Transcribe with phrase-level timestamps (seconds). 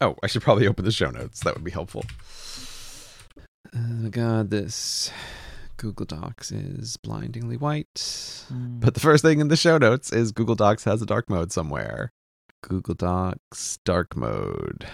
[0.00, 1.40] Oh, I should probably open the show notes.
[1.40, 2.04] That would be helpful.
[3.74, 5.10] Oh God, this
[5.76, 8.44] Google Docs is blindingly white.
[8.48, 8.80] Hmm.
[8.80, 11.52] But the first thing in the show notes is Google Docs has a dark mode
[11.52, 12.10] somewhere.
[12.62, 14.86] Google Docs dark mode.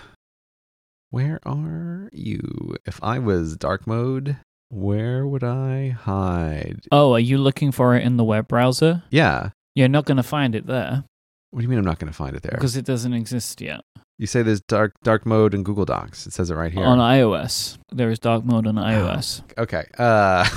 [1.11, 2.77] Where are you?
[2.85, 4.37] If I was dark mode,
[4.69, 6.81] where would I hide?
[6.93, 9.05] oh, are you looking for it in the web browser?
[9.11, 9.51] Yeah.
[9.75, 11.05] You're not going to find it there
[11.51, 12.53] What do you mean I'm not going to find it there?
[12.53, 13.81] because it doesn't exist yet.
[14.19, 16.27] You say there's dark dark mode in Google Docs.
[16.27, 16.85] It says it right here.
[16.85, 19.43] On iOS, there is dark mode on iOS.
[19.59, 19.85] okay.
[19.99, 20.49] Uh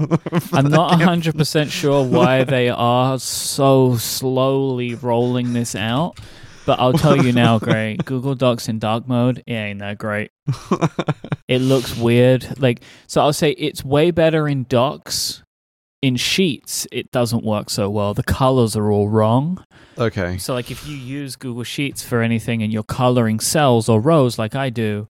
[0.52, 6.20] I'm not 100% sure why they are so slowly rolling this out,
[6.66, 7.96] but I'll tell you now, Gray.
[8.04, 10.30] Google Docs in dark mode, it ain't that great.
[11.48, 12.60] It looks weird.
[12.60, 15.42] Like, so I'll say it's way better in Docs.
[16.00, 18.14] In Sheets, it doesn't work so well.
[18.14, 19.64] The colors are all wrong.
[19.98, 20.38] okay.
[20.38, 24.38] So, like, if you use Google Sheets for anything and you're coloring cells or rows,
[24.38, 25.08] like I do,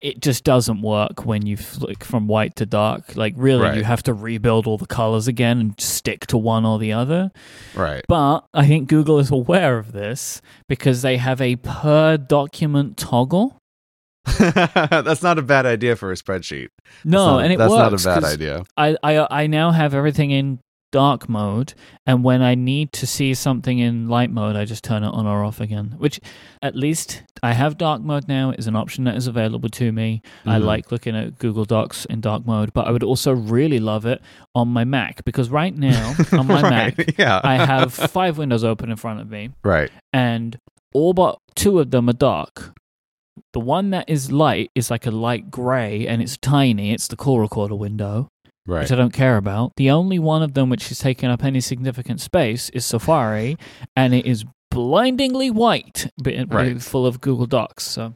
[0.00, 3.16] it just doesn't work when you flick from white to dark.
[3.16, 3.76] Like, really, Right.
[3.76, 7.30] you have to rebuild all the colors again and stick to one or the other.
[7.74, 8.02] Right.
[8.08, 13.56] But I think Google is aware of this because they have a per document toggle.
[14.38, 16.68] that's not a bad idea for a spreadsheet.
[17.04, 18.04] No, not- and it that's works.
[18.04, 18.62] not a bad idea.
[18.76, 21.74] I, I I now have everything in dark mode,
[22.06, 25.26] and when I need to see something in light mode, I just turn it on
[25.26, 25.94] or off again.
[25.98, 26.18] Which,
[26.62, 28.52] at least, I have dark mode now.
[28.52, 30.22] is an option that is available to me.
[30.46, 30.64] I Mhm.
[30.64, 34.22] like looking at Google Docs in dark mode, but I would also really love it
[34.54, 36.96] on my Mac because right now on my right.
[36.98, 37.40] Mac, Yeah.
[37.44, 39.90] I have five windows open in front of me, right.
[40.14, 40.58] and
[40.94, 42.72] all but two of them are dark.
[43.52, 46.92] The one that is light is like a light gray, and it's tiny.
[46.92, 48.28] It's the call recorder window
[48.66, 48.82] Right.
[48.82, 49.72] which I don't care about.
[49.76, 53.56] The only one of them which is taking up any significant space is Safari,
[53.96, 56.80] and it is blindingly white, but Right.
[56.82, 57.84] full of Google Docs.
[57.86, 58.12] So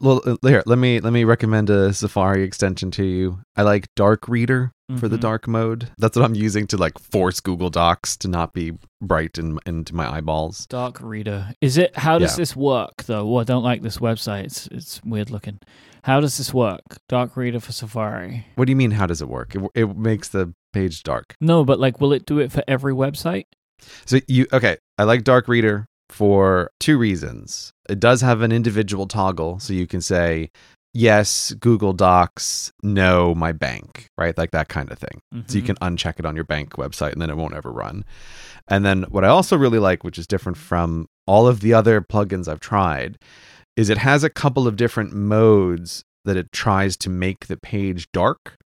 [0.00, 3.40] Well, uh, here, let me let me recommend a Safari extension to you.
[3.56, 5.20] I like Dark Reader for the Mhm.
[5.20, 5.90] dark mode.
[5.98, 8.72] That's what I'm using to like force Google Docs to not be
[9.02, 10.66] bright in, into my eyeballs.
[10.66, 11.96] Dark Reader is it?
[11.96, 12.36] How does Yeah.
[12.36, 13.34] this work though?
[13.34, 14.44] Oh, I don't like this website.
[14.44, 15.58] It's it's weird looking.
[16.04, 16.82] How does this work?
[17.08, 18.46] Dark Reader for Safari.
[18.56, 18.92] What do you mean?
[18.92, 19.54] How does it work?
[19.54, 21.34] It, it makes the page dark.
[21.40, 23.44] No, but like, will it do it for every website?
[24.06, 24.76] So you okay?
[24.98, 27.72] I like Dark Reader for two reasons.
[27.88, 30.50] It does have an individual toggle, so you can say
[30.94, 34.36] yes, Google Docs, no, my bank, right?
[34.36, 35.20] Like that kind of thing.
[35.46, 35.66] So you Mhm.
[35.66, 38.04] can uncheck it on your bank website and then it won't ever run.
[38.68, 42.00] And then what I also really like, which is different from all of the other
[42.00, 43.18] plugins I've tried,
[43.76, 48.08] is it has a couple of different modes that it tries to make the page
[48.12, 48.56] dark.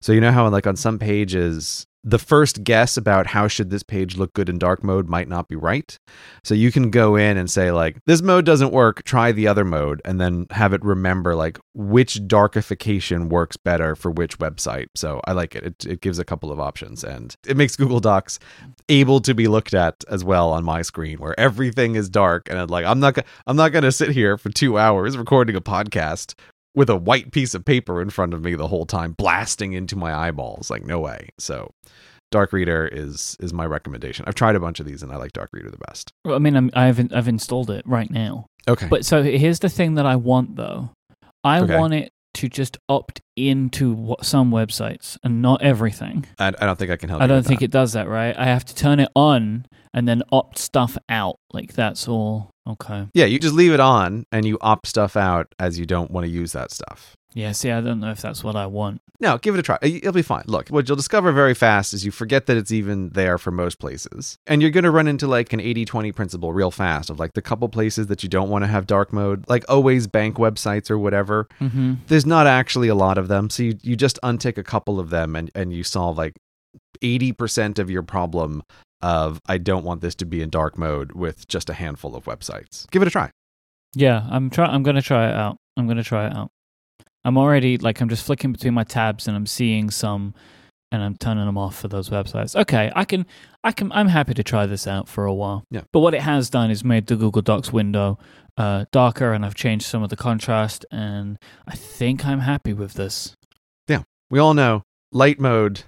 [0.00, 3.82] So you know how like on some pages the first guess about how should this
[3.82, 5.98] page look good in dark mode might not be right.
[6.44, 9.64] So you can go in and say like this mode doesn't work, try the other
[9.64, 14.86] mode and then have it remember like which darkification works better for which website.
[14.94, 15.64] So I like it.
[15.64, 18.38] It it gives a couple of options and it makes Google Docs
[18.88, 22.56] able to be looked at as well on my screen where everything is dark and
[22.56, 23.18] I'm like I'm not
[23.48, 26.34] I'm not going to sit here for 2 hours recording a podcast
[26.76, 29.96] with a white piece of paper in front of me the whole time blasting into
[29.96, 31.30] my eyeballs like no way.
[31.38, 31.72] So
[32.30, 34.24] Dark Reader is is my recommendation.
[34.28, 36.12] I've tried a bunch of these and I like Dark Reader the best.
[36.24, 38.46] Well, I mean, I'm, I've I've installed it right now.
[38.68, 38.86] Okay.
[38.88, 40.90] But so here's the thing that I want though.
[41.42, 41.78] I Okay.
[41.78, 46.26] want it to just opt into what, some websites and not everything.
[46.38, 47.66] I, I don't think I can help I don't think that.
[47.66, 48.36] it does that, right?
[48.36, 51.38] I have to turn it on and then opt stuff out.
[51.52, 52.50] Like that's all.
[52.68, 53.08] Okay.
[53.14, 56.26] Yeah, you just leave it on and you opt stuff out as you don't want
[56.26, 57.16] to use that stuff.
[57.36, 59.02] Yeah, see, I don't know if that's what I want.
[59.20, 59.76] No, give it a try.
[59.82, 60.44] It'll be fine.
[60.46, 63.78] Look, what you'll discover very fast is you forget that it's even there for most
[63.78, 64.38] places.
[64.46, 67.34] And you're going to run into like an 80 20 principle real fast of like
[67.34, 70.90] the couple places that you don't want to have dark mode, like always bank websites
[70.90, 71.46] or whatever.
[71.60, 71.94] Mm-hmm.
[72.06, 73.50] There's not actually a lot of them.
[73.50, 76.36] So you, you just untick a couple of them and, and you solve like
[77.02, 78.62] 80% of your problem
[79.02, 82.24] of I don't want this to be in dark mode with just a handful of
[82.24, 82.90] websites.
[82.90, 83.30] Give it a try.
[83.94, 84.66] Yeah, I'm try.
[84.66, 85.58] I'm gonna try it out.
[85.76, 86.50] I'm gonna try it out.
[87.26, 90.32] I'm already like I'm just flicking between my tabs and I'm seeing some,
[90.92, 92.54] and I'm turning them off for those websites.
[92.54, 93.26] Okay, I can,
[93.64, 95.64] I can, I'm happy to try this out for a while.
[95.68, 95.82] Yeah.
[95.92, 98.20] But what it has done is made the Google Docs window
[98.56, 101.36] uh, darker, and I've changed some of the contrast, and
[101.66, 103.34] I think I'm happy with this.
[103.88, 104.02] Yeah.
[104.30, 105.82] We all know light mode,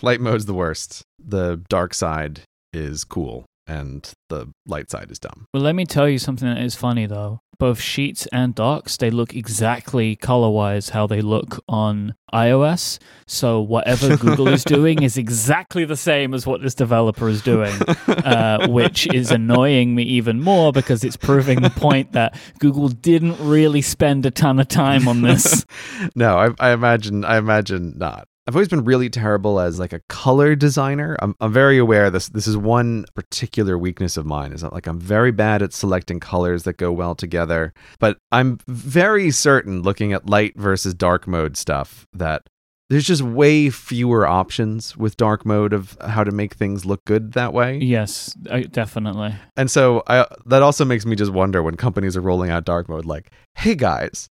[0.00, 1.02] light mode's the worst.
[1.22, 2.40] The dark side
[2.72, 5.46] is cool and the light side is dumb.
[5.54, 7.40] Well, let me tell you something that is funny though.
[7.60, 12.98] Both Sheets and Docs, they look exactly color wise how they look on iOS.
[13.26, 17.74] So whatever Google is doing is exactly the same as what this developer is doing,
[18.08, 23.36] uh, which is annoying me even more because it's proving the point that Google didn't
[23.38, 25.64] really spend a ton of time on this.
[26.16, 28.26] no, I, I imagine I imagine not.
[28.46, 31.16] I've always been really terrible as like a color designer.
[31.20, 34.86] I'm, I'm very aware this this is one particular weakness of mine is that like
[34.86, 37.72] I'm very bad at selecting colors that go well together.
[37.98, 42.42] But I'm very certain looking at light versus dark mode stuff that
[42.88, 47.34] there's just way fewer options with dark mode of how to make things look good
[47.34, 47.78] that way.
[47.78, 48.34] Yes,
[48.72, 49.32] definitely.
[49.56, 52.88] And so I, that also makes me just wonder when companies are rolling out dark
[52.88, 54.28] mode like, "Hey guys,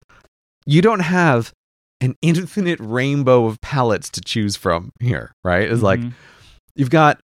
[0.66, 1.52] you don't have
[2.06, 5.64] an infinite rainbow of palettes to choose from here, right?
[5.64, 5.86] It's mm-hmm.
[5.86, 6.00] like
[6.76, 7.20] you've got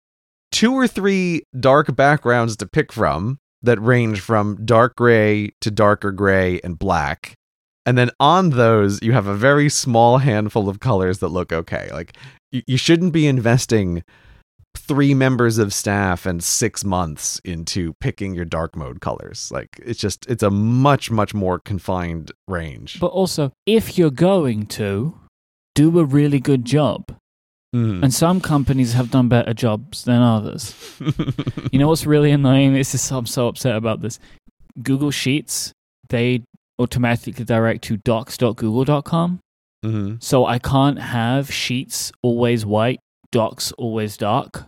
[0.51, 6.11] two or three dark backgrounds to pick from that range from dark gray to darker
[6.11, 7.35] gray and black.
[7.85, 11.89] And then on those, you have a very small handful of colors that look okay.
[11.91, 12.17] Like
[12.51, 14.03] you, you shouldn't be investing
[14.75, 19.51] three members of staff and six months into picking your dark mode colors.
[19.51, 22.99] Like it's just it's a much much more confined range.
[22.99, 25.17] But also, if you're going to
[25.75, 27.15] do a really good job,
[27.75, 28.03] mm.
[28.03, 30.75] and some companies have done better jobs than others.
[31.71, 32.73] you know what's really annoying?
[32.73, 34.19] This is I'm so upset about this.
[34.81, 35.73] Google Sheets
[36.09, 36.43] they
[36.77, 39.39] automatically direct to docs.google.com.
[39.85, 40.15] Mm-hmm.
[40.19, 42.99] So I can't have Sheets always white
[43.31, 44.65] Docs always dark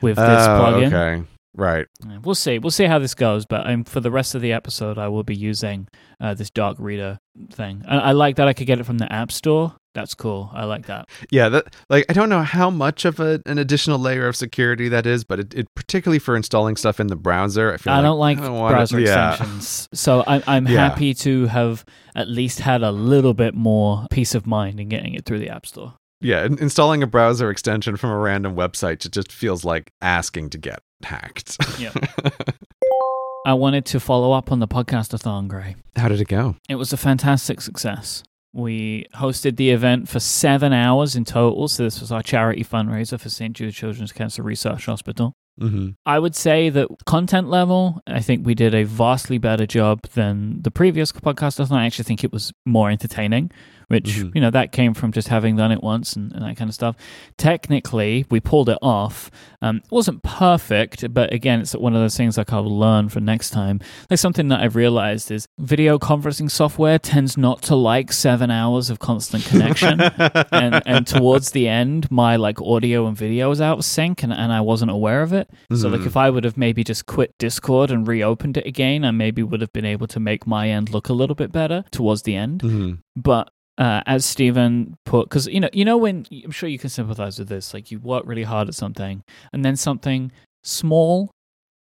[0.00, 0.86] with this oh, plugin.
[0.86, 1.28] Okay.
[1.54, 1.86] Right.
[2.22, 2.58] We'll see.
[2.58, 3.44] We'll see how this goes.
[3.44, 5.86] But um, for the rest of the episode, I will be using
[6.18, 7.18] uh, this dark reader
[7.50, 7.84] thing.
[7.86, 9.74] I, I like that I could get it from the App Store.
[9.94, 10.50] That's cool.
[10.54, 11.10] I like that.
[11.30, 14.88] Yeah, that like I don't know how much of a, an additional layer of security
[14.88, 17.74] that is, but it, it particularly for installing stuff in the browser.
[17.74, 19.96] I feel I like, don't like I don't browser to, extensions, yeah.
[19.96, 20.88] so I, I'm yeah.
[20.88, 21.84] happy to have
[22.14, 25.50] at least had a little bit more peace of mind in getting it through the
[25.50, 30.50] App Store yeah, installing a browser extension from a random website just feels like asking
[30.50, 31.58] to get hacked.
[31.78, 31.92] yeah.
[33.44, 35.74] I wanted to follow up on the podcast of podcastathon, Gray.
[35.96, 36.56] How did it go?
[36.68, 38.22] It was a fantastic success.
[38.52, 41.66] We hosted the event for seven hours in total.
[41.68, 43.56] So, this was our charity fundraiser for St.
[43.56, 45.34] Jude Children's Cancer Research Hospital.
[45.60, 45.90] Mm-hmm.
[46.06, 50.62] I would say that content level, I think we did a vastly better job than
[50.62, 51.70] the previous podcast.
[51.70, 53.50] I actually think it was more entertaining
[53.92, 54.30] which mm-hmm.
[54.34, 56.74] you know that came from just having done it once and, and, that kind of
[56.74, 56.96] stuff.
[57.36, 59.30] Technically, we pulled it off.
[59.60, 63.20] Um, it wasn't perfect, but again, it's one of those things like I'll learn for
[63.20, 63.80] next time.
[64.08, 68.88] Like something that I've realized is video conferencing software tends not to like seven hours
[68.88, 70.00] of constant connection,
[70.52, 74.32] and and towards the end, my like audio and video was out of sync, and,
[74.32, 75.50] and I wasn't aware of it.
[75.50, 75.76] Mm-hmm.
[75.76, 76.08] So like mm-hmm.
[76.08, 79.60] if I would have maybe just quit Discord and reopened it again, I maybe would
[79.60, 82.62] have been able to make my end look a little bit better towards the end.
[82.62, 82.94] Mm-hmm.
[83.16, 83.50] But
[83.82, 87.36] uh, as Stephen put, because you know, you know, when I'm sure you can sympathize
[87.40, 90.30] with this, like you work really hard at something, and then something
[90.62, 91.32] small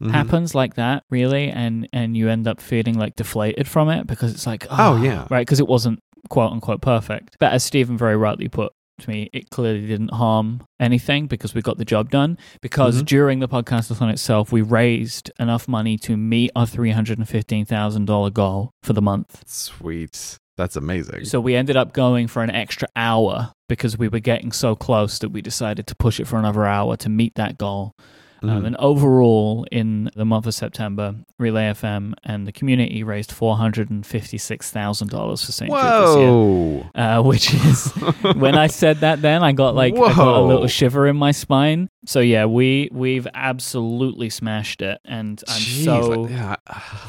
[0.01, 0.13] mm-hmm.
[0.13, 4.33] happens like that, really, and and you end up feeling like deflated from it because
[4.33, 5.99] it's like, oh, oh yeah, right, because it wasn't
[6.29, 7.37] quote unquote perfect.
[7.41, 11.61] But as Stephen very rightly put to me, it clearly didn't harm anything because we
[11.61, 12.39] got the job done.
[12.61, 13.07] Because mm-hmm.
[13.07, 17.65] during the podcastathon itself, we raised enough money to meet our three hundred and fifteen
[17.65, 19.43] thousand dollar goal for the month.
[19.49, 20.39] Sweet.
[20.61, 21.25] That's amazing.
[21.25, 25.19] So we ended up going for an extra hour because we were getting so close
[25.21, 27.95] that we decided to push it for another hour to meet that goal.
[28.43, 28.67] Um, mm.
[28.67, 33.91] And overall, in the month of September, Relay FM and the community raised four hundred
[33.91, 35.71] and fifty-six thousand dollars for St.
[35.71, 37.93] Jude this year, uh, which is
[38.37, 39.21] when I said that.
[39.21, 41.91] Then I got like I got a little shiver in my spine.
[42.07, 46.57] So yeah, we we've absolutely smashed it, and I'm Jeez, so like, yeah.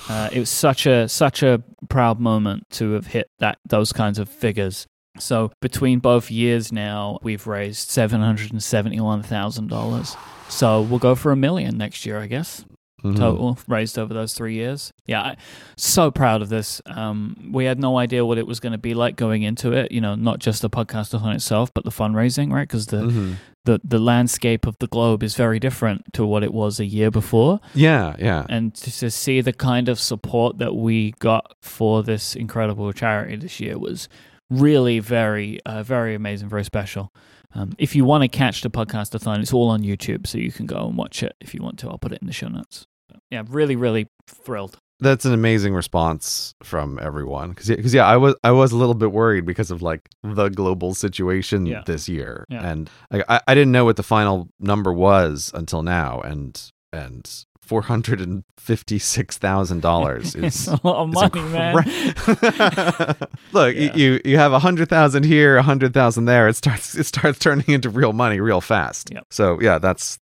[0.09, 4.19] uh, it was such a such a proud moment to have hit that those kinds
[4.19, 4.87] of figures.
[5.19, 10.15] So between both years now, we've raised seven hundred and seventy-one thousand dollars.
[10.47, 12.65] So we'll go for a million next year, I guess.
[13.03, 13.17] Mm-hmm.
[13.17, 14.93] Total raised over those three years.
[15.07, 15.37] Yeah, I,
[15.75, 16.81] so proud of this.
[16.85, 19.91] Um, we had no idea what it was going to be like going into it.
[19.91, 22.67] You know, not just the podcastathon itself, but the fundraising, right?
[22.67, 23.33] Because the mm-hmm.
[23.65, 27.09] the the landscape of the globe is very different to what it was a year
[27.09, 27.59] before.
[27.73, 28.45] Yeah, yeah.
[28.47, 33.35] And to, to see the kind of support that we got for this incredible charity
[33.35, 34.09] this year was
[34.51, 37.11] really very, uh, very amazing, very special.
[37.53, 40.65] Um, if you want to catch the podcastathon, it's all on YouTube, so you can
[40.65, 41.89] go and watch it if you want to.
[41.89, 42.85] I'll put it in the show notes.
[43.29, 44.77] yeah, really, really thrilled.
[44.99, 48.93] That's an amazing response from everyone because because yeah, I was I was a little
[48.93, 51.81] bit worried because of like the global situation yeah.
[51.87, 52.69] this year, yeah.
[52.69, 57.81] and I I didn't know what the final number was until now, and and four
[57.83, 61.73] hundred and fifty-six thousand dollars it's is a lot of money, man.
[63.53, 63.95] Look, Yeah.
[63.95, 66.49] you you have a hundred thousand here, a hundred thousand there.
[66.49, 69.09] It starts it starts turning into real money real fast.
[69.13, 69.23] Yep.
[69.31, 70.19] So yeah, that's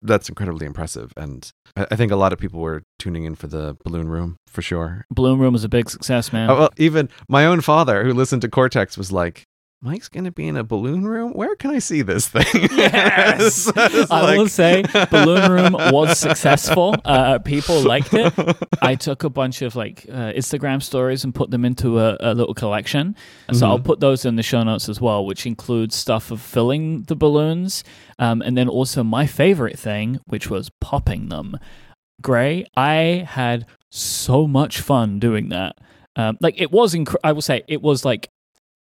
[0.00, 3.46] that's incredibly impressive, and I, I think a lot of people were tuning in for
[3.46, 5.04] the balloon room for sure.
[5.10, 6.48] Balloon Room was a big success, man.
[6.48, 9.44] Oh, well, even my own father, who listened to Cortex, was like,
[9.82, 11.32] "Myke's going to be in a balloon room.
[11.32, 13.70] Where can I see this thing?" Yes.
[13.76, 16.94] I like- will say Balloon Room was successful.
[17.04, 18.32] Uh, people liked it.
[18.82, 22.34] I took a bunch of like uh, Instagram stories and put them into a, a
[22.34, 23.14] little collection.
[23.52, 23.84] So I'll Mhm.
[23.84, 27.84] put those in the show notes as well, which includes stuff of filling the balloons,
[28.18, 31.58] um, and then also my favorite thing, which was popping them.
[32.22, 35.76] Gray, I had so much fun doing that.
[36.16, 38.30] Um, like it was, inc- I will say, it was like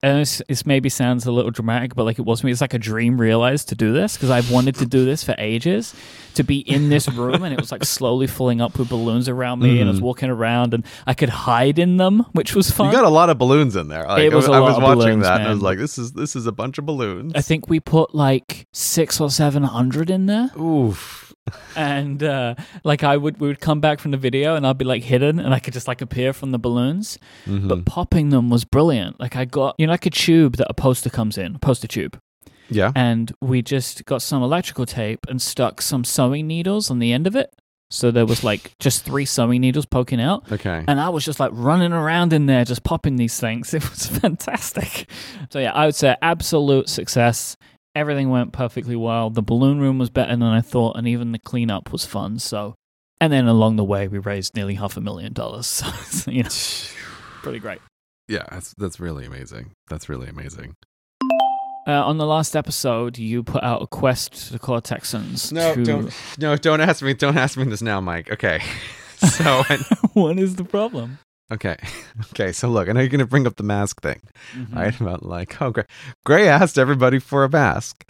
[0.03, 2.73] and this, this maybe sounds a little dramatic, but like it was me, it's like
[2.75, 5.95] a dream realized to do this because I've wanted to do this for ages.
[6.35, 9.59] To be in this room and it was like slowly filling up with balloons around
[9.59, 10.03] me, and I was Mhm.
[10.03, 12.87] walking around and I could hide in them, which was fun.
[12.87, 14.05] You got a lot of balloons in there.
[14.07, 16.13] Like, It was I a was watching balloons, that, and I was like, "This is
[16.13, 20.09] this is a bunch of balloons." I think we put like six or seven hundred
[20.09, 21.32] in there, Oof.
[21.75, 24.85] And uh, like I would, we would come back from the video, and I'd be
[24.85, 27.17] like hidden, and I could just like appear from the balloons.
[27.45, 27.67] Mhm.
[27.67, 29.19] But popping them was brilliant.
[29.19, 32.19] Like I got, you know, like a tube that a poster comes in, poster tube.
[32.69, 32.91] yeah.
[32.95, 37.27] and we just got some electrical tape and stuck some sewing needles on the end
[37.27, 37.49] of it.
[37.91, 40.49] So there was like just three sewing needles poking out.
[40.51, 40.83] Okay.
[40.87, 43.73] And I was just like running around in there, just popping these things.
[43.73, 45.07] It was fantastic.
[45.51, 47.55] So, yeah, I would say absolute success.
[47.95, 49.29] Everything went perfectly well.
[49.29, 52.39] The balloon room was better than I thought, and even the cleanup was fun.
[52.39, 52.75] So,
[53.21, 55.67] and then along the way, we raised nearly half a million dollars.
[55.83, 56.49] So, it's, you know,
[57.43, 57.79] pretty great.
[58.27, 59.73] Yeah, that's that's really amazing.
[59.89, 60.75] That's really amazing.
[61.85, 65.51] Uh, on the last episode, you put out a quest to the Cortexans.
[65.51, 65.83] No, to...
[65.83, 67.13] don't no, don't ask me.
[67.13, 68.31] Don't ask me this now, Myke.
[68.31, 68.61] Okay.
[69.23, 69.77] So I,
[70.11, 71.17] what is the problem?
[71.51, 71.75] Okay,
[72.31, 72.51] okay.
[72.51, 74.21] So look, I know you're gonna bring up the mask thing,
[74.55, 74.75] Mhm.
[74.75, 74.99] right?
[75.01, 75.85] About like, oh, Gray,
[76.25, 78.07] Gray asked everybody for a mask,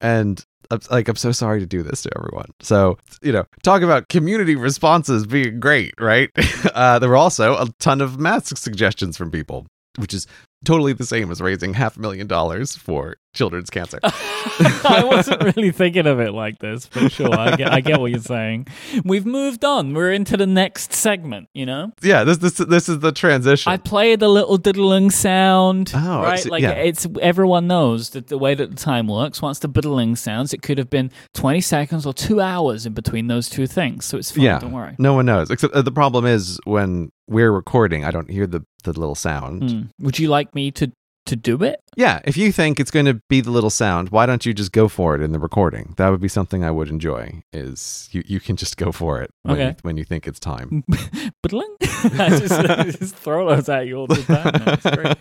[0.00, 2.50] and I'm, like, I'm so sorry to do this to everyone.
[2.60, 6.30] So you know, talk about community responses being great, right?
[6.74, 9.66] uh, there were also a ton of mask suggestions from people,
[9.98, 10.26] which is
[10.64, 14.00] totally the same as raising half a million dollars for children's cancer.
[14.02, 18.10] I wasn't really thinking of it like this, but sure, I get, I get what
[18.10, 18.66] you're saying.
[19.04, 19.94] We've moved on.
[19.94, 21.92] We're into the next segment, you know?
[22.02, 23.70] yeah, this this this is the transition.
[23.70, 26.44] I play the little diddling sound, Oh, right?
[26.46, 26.70] Like yeah.
[26.72, 29.40] it's everyone knows that the way that the time works.
[29.42, 33.26] Once the diddling sounds, it could have been 20 seconds or two hours in between
[33.26, 34.04] those two things.
[34.04, 34.44] So it's fine.
[34.44, 34.96] yeah, Don't worry.
[34.98, 35.50] No one knows.
[35.50, 39.62] Except uh, the problem is when we're recording, I don't hear the the little sound.
[39.62, 39.88] Mm.
[40.00, 40.92] Would you like me to
[41.26, 41.80] to do it?
[41.96, 44.72] Yeah, if you think it's going to be the little sound, why don't you just
[44.72, 45.94] go for it in the recording?
[45.96, 47.42] That would be something I would enjoy.
[47.52, 49.68] Is you, you can just go for it when, Okay.
[49.68, 50.84] you, when you think it's time.
[51.42, 51.74] Diddling?
[51.82, 54.52] I just, I just throw those at you all the time.
[54.64, 54.78] man.
[54.82, 55.16] It's great.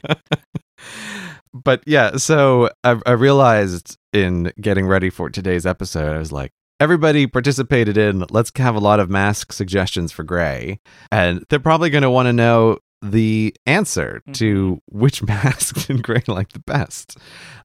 [1.54, 6.52] but yeah, so I, I realized in getting ready for today's episode, I was like,
[6.82, 10.80] everybody participated in let's have a lot of mask suggestions for Gray,
[11.12, 15.00] and they're probably going to want to know the answer to mm-hmm.
[15.00, 17.18] which mask did Gray like the best.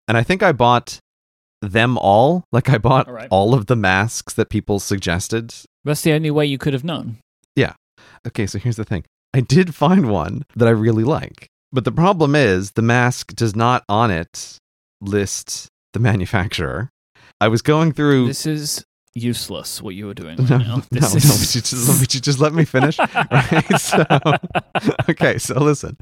[0.09, 0.99] And I think I bought
[1.63, 2.45] them all.
[2.53, 3.29] Like I bought All right.
[3.31, 5.55] all of the masks that people suggested.
[5.85, 7.19] That's the only way you could have known.
[7.57, 7.75] Yeah.
[8.27, 9.05] Okay, so here's the thing.
[9.33, 11.47] I did find one that I really like.
[11.73, 14.59] But the problem is the mask does not on it
[15.01, 16.91] list the manufacturer.
[17.41, 18.85] I was going through This is
[19.21, 19.81] useless.
[19.83, 20.77] What you were doing right no, now.
[20.91, 22.99] no, no, would you just, would you just let me finish?
[23.31, 23.79] right?
[23.81, 24.05] So,
[25.09, 25.97] okay, so listen.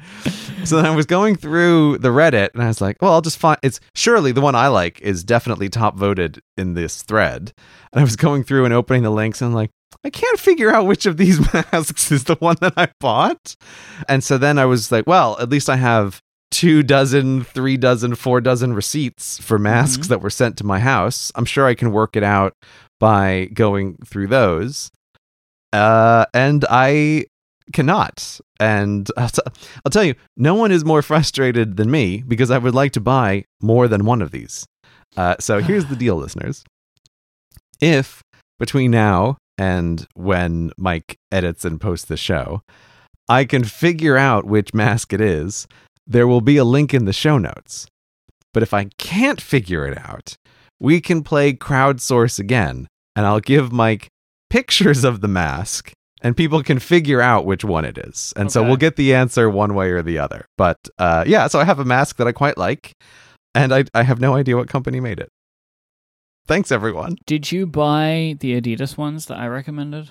[0.64, 3.38] So then I was going through the Reddit and I was like, well, I'll just
[3.38, 7.52] find it's surely the one I like is definitely top voted in this thread.
[7.92, 9.70] And I was going through and opening the links and I'm like,
[10.04, 13.56] I can't figure out which of these masks is the one that I bought.
[14.08, 16.20] And so then I was like, well, at least I have
[16.50, 20.10] two dozen, three dozen, four dozen receipts for masks Mhm.
[20.10, 21.30] that were sent to my house.
[21.34, 22.54] I'm sure I can work it out
[22.99, 24.90] by going through those.
[25.73, 27.26] Uh, and I
[27.73, 28.40] cannot.
[28.61, 29.43] And I'll, t-
[29.85, 33.00] I'll tell you, no one is more frustrated than me because I would like to
[33.00, 34.67] buy more than one of these.
[35.17, 36.64] Uh, so here's the deal, listeners.
[37.81, 38.23] If
[38.59, 42.62] between now and when Myke edits and posts the show,
[43.28, 45.67] I can figure out which mask it is,
[46.07, 47.87] there will be a link in the show notes.
[48.55, 50.37] But if I can't figure it out,
[50.80, 54.06] we can play crowdsource again, and I'll give Myke
[54.50, 55.92] pictures of the mask,
[56.23, 58.32] and people can figure out which one it is.
[58.37, 60.47] And so we'll get the answer one way or the other.
[60.56, 62.92] But uh, yeah, so I have a mask that I quite like,
[63.54, 65.28] and I, I have no idea what company made it.
[66.47, 67.16] Thanks, everyone.
[67.26, 70.08] Did you buy the Adidas ones that I recommended?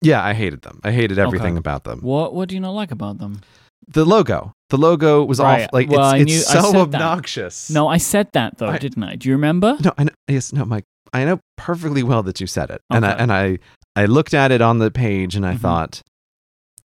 [0.00, 0.80] Yeah, I hated them.
[0.82, 1.58] I hated everything Okay.
[1.58, 2.00] about them.
[2.00, 3.40] What What do you not like about them?
[3.86, 4.52] The logo.
[4.74, 5.64] The logo was Right.
[5.64, 5.70] off.
[5.72, 7.00] Like Well, it's, it's so said that.
[7.00, 7.70] obnoxious.
[7.70, 9.14] No, I said that though, I- didn't I?
[9.14, 9.76] Do you remember?
[9.84, 10.82] no, I know, yes, no, Myke.
[11.12, 13.58] I know perfectly well that you said it, and I and I
[13.94, 15.60] I looked at it on the page and I Mhm.
[15.60, 16.02] thought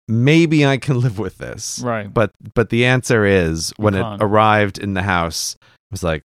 [0.07, 1.79] maybe I can live with this.
[1.84, 2.12] Right.
[2.12, 4.22] But but the answer is when it can't.
[4.24, 6.24] arrived in the house I was like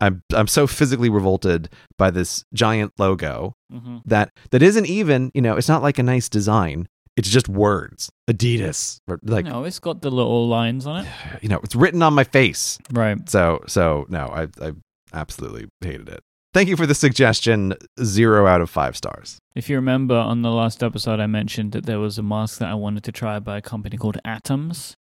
[0.00, 5.40] I'm I'm so physically revolted by this giant logo hmm that that isn't even, you
[5.42, 6.86] know, it's not like a nice design.
[7.16, 8.10] It's just words.
[8.28, 9.00] Adidas.
[9.06, 11.12] Or like no, it's got the little lines on it.
[11.42, 12.78] you know, it's written on my face.
[12.92, 13.28] Right.
[13.28, 14.72] So so no, I I
[15.12, 16.20] absolutely hated it.
[16.54, 17.74] Thank you for the suggestion.
[18.02, 19.38] Zero out of five stars.
[19.54, 22.68] If you remember on the last episode, I mentioned that there was a mask that
[22.68, 24.94] I wanted to try by a company called Atoms.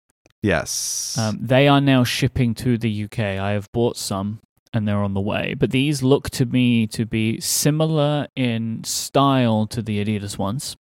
[0.43, 1.17] Yes.
[1.17, 3.19] Um, they are now shipping to the UK.
[3.19, 4.39] I have bought some
[4.73, 5.55] and they're on the way.
[5.57, 10.77] But these look to me to be similar in style to the Adidas ones,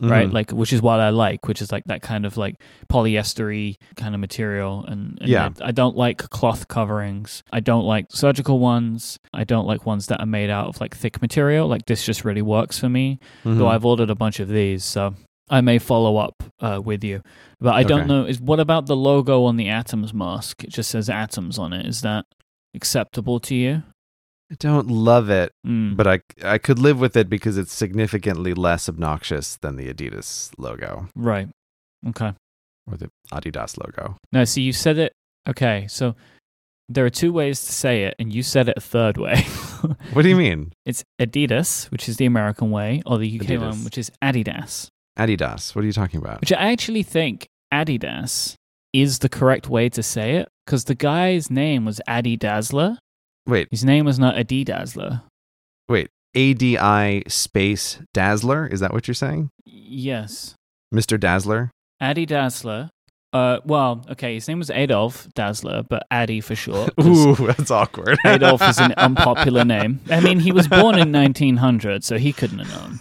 [0.00, 0.28] right?
[0.28, 0.32] Mhm.
[0.32, 2.56] Like, which is what I like, which is like that kind of like
[2.88, 4.84] polyestery kind of material.
[4.86, 5.50] And, and Yeah.
[5.60, 7.42] I, I don't like cloth coverings.
[7.52, 9.18] I don't like surgical ones.
[9.32, 11.68] I don't like ones that are made out of like thick material.
[11.68, 13.18] Like this just really works for me.
[13.44, 13.58] Mhm.
[13.58, 15.14] Though I've ordered a bunch of these, so
[15.50, 17.22] I may follow up uh, with you.
[17.60, 18.24] But I don't know.
[18.24, 20.62] Is what about the logo on the Atoms mask?
[20.64, 21.86] It just says Atoms on it.
[21.86, 22.26] Is that
[22.74, 23.82] acceptable to you?
[24.50, 25.96] I don't love it, Mm.
[25.96, 30.50] but I I could live with it because it's significantly less obnoxious than the Adidas
[30.58, 31.48] logo right.
[32.08, 32.32] Okay.
[32.90, 34.16] or the Adidas logo.
[34.32, 35.12] No, see, you said it.
[35.48, 36.14] Okay, so
[36.88, 39.44] there are two ways to say it, and you said it a third way.
[40.12, 40.72] What do you mean?
[40.84, 43.60] it's Adidas, which is the American way, or the UK Adidas.
[43.70, 44.88] one, which is Adidas.
[45.16, 45.74] Adidas.
[45.76, 46.40] What are you talking about?
[46.40, 48.54] Which I actually think Adidas
[48.92, 52.96] is the correct way to say it because the guy's name was Adi Dassler.
[53.48, 55.22] Wait, His name was not Adi Dassler.
[55.88, 56.10] wait.
[56.36, 58.70] ADI space Dassler?
[58.70, 59.48] Is that what you're saying?
[59.64, 60.54] Yes.
[60.94, 61.18] Mr.
[61.18, 61.70] Dassler?
[62.00, 62.90] Adi Dassler.
[63.32, 66.92] Uh, well, okay, his name was Adolf Dassler, but Adi for short.
[67.04, 68.18] Ooh, that's awkward.
[68.24, 70.00] Adolf is an unpopular name.
[70.10, 73.00] I mean, he was born in 1900, so he couldn't have known.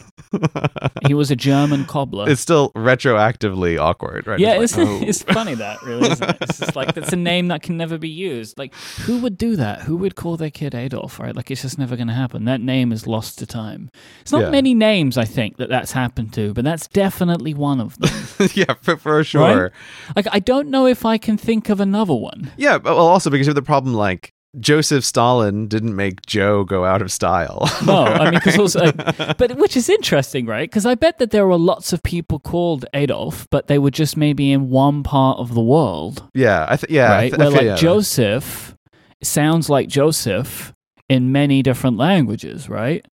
[1.08, 2.30] He was a German cobbler.
[2.30, 4.38] it's still retroactively awkward, right?
[4.40, 5.06] yeah, It's it's, like, oh.
[5.06, 6.38] it's funny that really, isn't it?
[6.42, 8.58] It's just like that's a name that can never be used.
[8.58, 8.74] Like,
[9.06, 9.82] who would do that?
[9.84, 11.20] Who would call their kid Adolf?
[11.20, 11.34] Right?
[11.34, 12.44] Like, it's just never going to happen.
[12.44, 13.90] That name is lost to time.
[14.22, 14.50] It's not Yeah.
[14.50, 18.50] many names I think that that's happened to, but that's definitely one of them.
[18.54, 19.72] yeah, for, for sure.
[20.18, 22.52] Like, I don't know if I can think of another one.
[22.58, 26.64] Yeah, but well, also because you have the problem like Joseph Stalin didn't make Joe
[26.64, 27.70] go out of style.
[27.86, 28.92] No, I mean, because also,
[29.38, 30.70] but which is interesting, right?
[30.70, 34.18] Because I bet that there were lots of people called Adolf, but they were just
[34.18, 37.30] maybe in one part of the world, yeah, I th- yeah, I right?
[37.32, 37.76] th- I feel- like yeah.
[37.76, 38.76] Joseph
[39.24, 40.74] sounds like Joseph
[41.08, 43.06] in many different languages, right?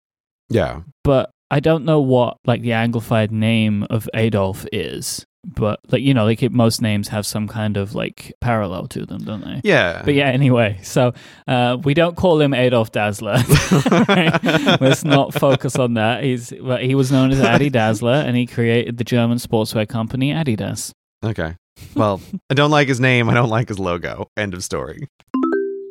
[0.49, 5.25] Yeah, But I don't know what like the anglified name of Adolf is.
[5.45, 9.05] But like you know, like it, most names have some kind of like parallel to
[9.05, 9.61] them, don't they?
[9.63, 11.13] yeah, But yeah, anyway, so
[11.47, 13.37] uh, we don't call him Adolf Dassler.
[14.81, 16.23] Let's not focus on that.
[16.23, 20.31] He's well, he was known as Adi Dassler, and he created the German sportswear company
[20.31, 20.91] Adidas.
[21.23, 21.55] Okay.
[21.95, 23.29] Well, I don't like his name.
[23.29, 24.29] I don't like his logo.
[24.37, 25.07] End of story.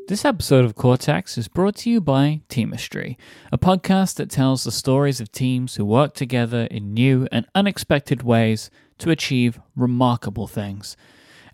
[0.08, 3.16] This episode of Cortex is brought to you by Teamistry,
[3.52, 8.24] a podcast that tells the stories of teams who work together in new and unexpected
[8.24, 10.96] ways to achieve remarkable things.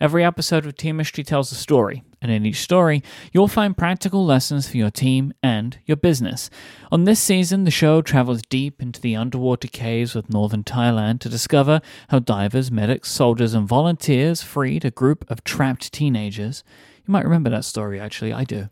[0.00, 4.66] Every episode of Teamistry tells a story, and in each story, you'll find practical lessons
[4.66, 6.48] for your team and your business.
[6.90, 11.28] On this season, the show travels deep into the underwater caves of northern Thailand to
[11.28, 16.64] discover how divers, medics, soldiers, and volunteers freed a group of trapped teenagers.
[17.08, 18.34] You might remember that story, actually.
[18.34, 18.68] I do.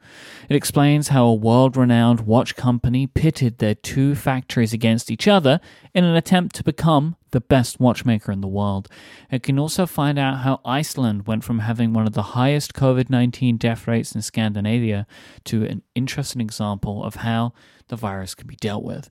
[0.51, 5.59] It explains how a world renowned watch company pitted their two factories against each other
[5.94, 8.90] in an attempt to become the best watchmaker in the world.
[9.31, 13.09] It can also find out how Iceland went from having one of the highest COVID
[13.09, 15.07] 19 death rates in Scandinavia
[15.44, 17.55] to an interesting example of how
[17.88, 19.09] the virus can be dealt with.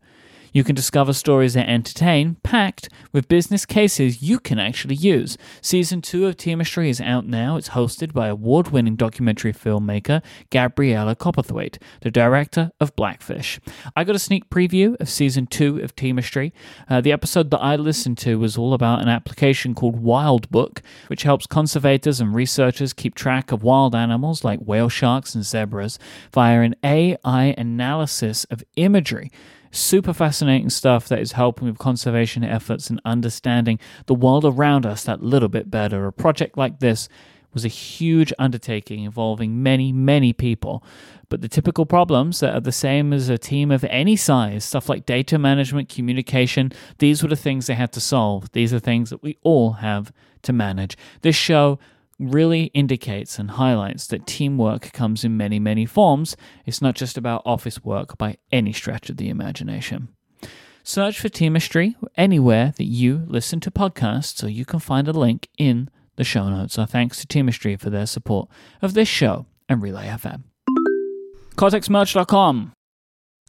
[0.55, 5.37] You can discover stories that entertain, packed with business cases you can actually use.
[5.59, 7.57] Season 2 of Teamistry is out now.
[7.57, 13.59] It's hosted by award winning documentary filmmaker Gabriela Cowperthwaite, the director of Blackfish.
[13.97, 16.53] I got a sneak preview of Season 2 of Teamistry.
[16.89, 21.23] Uh, the episode that I listened to was all about an application called Wildbook, which
[21.23, 25.99] helps conservators and researchers keep track of wild animals like whale sharks and zebras
[26.31, 29.29] via an AI analysis of imagery
[29.71, 35.03] super fascinating stuff that is helping with conservation efforts and understanding the world around us
[35.03, 36.05] that little bit better.
[36.07, 37.09] A project like this
[37.53, 40.83] was a huge undertaking involving many, many people.
[41.29, 44.89] But the typical problems that are the same as a team of any size, stuff
[44.89, 48.51] like data management, communication, these were the things they had to solve.
[48.51, 50.11] These are things that we all have
[50.43, 50.97] to manage.
[51.21, 51.79] This show
[52.19, 56.37] really indicates and highlights that teamwork comes in many, many forms.
[56.65, 60.09] It's not just about office work by any stretch of the imagination.
[60.83, 65.49] Search for Teamistry anywhere that you listen to podcasts, so you can find a link
[65.57, 66.77] in the show notes.
[66.77, 68.49] Our thanks to Teamistry for their support
[68.81, 70.43] of this show and Relay FM.
[71.55, 72.73] CortexMerch.com.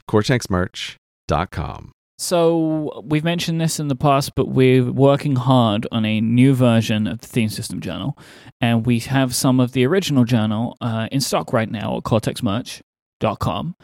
[0.08, 1.92] CortexMerch.com.
[2.18, 7.06] So we've mentioned this in the past, but we're working hard on a new version
[7.06, 8.16] of the theme system journal,
[8.60, 13.76] and we have some of the original journal uh, in stock right now at cortexmerch.com.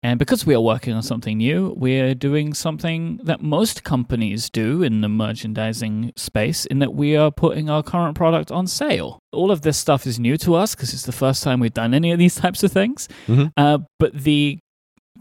[0.00, 4.82] And because we are working on something new, we're doing something that most companies do
[4.82, 9.18] in the merchandising space, in that we are putting our current product on sale.
[9.32, 11.94] All of this stuff is new to us because it's the first time we've done
[11.94, 13.08] any of these types of things.
[13.26, 13.46] Mm-hmm.
[13.56, 14.60] Uh, but the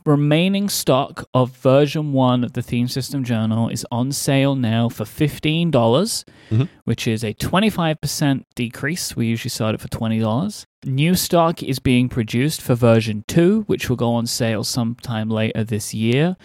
[0.08, 5.04] remaining stock of version one of the theme system journal is on sale now for
[5.04, 6.70] $15 Mhm.
[6.86, 9.16] which is a 25% decrease.
[9.18, 13.90] We usually sell it for $20 new stock is being produced for version 2 which
[13.90, 16.38] will go on sale sometime later this year.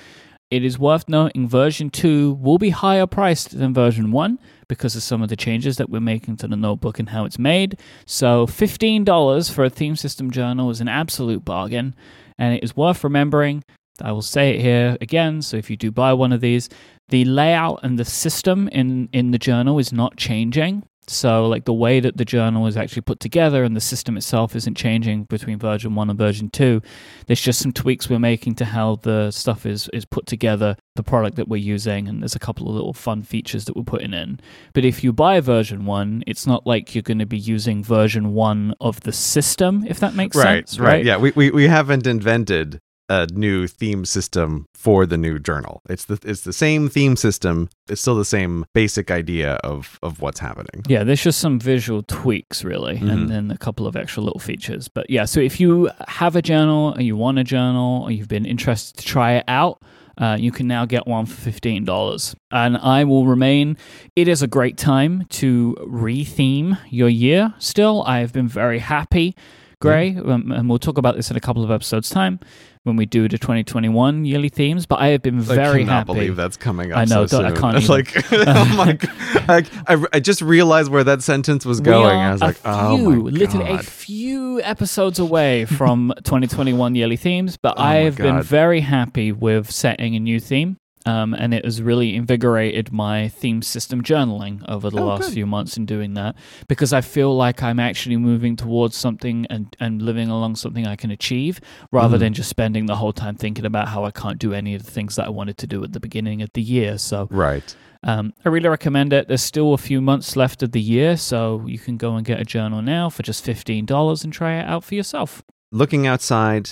[0.51, 5.03] It is worth noting version 2 will be higher priced than version 1 because of
[5.03, 7.77] some of the changes that we're making to the notebook and how it's made.
[8.07, 11.95] So $15 for a theme system journal is an absolute bargain
[12.43, 13.63] and it is worth remembering.
[14.01, 15.43] I will say it here again.
[15.43, 16.69] So if you do buy one of these,
[17.09, 20.83] the layout and the system in in the journal is not changing.
[21.09, 24.55] So like the way that the journal is actually put together and the system itself
[24.55, 26.81] isn't changing between version 1 and version 2.
[27.27, 31.03] There's just some tweaks we're making to how the stuff is is put together, the
[31.03, 34.15] product that we're using and there's a couple of little fun features that we're putting
[34.15, 34.39] in.
[34.75, 38.33] But if you buy version 1, it's not like you're going to be using version
[38.33, 41.05] 1 of the system if that makes Right, sense, right.
[41.05, 45.83] Yeah, we, we, we haven't invented a new theme system for the new journal.
[45.89, 47.69] It's the it's the same theme system.
[47.89, 50.85] It's still the same basic idea of of what's happening.
[50.89, 53.11] Yeah, there's just some visual tweaks, really, Mhm.
[53.13, 54.89] and then a couple of extra little features.
[54.89, 58.29] But yeah, so if you have a journal, or you want a journal, or you've
[58.29, 59.83] been interested to try it out,
[60.19, 62.35] uh, you can now get one for fifteen dollars.
[62.51, 63.77] And I will remain.
[64.17, 67.55] It is a great time to re-theme your year.
[67.59, 69.35] Still, I have been very happy.
[69.83, 72.41] Gray, um, and we'll talk about this in a couple of episodes' time
[72.85, 74.87] when we do the 2021 yearly themes.
[74.87, 75.71] But I have been very happy.
[75.71, 76.13] I cannot happy.
[76.15, 76.99] believe that's coming up.
[76.99, 79.11] I know, so don't- I can't It's like, oh my god!
[79.49, 82.17] I, I, I just realized where that sentence was going.
[82.17, 87.17] I was like, a oh few, my literally a few episodes away from 2021 yearly
[87.17, 90.79] themes, but Oh I have been very happy with setting a new theme.
[91.05, 95.33] Um, and it has really invigorated my theme system journaling over the Oh, last good.
[95.33, 96.37] few months in doing that
[96.69, 100.95] because I feel like I'm actually moving towards something and, and living along something I
[100.95, 101.61] can achieve
[101.91, 102.21] rather Mhm.
[102.21, 104.91] than just spending the whole time thinking about how I can't do any of the
[104.93, 106.99] things that I wanted to do at the beginning of the year.
[106.99, 107.75] So Right.
[108.05, 109.27] um, I really recommend it.
[109.27, 112.41] There's still a few months left of the year, so you can go and get
[112.41, 115.43] a journal now for just $15 and try it out for yourself.
[115.73, 116.71] Looking outside,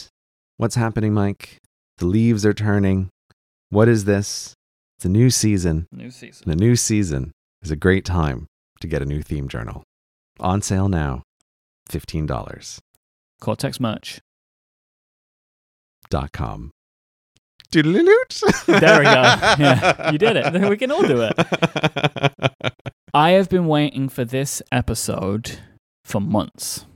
[0.56, 1.58] what's happening, Myke?
[1.98, 3.08] The leaves are turning.
[3.70, 4.54] What is this?
[4.98, 5.86] It's a new season.
[5.92, 6.50] New season.
[6.50, 7.30] And a new season
[7.62, 8.46] is a great time
[8.80, 9.84] to get a new theme journal.
[10.40, 11.22] On sale now,
[11.88, 12.80] fifteen dollars.
[13.40, 14.20] Cortex merch.
[16.10, 16.72] dot com.
[17.70, 18.40] Doodle-loot.
[18.66, 19.12] There we go.
[19.60, 20.68] Yeah, you did it.
[20.68, 21.34] We can all do it.
[23.14, 25.60] I have been waiting for this episode
[26.04, 26.86] for months.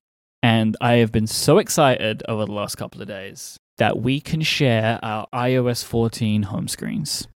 [0.43, 4.41] And I have been so excited over the last couple of days that we can
[4.43, 7.27] share our iOS 14 home screens.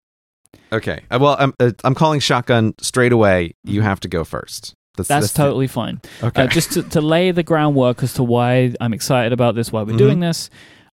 [0.71, 1.01] Okay.
[1.11, 3.55] Uh, Well, I'm uh, I'm calling shotgun straight away.
[3.63, 4.73] You have to go first.
[4.97, 6.01] That's, totally fine.
[6.21, 6.43] okay.
[6.43, 9.83] Uh, just to, to lay the groundwork as to why I'm excited about this, why
[9.83, 9.97] we're Mhm.
[9.97, 10.49] doing this,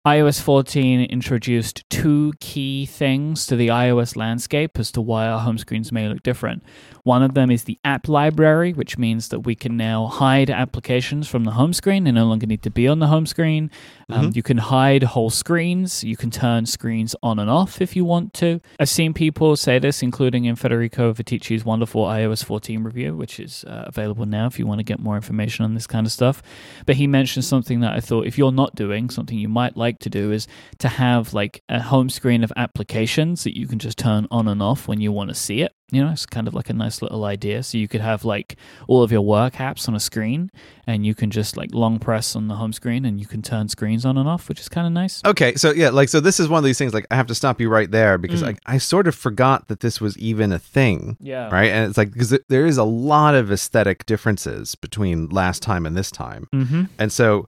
[0.07, 5.59] iOS 14 introduced two key things to the iOS landscape as to why our home
[5.59, 6.63] screens may look different.
[7.03, 11.27] One of them is the app library, which means that we can now hide applications
[11.27, 12.05] from the home screen.
[12.05, 13.73] They no longer need to be on the home screen.
[14.09, 16.05] Um, You can hide whole screens.
[16.05, 18.61] You can turn screens on and off if you want to.
[18.79, 23.64] I've seen people say this, including in Federico Viticci's wonderful iOS 14 review, which is
[23.64, 26.42] uh, available now if you want to get more information on this kind of stuff.
[26.87, 29.99] But he mentioned something that I thought if you're not doing, something you might like
[30.01, 30.47] to do is
[30.79, 34.62] to have like a home screen of applications that you can just turn on and
[34.62, 35.76] off when you want to see it.
[35.92, 37.62] You know, it's kind of like a nice little idea.
[37.62, 38.57] So you could have like
[38.88, 40.51] all of your work apps on a screen,
[40.85, 43.68] and you can just like long press on the home screen, and you can turn
[43.68, 45.22] screens on and off, which is kind of nice.
[45.25, 47.37] Okay, so yeah, like so this is one of these things like I have to
[47.37, 48.59] stop you right there because Mm.
[48.66, 51.16] I, I sort of forgot that this was even a thing.
[51.20, 51.49] Yeah.
[51.51, 51.70] Right?
[51.70, 55.96] And it's like because there is a lot of aesthetic differences between last time and
[55.96, 56.49] this time.
[56.53, 56.85] Mm-hmm.
[56.99, 57.46] And so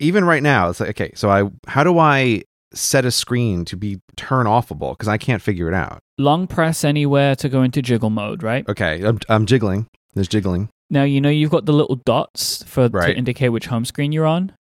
[0.00, 2.42] even right now, it's like okay, so I how do I
[2.74, 6.00] set a screen to be turn offable because I can't figure it out.
[6.18, 8.68] Long press anywhere to go into jiggle mode, right?
[8.68, 9.86] Okay, I'm, I'm jiggling.
[10.14, 10.68] There's jiggling.
[10.90, 14.26] Now you know you've got the little dots for to indicate which home screen you're
[14.26, 14.52] on.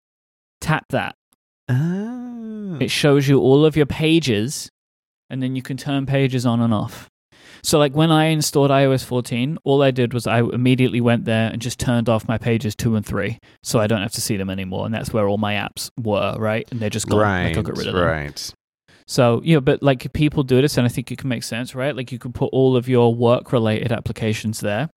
[0.60, 1.14] Tap that.
[1.68, 2.78] Ah.
[2.80, 4.70] It shows you all of your pages,
[5.28, 7.08] and then you can turn pages on and off.
[7.64, 11.48] So, like when I installed iOS 14, all I did was I immediately went there
[11.50, 14.36] and just turned off my pages two and three, so I don't have to see
[14.36, 14.84] them anymore.
[14.84, 16.66] And that's where all my apps were, right?
[16.72, 17.20] And they're just gone.
[17.20, 18.02] right, I got rid of them.
[18.04, 18.54] right.
[19.06, 21.74] So, you know, but like people do this, and I think it can make sense,
[21.74, 21.94] right?
[21.94, 24.90] Like you can put all of your work related applications there.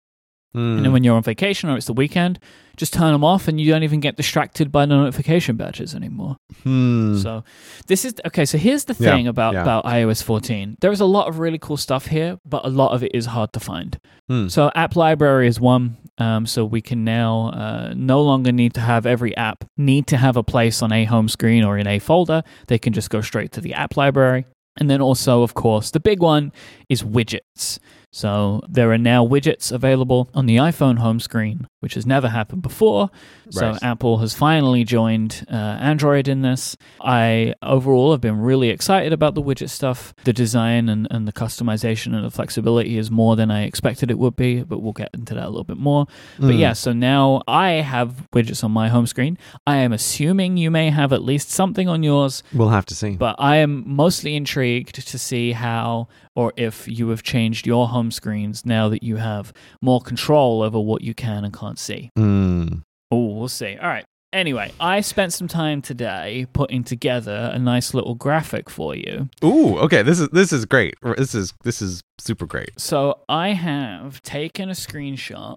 [0.56, 0.78] Hmm.
[0.78, 2.40] And then when you're on vacation or it's the weekend,
[2.78, 6.38] just turn them off and you don't even get distracted by the notification badges anymore.
[6.64, 7.18] Hmm.
[7.18, 7.44] So
[7.88, 8.46] this is okay.
[8.46, 9.64] So here's the Yeah, thing about yeah.
[9.64, 10.78] about iOS 14.
[10.80, 13.26] There is a lot of really cool stuff here, but a lot of it is
[13.26, 14.00] hard to find.
[14.30, 14.48] Hmm.
[14.48, 15.98] So app library is one.
[16.18, 20.16] Um, so we can now uh, no longer need to have every app need to
[20.16, 22.42] have a place on a home screen or in a folder.
[22.68, 24.46] They can just go straight to the app library.
[24.78, 26.52] And then also, of course, the big one
[26.90, 27.80] is widgets.
[28.16, 32.62] So there are now widgets available on the iPhone home screen, which has never happened
[32.62, 33.10] before.
[33.50, 36.78] So Apple has finally joined uh, Android in this.
[37.02, 40.14] I overall have been really excited about the widget stuff.
[40.24, 44.18] The design and, and the customization and the flexibility is more than I expected it
[44.18, 46.06] would be, but we'll get into that a little bit more.
[46.40, 46.60] But Hmm.
[46.60, 49.38] yeah, so now I have widgets on my home screen.
[49.68, 53.18] I am assuming you may have at least something on yours, we'll have to see.
[53.18, 58.12] but I am mostly intrigued to see how or if you have changed your home
[58.12, 62.10] screens now that you have more control over what you can and can't see.
[62.16, 62.68] Hmm.
[63.12, 63.78] Oh, we'll see.
[63.78, 64.06] All right.
[64.34, 69.30] Anyway, I spent some time today putting together a nice little graphic for you.
[69.44, 70.02] Ooh, okay.
[70.02, 70.96] This is this is great.
[71.18, 72.72] This is this is super great.
[72.78, 75.56] So I have taken a screenshot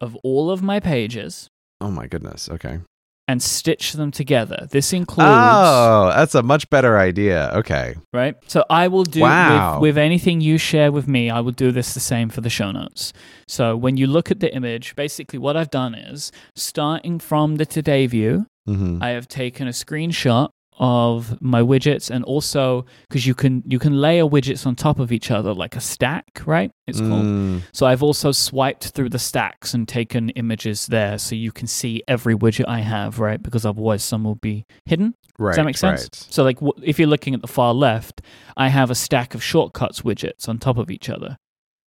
[0.00, 1.48] of all of my pages
[1.82, 2.48] Oh my goodness.
[2.48, 2.78] Okay.
[3.28, 4.66] And stitch them together.
[4.70, 7.50] This includes Oh, that's a much better idea.
[7.54, 7.94] Okay.
[8.12, 8.34] right?
[8.48, 9.74] So I will do Wow.
[9.74, 12.50] with, with anything you share with me, I will do this the same for the
[12.50, 13.12] show notes.
[13.46, 17.66] So when you look at the image, basically what I've done is starting from the
[17.66, 19.02] today view, Mm-hmm.
[19.02, 24.00] I have taken a screenshot of my widgets and also because you can you can
[24.00, 26.70] layer widgets on top of each other like a stack, right?
[26.86, 27.24] It's called.
[27.24, 31.66] Mm, So I've also swiped through the stacks and taken images there so you can
[31.66, 33.40] see every widget I have, right?
[33.42, 35.14] Because otherwise some will be hidden.
[35.38, 35.50] right.
[35.50, 36.02] Does that make sense?
[36.02, 36.14] Right.
[36.30, 38.20] So, like, w- if you're looking at the far left,
[38.56, 41.36] I have a stack of shortcuts widgets on top of each other.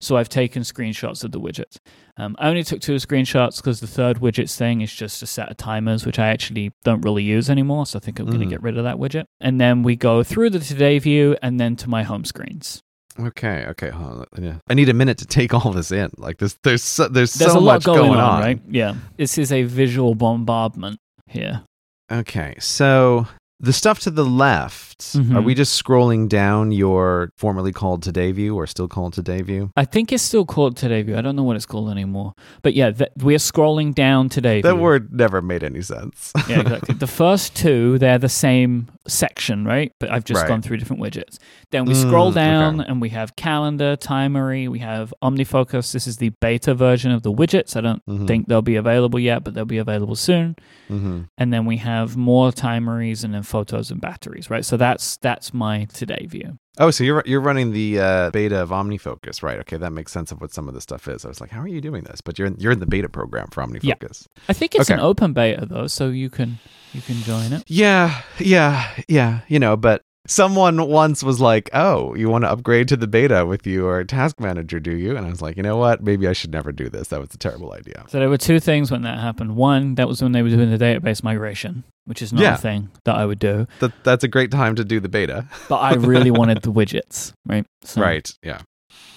[0.04, 1.78] So I've taken screenshots of the widgets.
[2.18, 5.50] Um, I only took two screenshots because the third widgets thing is just a set
[5.50, 7.86] of timers, which I actually don't really use anymore.
[7.86, 9.26] So I think I'm going to get rid of that widget.
[9.40, 12.82] And then we go through the today view and then to my home screens.
[13.20, 13.66] Okay.
[13.70, 13.90] Okay.
[13.90, 14.44] Hold on.
[14.44, 14.56] Yeah.
[14.70, 16.12] I need a minute to take all this in.
[16.18, 16.58] Like this.
[16.64, 18.62] There's so, there's, There's so much going, going, on, right?
[18.70, 18.96] Yeah.
[19.18, 21.64] This is a visual bombardment here.
[22.12, 22.56] Okay.
[22.60, 23.28] So
[23.60, 24.93] the stuff to the left.
[25.16, 25.36] Mhm.
[25.36, 29.70] Are we just scrolling down your formerly called Today View or still called Today View?
[29.76, 31.18] I think it's still called Today View.
[31.18, 32.34] I don't know what it's called anymore.
[32.62, 34.82] But yeah, th- we're scrolling down Today That View.
[34.82, 36.32] word never made any sense.
[36.50, 36.96] yeah, exactly.
[36.96, 39.92] The first two, they're the same section, right?
[40.00, 40.48] But I've just Right.
[40.48, 41.38] gone through different widgets.
[41.72, 42.90] Then we Mm, scroll down okay.
[42.90, 45.92] and we have calendar, timery, we have OmniFocus.
[45.92, 47.76] This is the beta version of the widgets.
[47.76, 48.28] I don't Mhm.
[48.28, 50.56] think they'll be available yet, but they'll be available soon.
[50.90, 51.26] Mhm.
[51.38, 54.64] And then we have more timeries and then photos and batteries, right?
[54.64, 56.60] So that's that's my today view.
[56.78, 59.60] Oh, so you're you're running the uh, beta of OmniFocus, right?
[59.60, 61.26] Okay, that makes sense of what some of this stuff is.
[61.26, 62.22] I was like, how are you doing this?
[62.22, 64.28] But you're in, you're in the beta program for OmniFocus.
[64.48, 66.60] I think it's an open beta though, so you can
[66.94, 67.64] you can join it.
[67.68, 69.42] Yeah, yeah, yeah.
[69.48, 73.46] You know, but someone once was like, "Oh, you want to upgrade to the beta
[73.46, 76.04] with your task manager, do you?" And I was like, "You know what?
[76.04, 77.10] Maybe I should never do this.
[77.10, 79.56] That was a terrible idea." So there were two things when that happened.
[79.56, 82.54] One, that was when they were doing the database migration, which is not Yeah.
[82.56, 83.68] a thing that I would do.
[83.80, 85.46] That that's a great time to do the beta.
[85.70, 87.66] but I really wanted the widgets, right?
[87.84, 88.32] So, Right.
[88.44, 88.60] Yeah.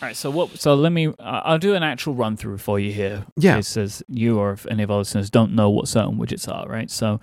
[0.03, 0.17] All right.
[0.17, 0.59] So what?
[0.59, 1.13] So let me.
[1.21, 3.25] I'll do an actual run through for you here.
[3.37, 3.59] Yeah.
[3.59, 6.67] It says you or if any of our listeners don't know what certain widgets are,
[6.69, 6.91] right?
[6.91, 7.21] So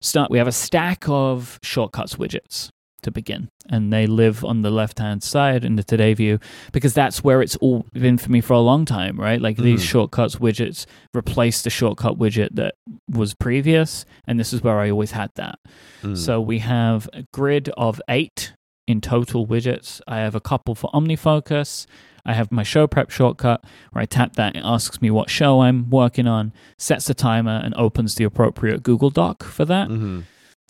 [0.00, 0.30] start.
[0.30, 2.70] We have a stack of shortcuts widgets
[3.08, 6.38] to begin, and they live on the left hand side in the today view
[6.72, 9.40] because that's where it's all been for me for a long time, right?
[9.40, 9.88] Like these Mhm.
[9.92, 12.74] shortcuts widgets replace the shortcut widget that
[13.10, 15.58] was previous, and this is where I always had that.
[16.02, 16.16] Mm.
[16.16, 18.52] So we have a grid of eight
[18.86, 20.00] in total widgets.
[20.06, 21.86] I have a couple for OmniFocus.
[22.26, 25.60] I have my show prep shortcut where I tap that, it asks me what show
[25.60, 29.88] I'm working on, sets the timer, and opens the appropriate Google Doc for that.
[29.88, 30.20] hmm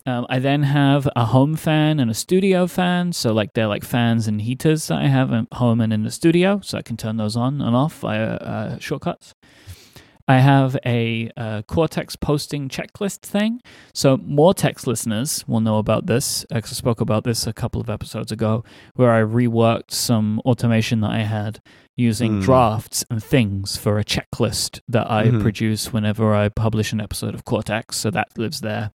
[0.05, 3.11] Um, I then have a home fan and a studio fan.
[3.13, 6.11] So, like, they're like fans and heaters that I have at home and in the
[6.11, 6.61] studio.
[6.63, 9.33] So, I can turn those on and off via uh, shortcuts.
[10.27, 13.61] I have a uh, Cortex posting checklist thing.
[13.93, 16.45] So, Cortex listeners will know about this.
[16.51, 18.63] I spoke about this a couple of episodes ago,
[18.95, 21.61] where I reworked some automation that I had
[21.97, 22.41] using Hmm.
[22.41, 25.41] drafts and things for a checklist that I Mhm.
[25.41, 27.97] produce whenever I publish an episode of Cortex.
[27.97, 28.91] So, that lives there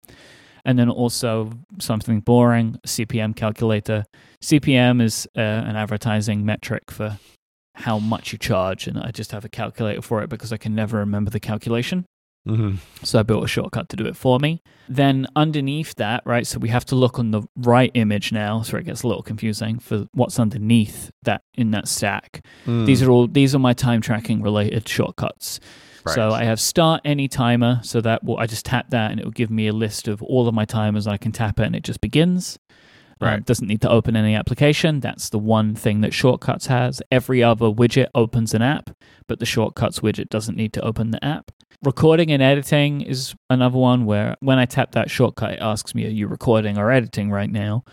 [0.66, 4.06] and then also something boring CPM calculator.
[4.44, 7.20] CPM is uh, an advertising metric for
[7.76, 10.76] how much you charge, and I just have a calculator for it because I can
[10.76, 12.06] never remember the calculation.
[12.46, 14.62] hmm So I built a shortcut to do it for me.
[14.90, 18.78] Then underneath that, right, so we have to look on the right image now, so
[18.78, 22.44] it gets a little confusing for what's underneath that in that stack.
[22.66, 22.86] Mm.
[22.86, 25.60] These are all these are my time tracking related shortcuts.
[26.14, 29.24] So I have start any timer, so that will I just tap that and it
[29.24, 31.08] will give me a list of all of my timers.
[31.08, 32.58] I can tap it and it just begins.
[33.22, 33.46] Um, Right.
[33.46, 35.02] doesn't need to open any application.
[35.02, 37.02] That's the one thing that Shortcuts has.
[37.12, 38.92] Every other widget opens an app,
[39.28, 41.52] but the Shortcuts widget doesn't need to open the app.
[41.84, 46.06] Recording and editing is another one where when I tap that shortcut, it asks me,
[46.06, 47.84] Are you recording or editing right now?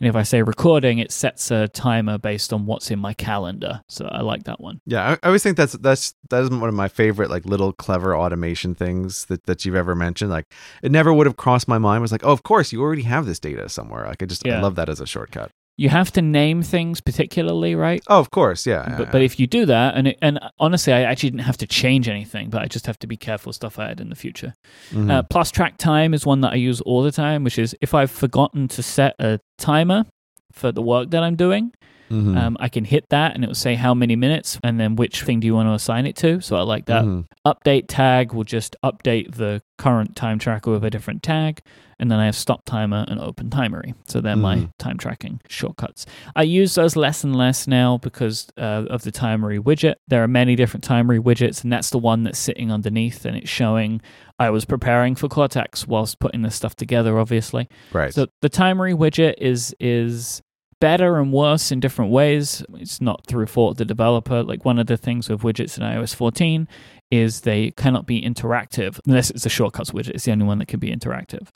[0.00, 3.80] And if I say recording, it sets a timer based on what's in my calendar.
[3.88, 4.80] So I like that one.
[4.84, 7.72] Yeah, I, I always think that's that's that is one of my favorite like little
[7.72, 10.30] clever automation things that, that you've ever mentioned.
[10.30, 11.98] Like it never would have crossed my mind.
[11.98, 14.06] It was like, oh, of course, you already have this data somewhere.
[14.06, 15.50] Like I just I love that as a shortcut.
[15.78, 18.02] You have to name things particularly, right?
[18.08, 18.88] Oh, of course, yeah.
[18.88, 21.58] yeah, But, but if you do that, and it, and honestly, I actually didn't have
[21.58, 24.16] to change anything, but I just have to be careful stuff I add in the
[24.16, 24.54] future.
[24.90, 24.98] yeah.
[24.98, 25.10] Mhm.
[25.10, 27.92] Uh, plus track time is one that I use all the time, which is if
[27.92, 30.06] I've forgotten to set a timer
[30.52, 31.72] for the work that I'm doing,
[32.10, 32.36] Mhm.
[32.36, 35.22] um, I can hit that and it will say how many minutes and then which
[35.22, 36.40] thing do you want to assign it to.
[36.40, 37.04] So I like that.
[37.04, 37.24] Mhm.
[37.46, 41.60] Update tag will just update the current time tracker with a different tag.
[41.98, 43.94] And then I have stop timer and open timery.
[44.06, 44.70] So they're my Mhm.
[44.78, 46.04] time tracking shortcuts.
[46.34, 49.94] I use those less and less now because uh, of the timery widget.
[50.06, 53.48] There are many different timery widgets, and that's the one that's sitting underneath and it's
[53.50, 54.02] showing
[54.38, 57.66] I was preparing for Cortex whilst putting this stuff together, obviously.
[57.94, 58.12] Right.
[58.12, 60.42] So the timery widget is is
[60.80, 62.62] better and worse in different ways.
[62.74, 64.42] It's not through fault the developer.
[64.42, 66.68] Like one of the things with widgets in iOS 14
[67.10, 70.10] is they cannot be interactive unless it's a shortcuts widget.
[70.10, 71.48] It's the only one that can be interactive.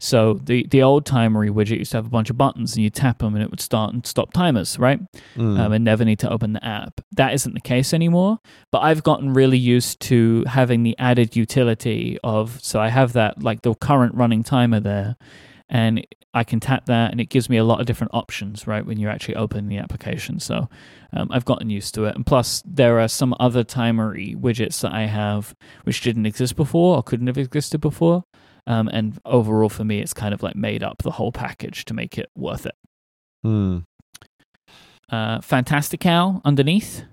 [0.00, 2.90] So the the old timery widget used to have a bunch of buttons and you
[2.90, 5.00] tap them and it would start and stop timers, right?
[5.34, 5.58] Mm.
[5.58, 7.00] um, and never need to open the app.
[7.12, 8.38] That isn't the case anymore.
[8.70, 13.42] But I've gotten really used to having the added utility of so I have that
[13.42, 15.16] like the current running timer there,
[15.68, 18.66] and I can tap that, and it gives me a lot of different options.
[18.66, 20.68] Right when you're actually opening the application, so
[21.12, 22.14] um, I've gotten used to it.
[22.14, 25.54] And plus, there are some other timery widgets that I have
[25.84, 28.24] which didn't exist before or couldn't have existed before.
[28.66, 31.94] Um, and overall, for me, it's kind of like made up the whole package to
[31.94, 32.74] make it worth it
[33.46, 33.84] Mm.
[35.10, 37.04] uh, Fantastical underneath.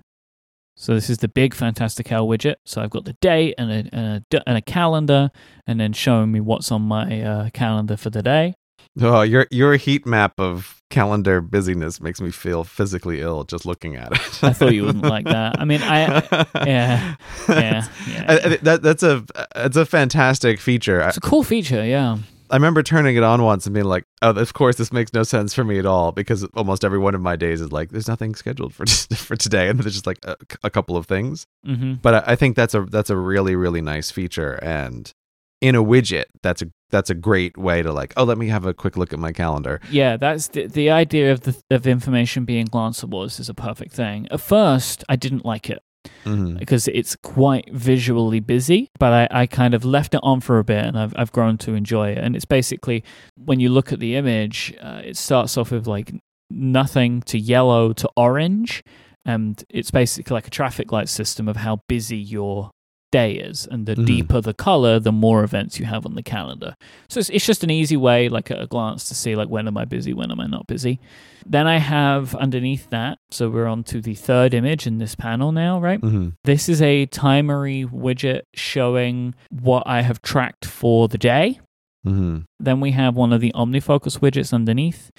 [0.76, 2.56] So this is the big fantastic Fantastical widget.
[2.64, 5.30] So I've got the date and a, and a, and a calendar,
[5.66, 8.54] and then showing me what's on my uh, calendar for the day.
[9.00, 13.96] Oh, your your heat map of calendar busyness makes me feel physically ill just looking
[13.96, 14.44] at it.
[14.44, 15.60] I thought you wouldn't like that.
[15.60, 16.22] I mean, I
[16.66, 17.16] yeah
[17.48, 18.56] yeah yeah.
[18.62, 21.00] That that's a it's a fantastic feature.
[21.00, 22.18] It's a cool feature, yeah.
[22.50, 25.22] I remember turning it on once and being like, "Oh, of course, this makes no
[25.22, 28.08] sense for me at all," because almost every one of my days is like, "There's
[28.08, 31.46] nothing scheduled for for today," and there's just like a, a couple of things.
[31.64, 35.12] hmm But I, I think that's a that's a really really nice feature, and
[35.60, 38.64] in a widget, that's a that's a great way to like, oh, let me have
[38.66, 39.80] a quick look at my calendar.
[39.90, 43.92] Yeah, that's the the idea of the of information being glanceable is, is a perfect
[43.92, 44.28] thing.
[44.30, 45.82] At first, I didn't like it.
[46.24, 46.58] Mhm.
[46.58, 48.88] because it's quite visually busy.
[48.98, 51.58] But I, I kind of left it on for a bit and I've, I've grown
[51.58, 52.18] to enjoy it.
[52.18, 53.04] And it's basically
[53.36, 56.12] when you look at the image, uh, it starts off with like
[56.50, 58.82] nothing to yellow to orange.
[59.24, 62.70] And it's basically like a traffic light system of how busy your
[63.12, 63.66] day is.
[63.70, 64.06] And the Mhm.
[64.06, 66.74] deeper the color, the more events you have on the calendar.
[67.08, 69.66] So it's, it's just an easy way, like at a glance, to see like when
[69.68, 70.98] am I busy, when am I not busy.
[71.44, 75.52] Then I have underneath that, so we're on to the third image in this panel
[75.52, 76.00] now, right?
[76.00, 76.32] Mhm.
[76.44, 81.60] This is a timery widget showing what I have tracked for the day.
[82.04, 82.44] Mhm.
[82.58, 85.10] Then we have one of the OmniFocus widgets underneath,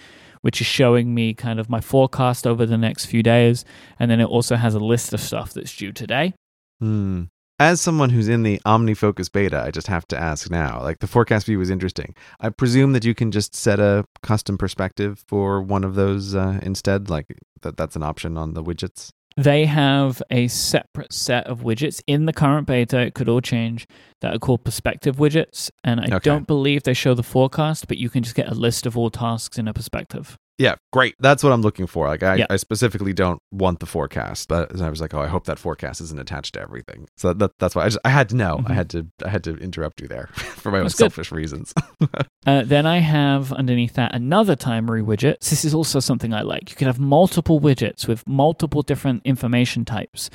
[0.41, 3.63] which is showing me kind of my forecast over the next few days.
[4.00, 6.34] And then it also has a list of stuff that's due today.
[6.80, 7.23] Hmm.
[7.60, 10.80] As someone who's in the OmniFocus beta, I just have to ask now.
[10.84, 12.13] Like the forecast view is interesting.
[12.39, 16.60] I presume that you can just set a custom perspective for one of those uh,
[16.62, 17.10] instead.
[17.10, 17.26] Like
[17.63, 19.10] that that's an option on the widgets.
[19.36, 23.00] they have a separate set of widgets in the current beta.
[23.00, 23.88] It could all change
[24.21, 25.71] that are called perspective widgets.
[25.84, 26.19] And I Okay.
[26.29, 29.10] don't believe they show the forecast, but you can just get a list of all
[29.10, 30.38] tasks in a perspective.
[30.60, 31.13] Yeah, great.
[31.19, 32.08] That's what I'm looking for.
[32.08, 32.45] Like, I, Yeah.
[32.49, 36.01] I specifically don't want the forecast, but I was like, oh, I hope that forecast
[36.01, 37.08] isn't attached to everything.
[37.15, 38.63] So that, that's why I just I had to know.
[38.65, 38.75] I Mhm.
[38.75, 40.93] had to I had to interrupt you there for my own good.
[40.93, 41.73] selfish reasons.
[42.45, 45.39] Uh, then I have underneath that another timery widget.
[45.41, 46.69] This is also something I like.
[46.69, 50.29] You can have multiple widgets with multiple different information types.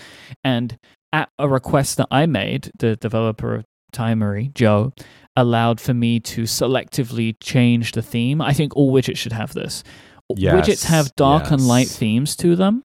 [0.44, 0.76] And
[1.10, 3.64] at a request that I made, the developer of
[3.94, 4.92] Timery, Joe,
[5.36, 8.42] allowed for me to selectively change the theme.
[8.42, 9.82] I think all widgets should have this.
[10.36, 12.84] Yes, widgets have dark and light themes to them.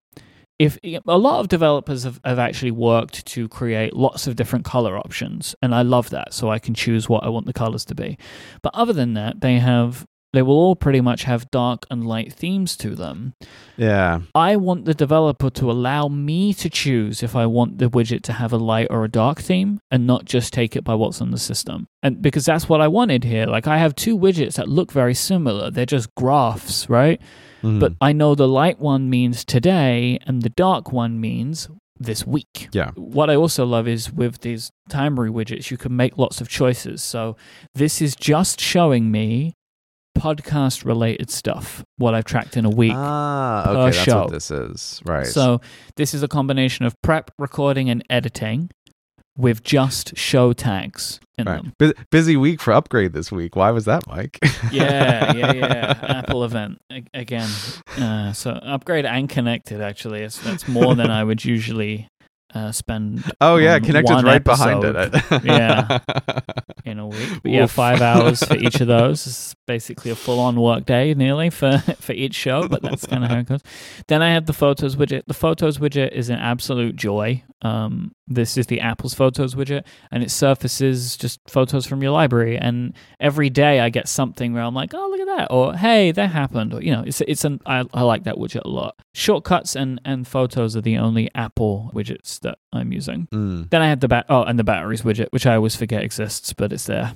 [0.60, 4.98] If a lot of developers have, have actually worked to create lots of different color
[4.98, 7.96] options, and I love that, so I can choose what I want the colors to
[7.96, 8.18] be.
[8.64, 12.32] But other than that, they have they will all pretty much have dark and light
[12.32, 13.34] themes to them.
[13.76, 14.20] yeah.
[14.36, 18.34] I want the developer to allow me to choose if I want the widget to
[18.34, 21.32] have a light or a dark theme and not just take it by what's on
[21.32, 21.88] the system.
[22.04, 23.48] And because that's what I wanted here.
[23.48, 25.72] Like I have two widgets that look very similar.
[25.72, 27.20] They're just graphs, right?
[27.64, 27.80] Mhm.
[27.80, 31.68] But I know the light one means today and the dark one means
[32.00, 32.70] this week.
[32.74, 32.92] Yeah.
[32.94, 37.02] What I also love is with these timery widgets, you can make lots of choices.
[37.02, 37.36] So
[37.74, 39.56] this is just showing me
[40.18, 42.94] podcast related stuff, what I've tracked in a week.
[42.96, 44.22] ah, per that's show.
[44.22, 45.02] what this is.
[45.06, 45.28] Right.
[45.28, 45.62] So
[45.96, 48.70] this is a combination of prep, recording, and editing
[49.38, 51.62] with just show tags in right.
[51.62, 51.74] them.
[51.78, 53.56] Bu- busy week for upgrade this week.
[53.56, 54.38] Why was that, Myke?
[54.72, 56.00] Yeah, yeah, yeah.
[56.26, 57.50] Apple event a- again.
[57.98, 60.22] Uh, so upgrade and connected actually.
[60.22, 62.08] It's, that's more than I would usually
[62.54, 63.24] uh, spend.
[63.40, 65.24] oh yeah, on connected's one right behind it.
[65.44, 66.00] Yeah.
[66.84, 67.42] in a week.
[67.44, 69.28] Yeah, five hours for each of those.
[69.28, 73.24] It's basically a full on work day nearly for, for each show, but that's kind
[73.24, 73.62] of how it goes.
[74.08, 75.24] Then I have the photos widget.
[75.28, 77.44] The photos widget is an absolute joy.
[77.62, 82.58] Um, this is the Apple's photos widget, and it surfaces just photos from your library.
[82.58, 86.12] And every day I get something where I'm like, oh, look at that, or hey,
[86.12, 88.96] that happened, or you know, it's it's an I, I like that widget a lot.
[89.14, 93.28] Shortcuts and and photos are the only Apple widgets that I'm using.
[93.34, 96.04] Mm, Then I have the bat oh, and the batteries widget, which I always forget
[96.04, 97.14] exists, but it's there.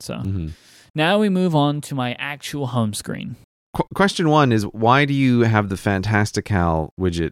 [0.00, 0.52] So mhm.
[0.94, 3.36] Now we move on to my actual home screen.
[3.74, 7.30] Qu- question one is why do you have the Fantastical widget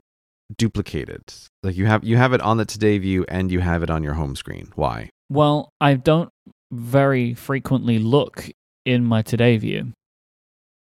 [0.56, 1.22] duplicated?
[1.62, 4.02] Like you have you have it on the Today View and you have it on
[4.02, 4.72] your home screen.
[4.74, 5.10] Why?
[5.28, 6.30] Well, I don't
[6.72, 8.48] very frequently look
[8.84, 9.92] in my Today view,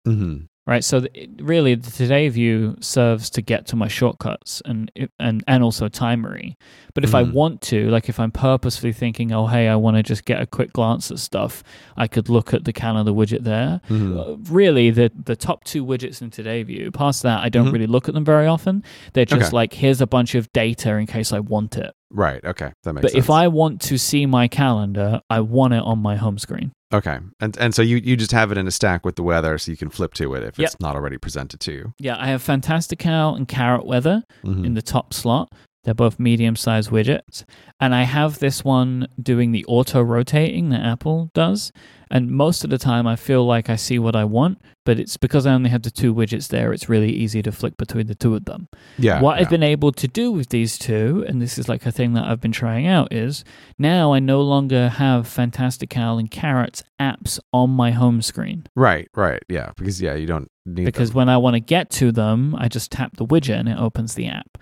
[0.07, 0.45] Mm-hmm.
[0.71, 0.83] Right?
[0.85, 5.63] So it- really, the Today view serves to get to my shortcuts and and and
[5.63, 6.55] also timery.
[6.95, 7.33] But if I Mhm.
[7.33, 10.47] want to, like if I'm purposefully thinking, oh hey, I want to just get a
[10.47, 11.63] quick glance at stuff,
[11.97, 13.81] I could look at the calendar widget there.
[13.91, 14.19] Mm-hmm.
[14.19, 17.73] Uh, really the the top two widgets in today view past that i don't Mhm.
[17.73, 19.57] really look at them very often they're just Okay.
[19.57, 22.45] like here's a bunch of data in case i want it Right.
[22.45, 22.71] Okay.
[22.85, 23.25] That makes but sense.
[23.25, 27.19] if i want to see my calendar i want it on my home screen okay,
[27.41, 29.71] and and so you you just have it in a stack with the weather, so
[29.71, 30.67] you can flip to it if Yep.
[30.67, 31.95] it's not already presented to you.
[31.99, 34.65] yeah i have fantastical and carrot weather Mhm.
[34.67, 35.53] in the top slot
[35.85, 37.45] they're both medium sized widgets
[37.81, 41.73] and i have this one doing the auto rotating that apple does
[42.11, 45.17] and most of the time i feel like i see what i want but it's
[45.17, 48.15] because i only have the two widgets there it's really easy to flick between the
[48.15, 48.69] two of them
[48.99, 49.21] yeah.
[49.21, 49.43] what yeah.
[49.43, 52.25] I've been able to do with these two, and this is like a thing that
[52.25, 53.45] I've been trying out, is
[53.79, 58.67] now I no longer have Fantastical and Carrots apps on my home screen.
[58.75, 59.09] Right.
[59.15, 59.43] Right.
[59.49, 59.73] Yeah.
[59.77, 61.17] Because yeah, you don't need Because them.
[61.17, 64.15] when I want to get to them, I just tap the widget and it opens
[64.15, 64.59] the app.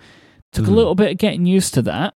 [0.51, 0.75] Took a Mhm.
[0.75, 2.13] little bit of getting used to that,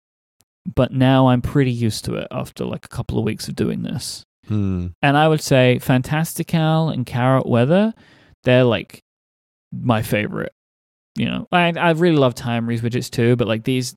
[0.76, 3.82] but now I'm pretty used to it after like a couple of weeks of doing
[3.84, 4.24] this.
[4.48, 4.88] Hmm.
[5.02, 7.94] And I would say Fantastical and Carrot Weather,
[8.44, 9.02] they're like
[9.72, 10.52] my favorite.
[11.16, 13.96] You know, I I really love Timeries widgets too, but like these,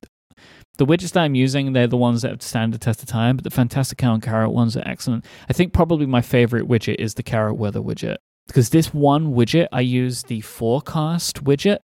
[0.77, 3.37] the widgets that I'm using, they're the ones that have stand the test of time.
[3.37, 5.25] But the Fantastical and Carrot ones are excellent.
[5.49, 8.17] I think probably my favorite widget is the Carrot Weather widget
[8.47, 11.77] because this one widget I use the forecast widget,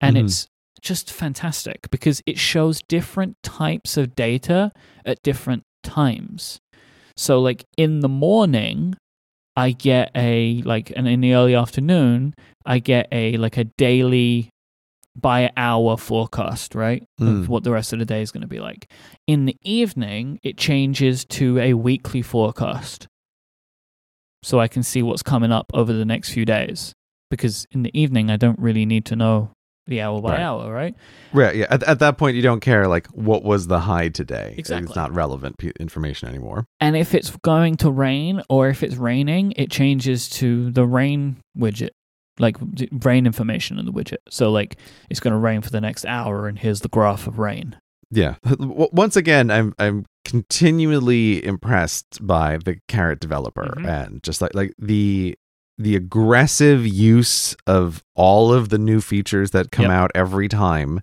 [0.00, 0.24] and Mhm.
[0.24, 0.48] it's
[0.80, 4.72] just fantastic because it shows different types of data
[5.04, 6.60] at different times.
[7.16, 8.96] So like in the morning,
[9.56, 14.50] I get a like and in the early afternoon, I get a like a daily
[15.14, 17.02] by hour forecast, right?
[17.20, 17.40] Mm.
[17.40, 18.90] Of what the rest of the day is going to be like.
[19.26, 23.08] In the evening, it changes to a weekly forecast.
[24.42, 26.92] So I can see what's coming up over the next few days
[27.30, 29.50] because in the evening I don't really need to know
[29.86, 30.40] the hour by Right.
[30.40, 30.94] hour, right?
[31.32, 31.56] Right.
[31.56, 31.66] Yeah.
[31.70, 34.54] At, at that point, you don't care like what was the high today.
[34.58, 34.86] Exactly.
[34.86, 36.66] It's not relevant p- information anymore.
[36.80, 41.36] And if it's going to rain or if it's raining, it changes to the rain
[41.56, 41.90] widget.
[42.38, 42.56] like
[43.02, 44.18] rain information in the widget.
[44.28, 44.76] So like
[45.08, 47.76] it's going to rain for the next hour, and here's the graph of rain.
[48.10, 48.34] Yeah.
[48.58, 50.04] Once again, I'm I'm
[50.50, 53.86] continually impressed by the Carrot developer Mhm.
[53.88, 55.36] and just like like the
[55.78, 59.92] the aggressive use of all of the new features that come Yep.
[59.92, 61.00] out every time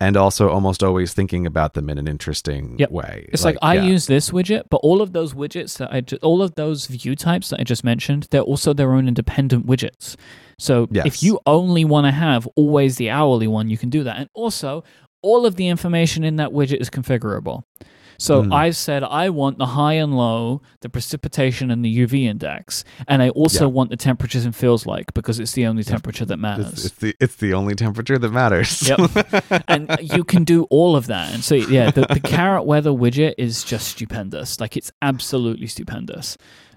[0.00, 2.90] and also almost always thinking about them in an interesting Yep.
[2.90, 3.26] way.
[3.32, 3.84] It's like, I yeah.
[3.84, 7.14] use this widget, but all of those widgets that I ju- all of those view
[7.14, 10.16] types that I just mentioned, they're also their own independent widgets.
[10.58, 11.06] So Yes.
[11.06, 14.16] if you only want to have always the hourly one, you can do that.
[14.18, 14.82] And also,
[15.22, 17.62] all of the information in that widget is configurable.
[18.18, 18.52] So Mm.
[18.54, 23.22] I said I want the high and low, the precipitation, and the UV index, and
[23.22, 23.72] I also Yeah.
[23.72, 26.72] want the temperatures and feels like because it's the only temperature that matters.
[26.72, 28.88] it's, it's the it's the only temperature that matters.
[28.88, 29.64] Yep.
[29.68, 31.32] and you can do all of that.
[31.34, 34.60] And so, yeah, the, the carrot weather widget is just stupendous.
[34.60, 36.36] Like, it's absolutely stupendous.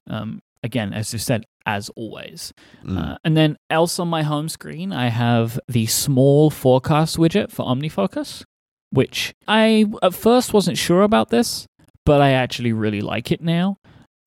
[0.09, 2.53] Um, again, as you said, as always.
[2.85, 2.97] Mm.
[3.13, 7.65] Uh, and then else on my home screen, I have the small forecast widget for
[7.65, 8.43] OmniFocus,
[8.91, 11.67] which I at first wasn't sure about this,
[12.05, 13.77] but I actually really like it now.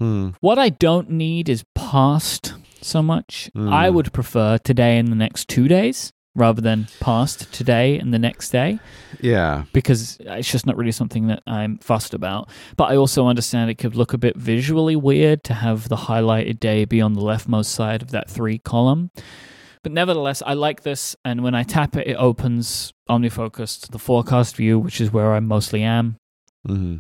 [0.00, 0.34] Mm.
[0.40, 3.50] What I don't need is past so much.
[3.56, 3.72] Mm.
[3.72, 8.18] I would prefer today and the next two days rather than past today and the
[8.18, 8.78] next day
[9.20, 9.64] Yeah.
[9.72, 12.48] because it's just not really something that I'm fussed about.
[12.76, 16.60] But I also understand it could look a bit visually weird to have the highlighted
[16.60, 19.10] day be on the leftmost side of that three column.
[19.82, 23.98] But nevertheless, I like this, and when I tap it, it opens OmniFocus to the
[23.98, 26.16] forecast view, which is where I mostly am.
[26.66, 26.96] hmm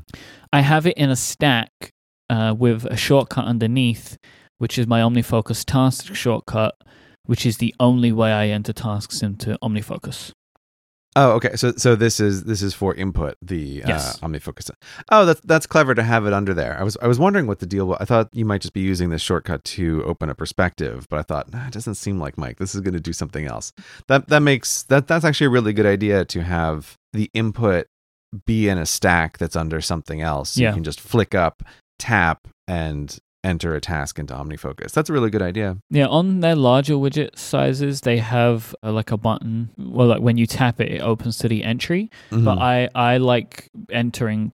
[0.52, 1.92] I have it in a stack
[2.30, 4.16] uh, with a shortcut underneath,
[4.58, 6.74] which is my OmniFocus task shortcut,
[7.24, 10.32] which is the only way I enter tasks into OmniFocus.
[11.16, 11.56] Oh, okay.
[11.56, 14.22] So so this is this is for input the Yes.
[14.22, 14.70] uh, OmniFocus.
[15.10, 16.78] Oh, that's that's clever to have it under there.
[16.78, 17.98] I was I was wondering what the deal was.
[18.00, 21.22] I thought you might just be using this shortcut to open a perspective, but I
[21.22, 22.58] thought nah, it doesn't seem like Myke.
[22.58, 23.72] This is going to do something else.
[24.06, 27.86] That that makes that that's actually a really good idea to have the input
[28.46, 30.56] be in a stack that's under something else.
[30.56, 30.68] Yeah.
[30.68, 31.64] You can just flick up,
[31.98, 34.92] tap, and enter a task into OmniFocus.
[34.92, 35.78] That's a really good idea.
[35.90, 39.70] Yeah, on their larger widget sizes, they have uh, like a button.
[39.78, 42.10] Well, like when you tap it, it opens to the entry.
[42.30, 42.60] But Mhm.
[42.60, 44.52] I I like entering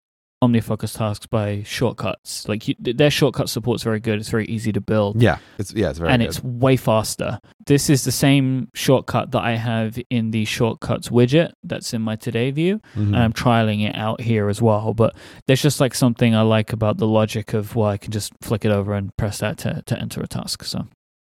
[0.47, 2.47] OmniFocus tasks by shortcuts.
[2.47, 4.19] Like you, their shortcut support's very good.
[4.19, 5.21] It's very easy to build.
[5.21, 6.27] yeah, it's yeah, it's very and good.
[6.29, 7.39] it's way faster.
[7.65, 12.15] This is the same shortcut that I have in the shortcuts widget that's in my
[12.15, 13.07] today view, Mhm.
[13.07, 14.93] and I'm trialing it out here as well.
[14.93, 15.15] But
[15.47, 18.65] there's just like something I like about the logic of well, I can just flick
[18.65, 20.63] it over and press that to, to enter a task.
[20.63, 20.87] So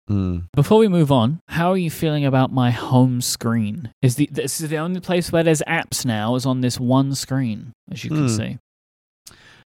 [0.09, 0.47] Mm.
[0.53, 3.93] before we move on, how are you feeling about my home screen?
[4.01, 7.13] Is the this is the only place where there's apps now is on this one
[7.15, 8.27] screen, as you can Hmm.
[8.27, 8.57] see.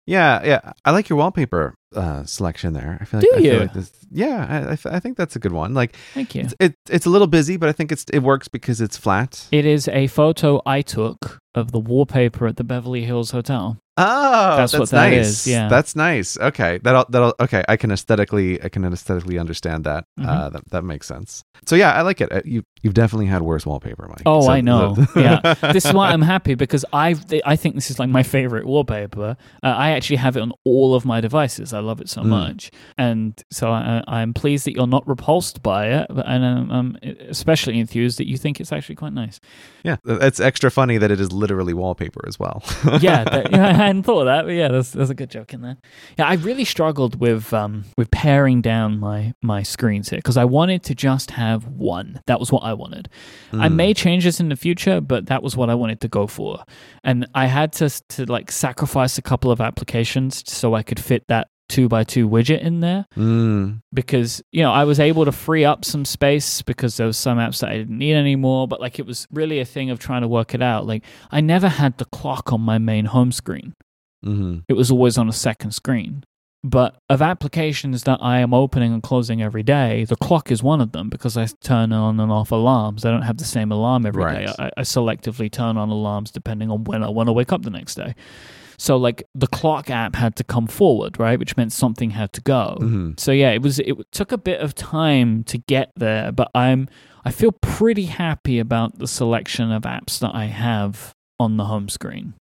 [0.05, 0.73] Yeah, yeah.
[0.83, 2.97] I like your wallpaper uh, selection there.
[2.99, 3.59] I feel like Do I feel you?
[3.59, 3.91] like this.
[4.11, 5.73] Yeah, I, I think that's a good one.
[5.73, 6.41] Like Thank you.
[6.41, 9.47] it's it, it's a little busy, but I think it's it works because it's flat.
[9.51, 13.77] It is a photo I took of the wallpaper at the Beverly Hills Hotel.
[13.95, 15.27] Oh, That's that's, what that nice.
[15.27, 15.67] is, yeah.
[15.69, 16.35] that's nice.
[16.37, 17.63] Okay, that'll that'll okay.
[17.67, 20.05] I can aesthetically I can aesthetically understand that.
[20.19, 20.27] Mhm.
[20.27, 21.43] Uh, that that makes sense.
[21.67, 22.31] So yeah, I like it.
[22.31, 24.23] Uh, You you've definitely had worse wallpaper, Myke.
[24.25, 24.95] Oh, So- I know.
[25.15, 27.15] yeah, this is why I'm happy because I
[27.45, 29.37] I think this is like my favorite wallpaper.
[29.61, 31.71] Uh, I actually have it on all of my devices.
[31.71, 32.27] I love it so Mm.
[32.29, 36.97] much, and so I, I'm pleased that you're not repulsed by it, and I'm, I'm
[37.29, 39.39] especially enthused that you think it's actually quite nice.
[39.83, 39.97] yeah.
[40.05, 42.63] It's extra funny that it is literally wallpaper as well.
[42.99, 45.61] yeah, that, yeah, hadn't thought of that, but yeah, there's, there's a good joke in
[45.61, 45.77] there.
[46.17, 50.45] Yeah, I really struggled with um with paring down my my screens here because I
[50.45, 52.21] wanted to just have one.
[52.27, 53.09] That was what I wanted.
[53.53, 53.73] I Mm.
[53.75, 56.63] may change this in the future, but that was what I wanted to go for,
[57.03, 61.23] and I had to to like sacrifice a couple of applications so I could fit
[61.27, 63.81] that two by two widget in there Mm.
[63.93, 67.37] because you know I was able to free up some space because there was some
[67.37, 68.67] apps that I didn't need anymore.
[68.67, 70.85] But like it was really a thing of trying to work it out.
[70.85, 73.73] Like I never had the clock on my main home screen
[74.23, 76.23] hmm it was always on a second screen.
[76.65, 80.79] But of applications that I am opening and closing every day, the clock is one
[80.79, 83.03] of them because I turn on and off alarms.
[83.03, 84.45] I don't have the same alarm every day.
[84.45, 84.55] Right.
[84.59, 87.69] I, I selectively turn on alarms depending on when I want to wake up the
[87.69, 88.15] next day.
[88.77, 91.37] So like the clock app had to come forward, right?
[91.39, 92.77] Which meant something had to go.
[92.79, 96.49] hmm So yeah, it was it took a bit of time to get there, but
[96.55, 96.87] I'm
[97.25, 101.89] I feel pretty happy about the selection of apps that I have on the home
[101.89, 102.33] screen.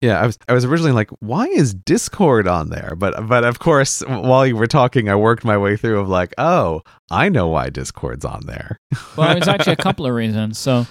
[0.00, 2.94] Yeah, I was I was originally like, why is Discord on there?
[2.94, 6.34] But but of course, while you were talking, I worked my way through of like,
[6.36, 8.78] oh, I know why Discord's on there.
[9.16, 10.58] Well, there's actually a couple of reasons.
[10.58, 10.86] So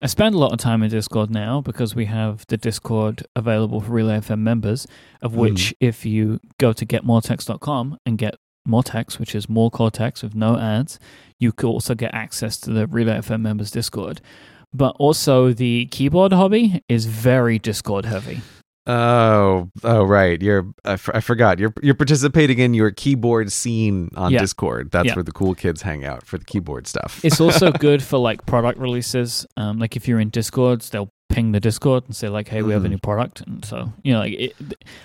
[0.00, 3.80] I spend a lot of time in Discord now because we have the Discord available
[3.80, 4.86] for Relay FM members,
[5.20, 5.40] of hmm.
[5.40, 10.34] which if you go to getmorecortex.com and get more text, which is more Cortex with
[10.34, 11.00] no ads.
[11.40, 14.20] You could also get access to the Relay FM members Discord.
[14.72, 18.42] But also the keyboard hobby is very Discord heavy.
[18.88, 20.40] Oh, oh, right.
[20.40, 20.66] You're.
[20.84, 21.58] I, f- I forgot.
[21.58, 24.38] You're you're participating in your keyboard scene on Yeah.
[24.40, 24.90] Discord.
[24.90, 25.14] That's Yeah.
[25.14, 27.20] where the cool kids hang out for the keyboard stuff.
[27.22, 29.46] It's also good for like product releases.
[29.58, 32.72] Um, like if you're in Discords, they'll ping the Discord and say like, "Hey, we
[32.72, 32.92] have a Mhm.
[32.92, 34.54] new product." And so you know, like it,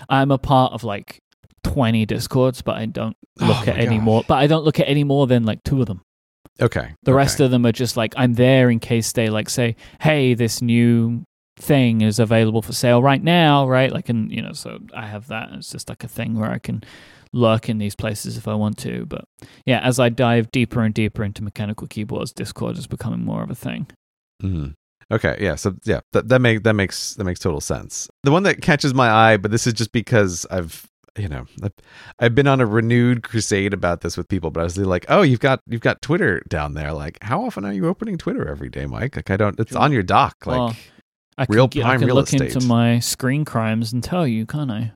[0.08, 1.20] I'm a part of like
[1.64, 4.04] 20 Discords, but I don't Oh look at any gosh.
[4.04, 4.22] more.
[4.26, 6.00] But I don't look at any more than like two of them.
[6.60, 6.94] okay.
[7.02, 7.16] The okay.
[7.16, 10.62] rest of them are just like I'm there in case they like say, "Hey, this
[10.62, 11.24] new
[11.56, 13.92] thing is available for sale right now," right?
[13.92, 15.50] Like, and you know, so I have that.
[15.52, 16.82] It's just like a thing where I can
[17.32, 19.06] lurk in these places if I want to.
[19.06, 19.24] But
[19.66, 23.50] yeah, as I dive deeper and deeper into mechanical keyboards, Discord is becoming more of
[23.50, 23.86] a thing.
[24.42, 24.74] Mhm.
[25.12, 25.54] Okay, yeah.
[25.56, 28.08] So yeah, that that make that makes that makes total sense.
[28.22, 31.72] The one that catches my eye, but this is just because I've you know I've,
[32.18, 34.50] I've been on a renewed crusade about this with people.
[34.50, 36.92] But I was like, oh, you've got you've got Twitter down there.
[36.92, 39.14] Like, how often are you opening Twitter every day, Myke?
[39.16, 39.58] Like, I don't.
[39.60, 40.46] It's on your dock.
[40.46, 40.76] Like, Well,
[41.36, 44.26] I real could, get- I prime could real look into my screen crimes and tell
[44.26, 44.92] you, can't I?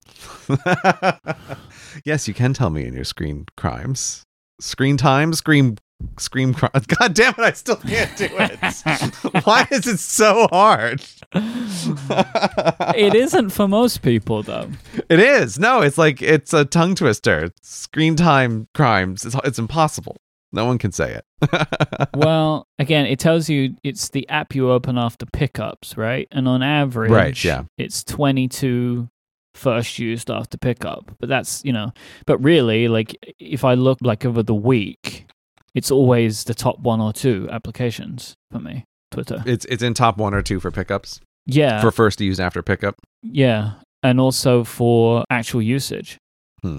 [2.04, 4.22] yes, you can tell me in your screen crimes,
[4.60, 5.78] screen time, screen
[6.18, 6.54] scream.
[6.54, 6.68] Cri-
[6.98, 7.40] God damn it!
[7.40, 9.44] I still can't do it.
[9.44, 11.04] Why is it so hard?
[11.34, 14.70] it isn't for most people though.
[15.08, 15.58] It is.
[15.58, 17.50] No, it's like it's a tongue twister.
[17.62, 19.24] Screen time crimes.
[19.24, 20.16] It's it's impossible.
[20.52, 22.08] No one can say it.
[22.14, 26.26] well, again, it tells you it's the app you open after pickups, right?
[26.30, 27.64] And on average, Right, yeah.
[27.76, 29.08] it's 22
[29.54, 31.10] first used after pickup.
[31.20, 31.92] But that's, you know,
[32.26, 35.26] but really, like, if I look like over the week,
[35.74, 39.42] it's always the top one or two applications for me, Twitter.
[39.46, 41.80] it's it's in top one or two for pickups Yeah.
[41.80, 42.94] for first use after pickup.
[43.22, 43.72] yeah.
[44.02, 46.18] And also for actual usage.
[46.62, 46.78] Hmm.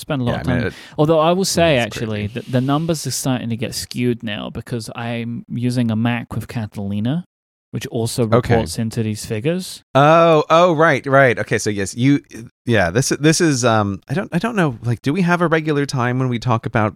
[0.00, 2.40] Spend a lot Yeah, of I time mean, it- Although I will say, actually, crazy.
[2.40, 6.48] the, the numbers are starting to get skewed now because I'm using a Mac with
[6.48, 7.24] Catalina,
[7.72, 8.54] which also Okay.
[8.54, 9.82] reports into these figures.
[9.94, 11.38] Oh, oh, right, right.
[11.38, 12.22] Okay, so yes, you,
[12.66, 12.90] yeah.
[12.90, 14.00] This this is um.
[14.08, 14.78] I don't I don't know.
[14.82, 16.94] Like, do we have a regular time when we talk about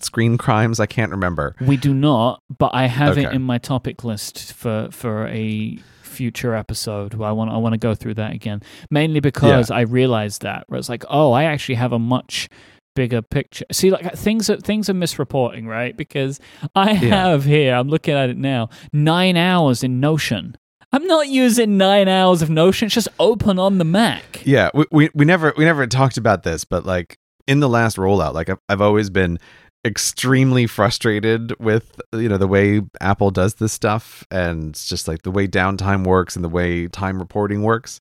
[0.00, 0.80] screen crimes?
[0.80, 1.54] I can't remember.
[1.60, 5.78] We do not, but I have it in my topic list for for a
[6.12, 7.14] future episode.
[7.14, 10.64] Where I want I want to go through that again, mainly because I realized that
[10.68, 12.48] where it's like, oh, I actually have a much
[12.94, 13.64] bigger picture.
[13.72, 15.96] See, like uh, things are things are misreporting, right?
[15.96, 16.40] Because
[16.74, 20.56] I have here, I'm looking at it now, nine hours in Notion.
[20.92, 22.86] I'm not using nine hours of Notion.
[22.86, 24.42] It's just open on the Mac.
[24.44, 27.96] Yeah, we, we we never we never talked about this, but like in the last
[27.96, 29.38] rollout, like I've, I've always been
[29.84, 35.30] extremely frustrated with you know the way Apple does this stuff and just like the
[35.30, 38.00] way downtime works and the way time reporting works.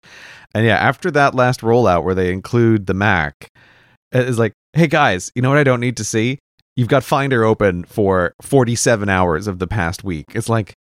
[0.54, 3.50] And yeah, after that last rollout where they include the Mac,
[4.12, 6.40] it is like, hey guys, you know what I don't need to see?
[6.76, 10.26] You've got Finder open for 47 hours of the past week.
[10.36, 10.74] It's like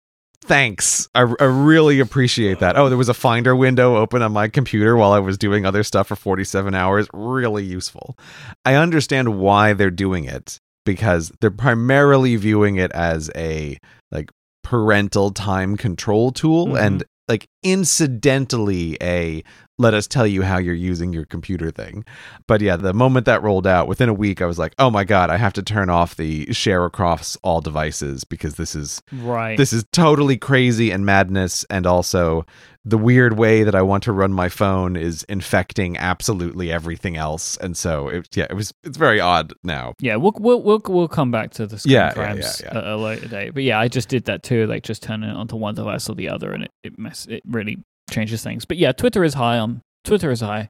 [0.42, 1.08] thanks.
[1.16, 2.78] I, I really appreciate that.
[2.78, 5.84] Oh, there was a Finder window open on my computer while I was doing other
[5.84, 7.08] stuff for 47 hours.
[7.14, 8.18] Really useful.
[8.66, 13.78] I understand why they're doing it because they're primarily viewing it as a
[14.12, 14.30] like
[14.64, 16.82] parental time control tool Mhm.
[16.82, 19.44] and like incidentally a
[19.80, 22.06] let us tell you how you're using your computer thing.
[22.48, 25.04] But yeah, the moment that rolled out, within a week, I was like, oh my
[25.06, 29.58] God, I have to turn off the share across all devices because this is Right.
[29.58, 32.46] this is totally crazy and madness and also
[32.86, 37.58] the weird way that i want to run my phone is infecting absolutely everything else
[37.58, 41.08] and so it, yeah it was it's very odd now yeah, we'll, we'll we'll we'll
[41.10, 42.78] come back to the screen Yeah, yeah, crimes yeah, yeah.
[42.80, 43.54] At a later date.
[43.54, 44.66] But yeah, I just did that too.
[44.66, 47.44] Like just turning it onto one device or the other, and it it mess it
[47.46, 47.78] really
[48.10, 48.66] changes things.
[48.66, 50.70] But yeah, Twitter is high on Twitter is high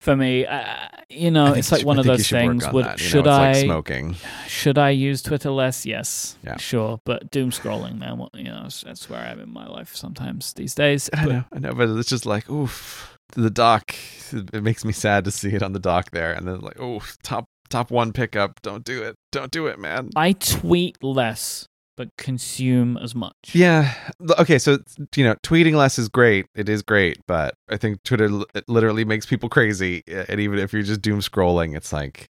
[0.00, 0.44] for me.
[0.46, 0.64] Uh,
[1.08, 2.66] you know, it's like should- one of those things.
[2.70, 5.84] Would that, know, should it's I like smoking should I use Twitter less?
[5.86, 6.56] Yes, Yeah.
[6.58, 7.00] sure.
[7.04, 10.74] But doom scrolling, man, what, you know, that's- where I'm in my life sometimes these
[10.74, 11.08] days.
[11.12, 13.94] i But- know i know but it's just like oof the dock
[14.32, 16.78] it, it makes me sad to see it on the dock there and then like
[16.78, 21.66] oh top top one pickup don't do it don't do it man I tweet less,
[21.96, 23.34] but consume as much.
[23.52, 23.94] Yeah.
[24.38, 24.58] Okay.
[24.58, 24.78] So,
[25.14, 26.46] you know, tweeting less is great.
[26.54, 27.18] It is great.
[27.26, 30.02] But I think Twitter l- literally makes people crazy.
[30.28, 32.28] And even if you're just doom scrolling, it's like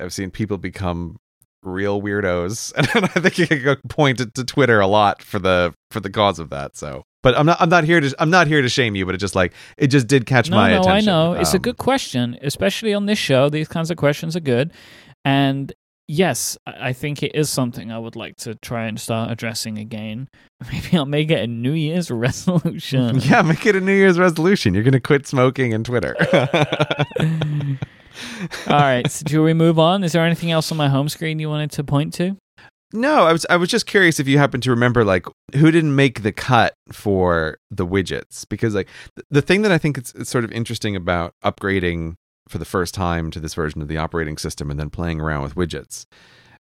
[0.00, 1.16] I've, seen people become
[1.62, 2.72] real weirdos.
[2.94, 6.00] And I think you can go point it to Twitter a lot for the for
[6.00, 6.76] the cause of that.
[6.76, 9.14] So, but I'm not I'm not here to I'm not here to shame you, but
[9.14, 11.08] it just like it just did catch no, my no, attention.
[11.08, 11.32] I know.
[11.34, 13.48] It's a Um, good question, especially on this show.
[13.48, 14.72] These kinds of questions are good.
[15.24, 15.72] And
[16.08, 20.28] yes, I think it is something I would like to try and start addressing again.
[20.72, 23.20] Maybe I'll make it a New Year's resolution.
[23.20, 24.74] yeah, make it a New Year's resolution.
[24.74, 26.16] You're going to quit smoking and Twitter.
[28.68, 29.10] All right.
[29.10, 30.04] So, do we move on?
[30.04, 32.36] Is there anything else on my home screen you wanted to point to?
[32.92, 35.26] No, I was I was just curious if you happen to remember like
[35.56, 39.78] who didn't make the cut for the widgets because like th- the thing that I
[39.78, 42.14] think it's, is sort of interesting about upgrading
[42.48, 45.42] for the first time to this version of the operating system and then playing around
[45.42, 46.04] with widgets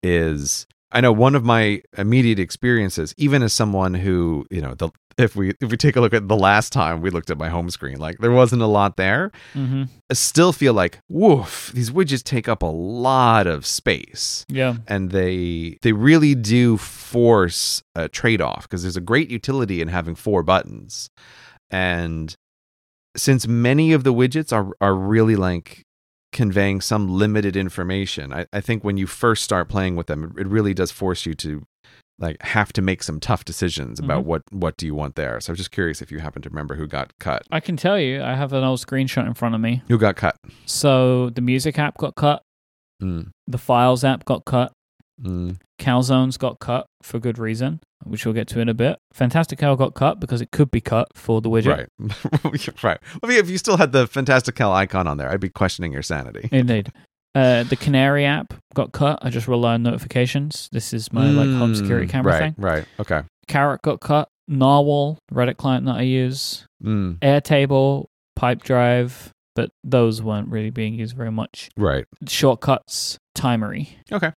[0.03, 4.91] is I know one of my immediate experiences, even as someone who, you know, the
[5.17, 7.49] if we if we take a look at the last time we looked at my
[7.49, 9.31] home screen, like there wasn't a lot there.
[9.55, 9.85] Mm-hmm.
[10.11, 14.77] I still feel like, woof, these widgets take up a lot of space Yeah.
[14.87, 20.15] and they they really do force a trade-off because there's a great utility in having
[20.15, 21.11] four buttons
[21.71, 22.37] and
[23.17, 25.83] since many of the widgets are are really like
[26.33, 30.47] conveying some limited information I, I think when you first start playing with them it,
[30.49, 31.63] really does force you to
[32.19, 34.27] like have to make some tough decisions about Mhm.
[34.27, 35.41] what what do you want there.
[35.41, 37.43] So I'm just curious if you happen to remember who got cut.
[37.51, 39.83] I can tell you, I have an old screenshot in front of me.
[39.89, 40.37] who got cut?
[40.67, 42.43] So the music app got cut,
[43.03, 44.73] mm, the files app got cut,
[45.23, 48.99] mm, Calzones got cut for good reason, which we'll get to in a bit.
[49.13, 51.87] Fantastical got cut because it could be cut for the widget.
[51.99, 55.93] right right well, if you still had the Fantastical icon on there i'd be questioning
[55.93, 56.93] your sanity Indeed.
[57.37, 59.19] Uh, the Canary app got cut.
[59.21, 60.69] I just rely on notifications.
[60.71, 62.55] This is my like home security Mm, camera right, thing.
[62.57, 62.85] Right.
[63.01, 63.23] Okay.
[63.49, 64.29] Carrot got cut.
[64.47, 66.65] Narwhal, Reddit client that I use.
[66.81, 68.05] Mm, Airtable,
[68.39, 71.71] Pipedrive, but those weren't really being used very much.
[71.77, 72.05] right.
[72.29, 73.89] Shortcuts, Timery.
[74.13, 74.31] Okay.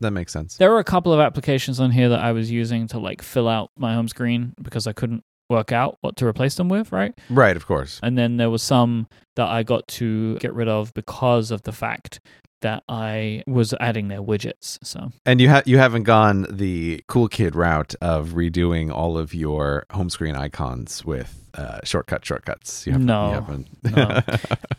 [0.00, 0.56] That makes sense.
[0.56, 3.48] There were a couple of applications on here that I was using to like fill
[3.48, 7.16] out my home screen because I couldn't work out what to replace them with, right?
[7.30, 7.56] Right.
[7.56, 8.00] Of course.
[8.02, 11.72] And then there was some that I got to get rid of because of the
[11.72, 12.20] fact
[12.62, 14.78] that I was adding their widgets.
[14.82, 19.34] So And you ha- you haven't gone the cool kid route of redoing all of
[19.34, 22.86] your home screen icons with uh, shortcut shortcuts.
[22.86, 23.28] You haven't, No.
[23.28, 23.68] You haven't.
[23.96, 24.20] No.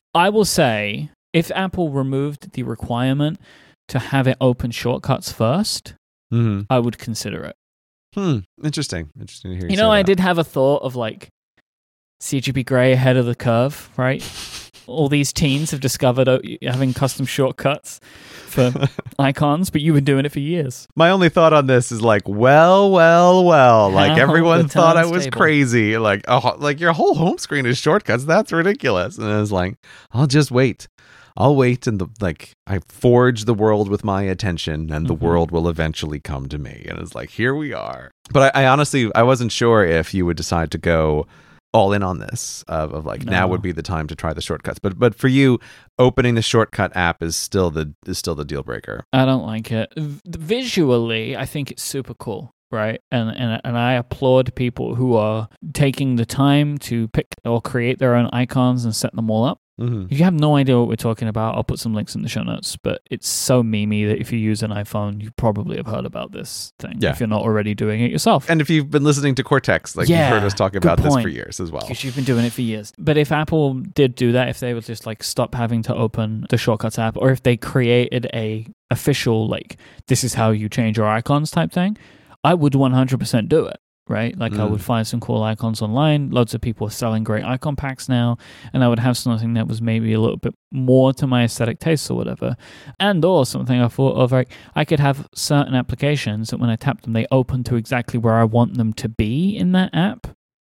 [0.16, 3.40] I will say if Apple removed the requirement
[3.90, 5.96] to have it open shortcuts first,
[6.32, 7.56] hmm I would consider it.
[8.16, 8.40] Hmm.
[8.64, 9.10] Interesting.
[9.20, 9.66] Interesting to hear.
[9.68, 10.08] You, You know, I that.
[10.08, 11.30] did have a thought of like
[12.22, 14.24] CGP Grey ahead of the curve, right?
[14.88, 18.00] All these teens have discovered uh, having custom shortcuts
[18.46, 18.72] for
[19.20, 20.88] icons, but you've been doing it for years.
[20.96, 23.90] My only thought on this is like, well, well, well.
[23.92, 25.98] Like everyone thought I was crazy.
[25.98, 28.24] Like, oh, like your whole home screen is shortcuts.
[28.24, 29.18] That's ridiculous.
[29.18, 29.76] And I was like,
[30.14, 30.88] I'll just wait.
[31.38, 32.52] I'll wait and the like.
[32.66, 35.20] I forge the world with my attention, and the Mhm.
[35.22, 36.86] world will eventually come to me.
[36.90, 38.10] And it's like, here we are.
[38.32, 41.28] But I, I honestly, I wasn't sure if you would decide to go
[41.74, 44.42] all in on this of, of like now would be the time to try the
[44.42, 44.80] shortcuts.
[44.80, 45.60] But but for you,
[46.00, 49.04] opening the shortcut app is still the is still the deal breaker.
[49.14, 49.94] I don't like it.
[49.96, 53.00] V- Visually, I think it's super cool, right?
[53.12, 58.00] And and and I applaud people who are taking the time to pick or create
[58.00, 59.60] their own icons and set them all up.
[59.80, 60.06] Mm-hmm.
[60.10, 62.30] If you have no idea what we're talking about, I'll put some links in the
[62.30, 62.76] show notes.
[62.78, 66.32] But it's so memey that if you use an iPhone, you probably have heard about
[66.32, 66.96] this thing.
[67.00, 67.12] Yeah.
[67.12, 68.50] If you're not already doing it yourself.
[68.50, 71.14] And if you've been listening to Cortex, like Yeah, you've heard us talk about this
[71.14, 71.82] for years as well.
[71.82, 72.92] because you've been doing it for years.
[72.98, 76.48] But if Apple did do that, if they would just like stop having to open
[76.50, 80.98] the shortcuts app, or if they created a official like this is how you change
[80.98, 81.98] your icons type thing,
[82.44, 83.80] I would 100% do it.
[84.10, 84.70] Right, like I Mm.
[84.72, 86.30] would find some cool icons online.
[86.32, 88.38] Lots of people are selling great icon packs now,
[88.72, 91.80] and I would have something that was maybe a little bit more to my aesthetic
[91.80, 92.56] tastes or whatever.
[93.02, 96.78] And or something I thought of like I could have certain applications that when I
[96.78, 100.28] tap them, they open to exactly where I want them to be in that app.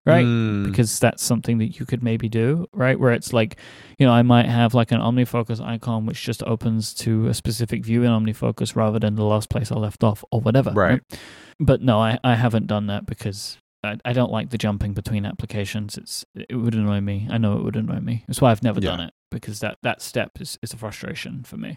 [0.06, 2.96] Right, Mm, because that's something that you could maybe do, right?
[2.98, 3.56] Where it's like,
[3.98, 7.84] you know, I might have like an OmniFocus icon which just opens to a specific
[7.84, 10.70] view in OmniFocus rather than the last place I left off or whatever.
[10.70, 11.00] Right.
[11.58, 15.24] But no, I, I haven't done that because I, I don't like the jumping between
[15.24, 15.96] applications.
[15.96, 17.26] It's it would annoy me.
[17.30, 18.24] I know it would annoy me.
[18.26, 18.90] That's why I've never Yeah.
[18.90, 21.76] done it because that, that step is, is a frustration for me.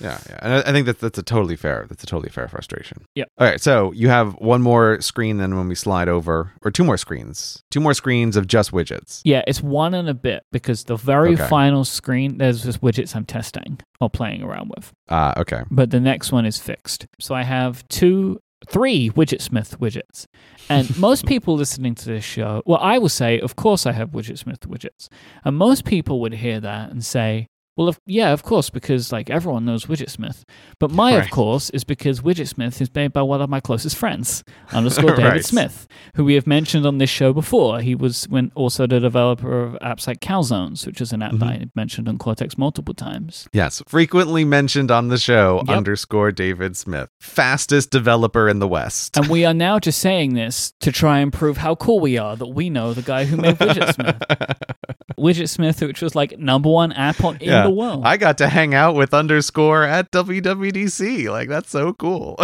[0.00, 1.86] yeah, yeah, and I, I think that that's a totally fair.
[1.88, 3.04] That's a totally fair frustration.
[3.14, 3.24] Yeah.
[3.38, 6.84] All right, so you have one more screen then when we slide over, or two
[6.84, 9.22] more screens, two more screens of just widgets.
[9.24, 11.48] Yeah, it's one and a bit because the very Okay.
[11.48, 14.92] final screen, there's just widgets I'm testing or playing around with.
[15.08, 15.62] Ah, okay.
[15.70, 17.06] but the next one is fixed.
[17.18, 20.26] So I have two, three Widgetsmith widgets.
[20.68, 24.10] And most people listening to this show, well, I will say, of course, I have
[24.10, 25.08] Widgetsmith widgets.
[25.44, 27.48] And most people would hear that and say,
[27.78, 30.42] Well, of, yeah, of course, because like everyone knows Widgetsmith.
[30.80, 31.24] But my, Right.
[31.24, 35.24] of course, is because Widgetsmith is made by one of my closest friends, underscore David
[35.32, 35.44] Right.
[35.44, 37.80] Smith, who we have mentioned on this show before.
[37.80, 41.38] He was when also the developer of apps like Calzones, which is an app that
[41.48, 41.62] Mhm.
[41.62, 43.46] I mentioned on Cortex multiple times.
[43.52, 45.62] Yes, frequently mentioned on the show.
[45.68, 45.76] Yep.
[45.76, 49.16] Underscore David Smith, fastest developer in the West.
[49.16, 52.34] And we are now just saying this to try and prove how cool we are
[52.34, 54.18] that we know the guy who made Widgetsmith.
[55.18, 57.67] Widgetsmith, which was like number one app on, Yeah.
[57.68, 58.02] The world.
[58.04, 61.30] I got to hang out with underscore at WWDC.
[61.30, 62.36] Like that's so cool.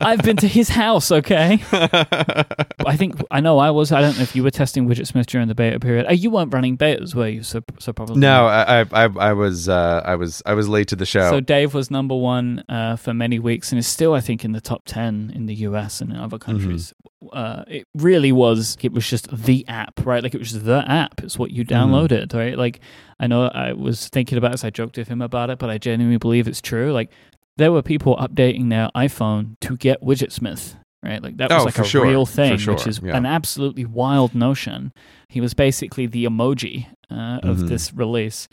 [0.00, 1.62] I've been to his house, okay?
[1.72, 3.92] I think I know I was.
[3.92, 6.06] I don't know if you were testing Widgetsmith during the beta period.
[6.06, 7.42] Uh, you weren't running betas, were you?
[7.42, 8.46] So, so probably no.
[8.46, 11.30] I, I, I, was, uh, I was, I was late to the show.
[11.30, 14.52] So Dave was number one uh, for many weeks, and is still, I think, in
[14.52, 17.11] the top ten in the US and in other Mm-hmm.
[17.32, 18.76] Uh, it really was.
[18.82, 20.22] It was just the app, right?
[20.22, 21.22] Like it was just the app.
[21.22, 21.92] It's what you Mm-hmm.
[21.94, 22.56] downloaded, right?
[22.58, 22.80] Like
[23.20, 24.64] I know I was thinking about this.
[24.64, 26.92] I joked with him about it, but I genuinely believe it's true.
[26.92, 27.10] Like
[27.56, 30.76] there were people updating their iPhone to get Widgetsmith.
[31.04, 33.16] Right, like that was Oh, like a sure, real thing, sure, which is yeah.
[33.16, 34.92] an absolutely wild notion.
[35.28, 37.68] He was basically the emoji uh, of Mhm.
[37.68, 38.46] this release.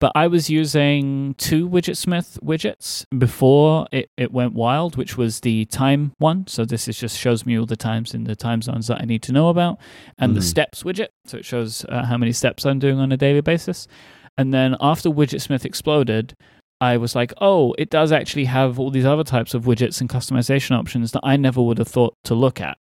[0.00, 5.66] But I was using two Widgetsmith widgets before it, it went wild, which was the
[5.66, 6.46] time one.
[6.46, 9.04] So this is just shows me all the times in the time zones that I
[9.04, 9.78] need to know about,
[10.18, 10.44] and the Mhm.
[10.44, 11.08] steps widget.
[11.26, 13.86] So it shows uh, how many steps I'm doing on a daily basis.
[14.38, 16.34] And then after Widgetsmith exploded,
[16.80, 20.08] I was like, oh, it does actually have all these other types of widgets and
[20.08, 22.78] customization options that I never would have thought to look at.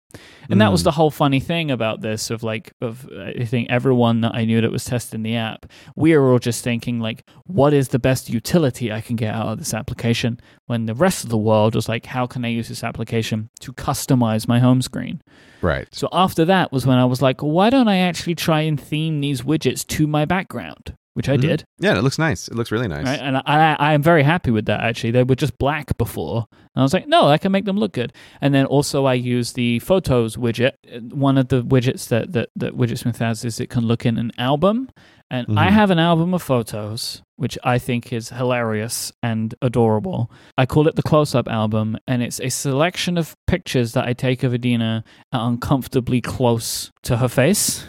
[0.49, 0.85] And that was Mm.
[0.85, 4.45] the whole funny thing about this of like of uh, I think everyone that I
[4.45, 7.99] knew that was testing the app, we were all just thinking like, what is the
[7.99, 10.39] best utility I can get out of this application?
[10.67, 13.73] When the rest of the world was like, how can I use this application to
[13.73, 15.21] customize my home screen?
[15.61, 15.87] right.
[15.91, 19.21] So after that was when I was like, why don't I actually try and theme
[19.21, 20.95] these widgets to my background?
[21.17, 21.41] Which I Mhm.
[21.41, 21.63] did.
[21.79, 22.47] Yeah, it looks nice.
[22.47, 23.03] It looks really nice.
[23.07, 23.19] Right?
[23.19, 25.09] And I, I am very happy with that, actually.
[25.09, 26.45] They were just black before.
[26.51, 28.13] And I was like, no, I can make them look good.
[28.39, 30.73] And then also, I use the photos widget.
[31.11, 34.31] One of the widgets that, that, that Widgetsmith has is it can look in an
[34.37, 34.89] album.
[35.31, 35.71] And I Mhm.
[35.71, 40.29] have an album of photos, which I think is hilarious and adorable.
[40.55, 44.13] I call it the close up album, and it's a selection of pictures that I
[44.13, 45.03] take of Adina
[45.33, 47.87] at uncomfortably close to her face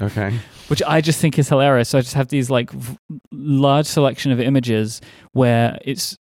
[0.00, 0.32] Okay.
[0.68, 1.88] which I just think is hilarious.
[1.90, 2.96] So I just have these like v-
[3.30, 5.00] large selection of images
[5.32, 6.16] where it's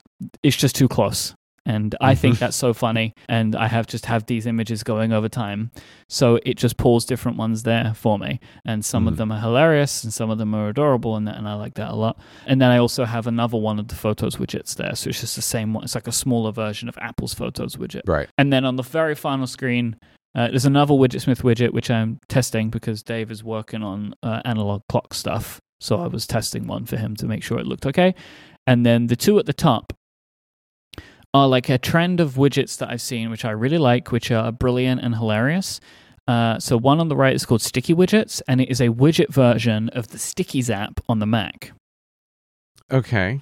[0.44, 1.34] it's just too close.
[1.66, 2.40] And I think Mm-hmm.
[2.46, 3.14] that's so funny.
[3.28, 5.70] And I have just have these images going over time.
[6.08, 8.40] So it just pulls different ones there for me.
[8.66, 9.18] And some of Mhm.
[9.18, 11.16] them are hilarious and some of them are adorable.
[11.16, 12.18] And, that, and I like that a lot.
[12.48, 14.96] And then I also have another one of the photos widgets there.
[14.96, 15.84] So it's just the same one.
[15.84, 18.02] It's like a smaller version of Apple's photos widget.
[18.08, 18.30] Right.
[18.38, 19.96] And then on the very final screen,
[20.36, 24.82] uh, there's another Widgetsmith widget which I'm testing because Dave is working on uh, analog
[24.90, 25.60] clock stuff.
[25.82, 28.14] So I was testing one for him to make sure it looked okay.
[28.68, 29.94] And then the two at the top
[31.34, 34.52] are like a trend of widgets that I've seen, which I really like, which are
[34.52, 35.80] brilliant and hilarious.
[36.28, 39.30] Uh, so one on the right is called Sticky Widgets, and it is a widget
[39.30, 41.72] version of the Stickies app on the Mac.
[42.92, 43.40] Okay.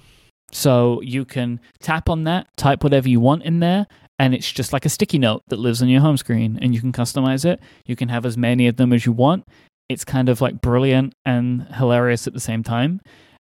[0.52, 3.86] So you can tap on that, type whatever you want in there,
[4.18, 6.80] and it's just like a sticky note that lives on your home screen, and you
[6.80, 7.60] can customize it.
[7.86, 9.44] You can have as many of them as you want.
[9.88, 13.00] It's kind of like brilliant and hilarious at the same time.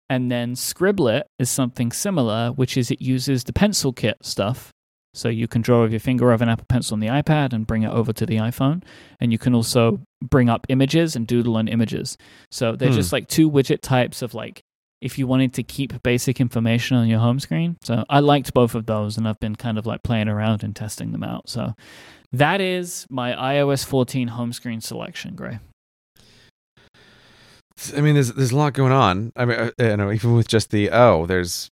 [0.10, 4.72] And then Scribblet is something similar, which is it uses the pencil kit stuff.
[5.14, 7.66] So you can draw with your finger over an Apple Pencil on the iPad and
[7.66, 8.84] bring it over to the iPhone.
[9.20, 12.18] And you can also bring up images and doodle on images.
[12.52, 12.96] So they're Hmm.
[12.96, 14.62] just like two widget types of like
[15.02, 17.78] if you wanted to keep basic information on your home screen.
[17.84, 20.76] So I liked both of those and I've been kind of like playing around and
[20.76, 21.50] testing them out.
[21.50, 21.74] So
[22.32, 25.60] that is my iOS 14 home screen selection, Grey.
[27.96, 29.32] I mean, there's there's a lot going on.
[29.36, 31.70] I mean, uh, you know, even with just the oh, there's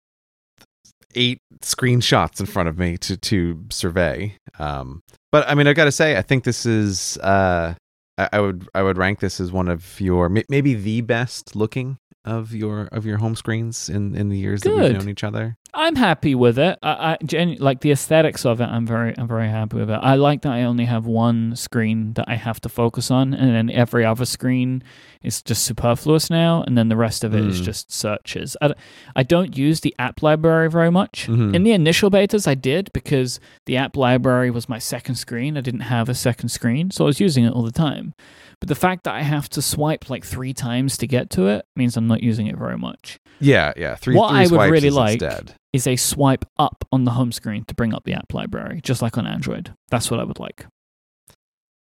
[1.15, 4.37] eight screenshots in front of me to to survey.
[4.59, 7.75] Um, but I mean, I've got to say, I think this is uh,
[8.19, 11.99] I, I would I would rank this as one of your maybe the best looking
[12.25, 15.57] of your of your home screens in in the years that we've known each other.
[15.75, 16.79] I'm happy with it.
[16.83, 18.65] I, I genu- like the aesthetics of it.
[18.65, 19.99] I'm very, I'm very happy with it.
[20.03, 23.55] I like that I only have one screen that I have to focus on, and
[23.55, 24.83] then every other screen
[25.23, 27.65] is just superfluous now, and then the rest of it is Mm.
[27.65, 28.55] just searches.
[28.61, 28.75] I,
[29.17, 31.27] I don't use the app library very much.
[31.27, 31.55] Mhm.
[31.55, 35.57] In the initial betas, I did because the app library was my second screen.
[35.57, 38.13] I didn't have a second screen, so I was using it all the time.
[38.61, 41.65] But the fact that I have to swipe like three times to get to it
[41.75, 43.97] means I'm not using it very much Yeah, yeah.
[43.97, 44.15] Three.
[44.15, 45.55] What three I would really like- instead.
[45.73, 49.01] Is a swipe up on the home screen to bring up the app library, just
[49.03, 49.73] like on Android.
[49.91, 50.67] That's what I would like.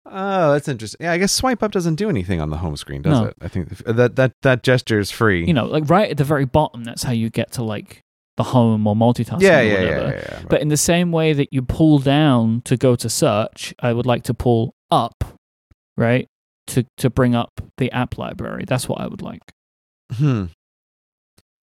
[0.05, 1.05] Oh, that's interesting.
[1.05, 3.26] Yeah, I guess swipe up doesn't do anything on the home screen, does No.
[3.26, 3.35] it?
[3.41, 5.47] I think that that that gesture is free.
[5.47, 8.01] You know, like right at the very bottom, that's how you get to like
[8.37, 10.43] the home or multitasking yeah, or yeah, yeah, yeah, yeah.
[10.49, 14.07] But in the same way that you pull down to go to search, I would
[14.07, 15.22] like to pull up,
[15.97, 16.26] right?
[16.68, 18.64] To to bring up the app library.
[18.66, 19.43] That's what I would like.
[20.12, 20.47] hmm.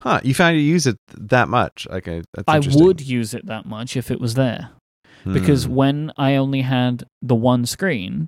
[0.03, 0.19] Huh?
[0.23, 1.87] You found you use it that much?
[1.89, 4.69] Okay, that's I would use it that much if it was there.
[5.25, 5.73] Because Hmm.
[5.75, 8.27] when I only had the one screen,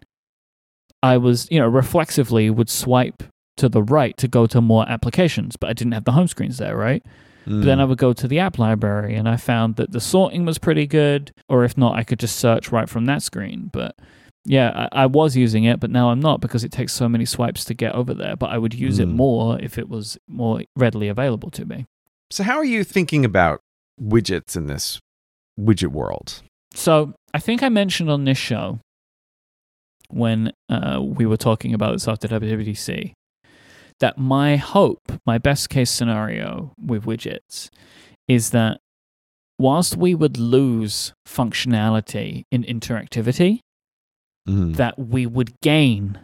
[1.04, 3.24] I was, you know, reflexively would swipe
[3.58, 6.58] to the right to go to more applications, but I didn't have the home screens
[6.58, 7.04] there, right?
[7.44, 7.60] Hmm.
[7.60, 10.46] But then I would go to the app library and I found that the sorting
[10.46, 13.70] was pretty good, or if not, I could just search right from that screen.
[13.74, 13.98] But
[14.46, 17.26] yeah, I, I was using it, but now I'm not because it takes so many
[17.26, 18.36] swipes to get over there.
[18.36, 19.16] But I would use it Mm.
[19.16, 21.86] more if it was more readily available to me.
[22.30, 23.62] So how are you thinking about
[24.02, 25.00] widgets in this
[25.60, 26.42] widget world?
[26.74, 28.80] So I think I mentioned on this show
[30.10, 33.14] when uh, we were talking about this after WWDC
[34.00, 37.70] that my hope, my best case scenario with widgets
[38.28, 38.80] is that
[39.58, 43.60] whilst we would lose functionality in interactivity,
[44.48, 44.76] Mhm.
[44.76, 46.20] that we would gain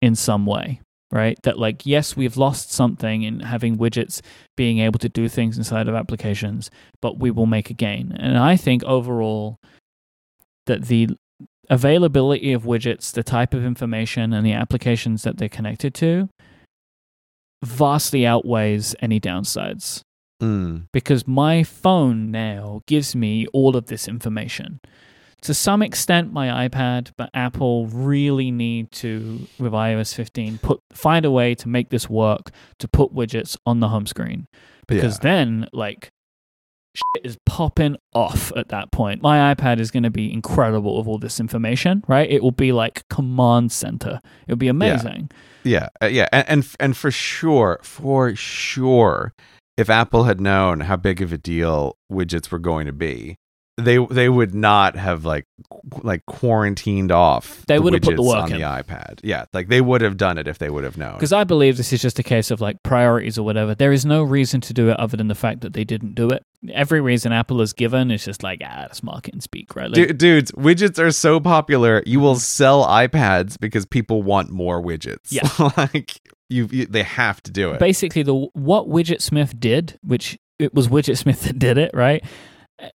[0.00, 1.36] in some way, right?
[1.42, 4.20] That, like, yes, we've lost something in having widgets
[4.56, 6.70] being able to do things inside of applications,
[7.02, 8.12] but we will make a gain.
[8.12, 9.56] And I think overall
[10.66, 11.08] that the
[11.70, 16.28] availability of widgets, the type of information, and the applications that they're connected to
[17.64, 20.00] vastly outweighs any downsides
[20.42, 20.86] Mm.
[20.92, 24.80] because my phone now gives me all of this information.
[25.44, 31.24] To some extent, my iPad, but Apple really need to, with iOS 15, put find
[31.24, 34.46] a way to make this work to put widgets on the home screen.
[34.86, 35.30] Because Yeah.
[35.30, 36.08] then, like,
[36.94, 39.20] shit is popping off at that point.
[39.20, 42.30] My iPad is going to be incredible with all this information, right?
[42.30, 44.20] It will be like command center.
[44.46, 45.30] It'll be amazing.
[45.64, 49.32] Yeah, uh, yeah, and, and and for sure, for sure,
[49.76, 53.36] if Apple had known how big of a deal widgets were going to be,
[53.76, 55.46] they they would not have like
[56.02, 57.64] like quarantined off.
[57.66, 58.58] They the would have put the work on in.
[58.58, 59.20] the iPad.
[59.22, 61.14] Yeah, like they would have done it if they would have known.
[61.14, 63.74] Because I believe this is just a case of like priorities or whatever.
[63.74, 66.30] There is no reason to do it other than the fact that they didn't do
[66.30, 66.44] it.
[66.72, 69.90] Every reason Apple has given is just like, ah, that's marketing speak, right?
[69.90, 72.02] Like, Du- dudes, widgets are so popular.
[72.06, 75.30] You will sell iPads because people want more widgets.
[75.30, 75.48] Yeah.
[75.76, 77.80] like you, you, they have to do it.
[77.80, 82.24] basically, the what Widgetsmith did, which it was Widgetsmith that did it, right,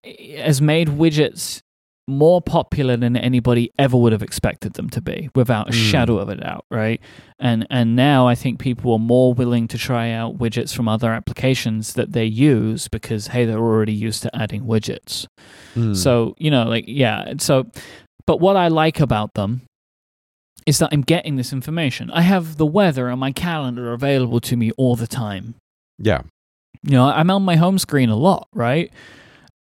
[0.04, 1.60] has made widgets
[2.06, 5.90] more popular than anybody ever would have expected them to be, without a Mm.
[5.90, 7.00] shadow of a doubt, right?
[7.38, 11.12] And and now I think people are more willing to try out widgets from other
[11.14, 15.26] applications that they use because hey, they're already used to adding widgets.
[15.74, 15.96] Mm.
[15.96, 17.32] So, you know, like, yeah.
[17.38, 17.66] So,
[18.26, 19.62] but what I like about them
[20.66, 22.10] is that I'm getting this information.
[22.10, 25.54] I have the weather and my calendar available to me all the time.
[25.98, 26.20] yeah,
[26.82, 28.90] You know, I'm on my home screen a lot, right?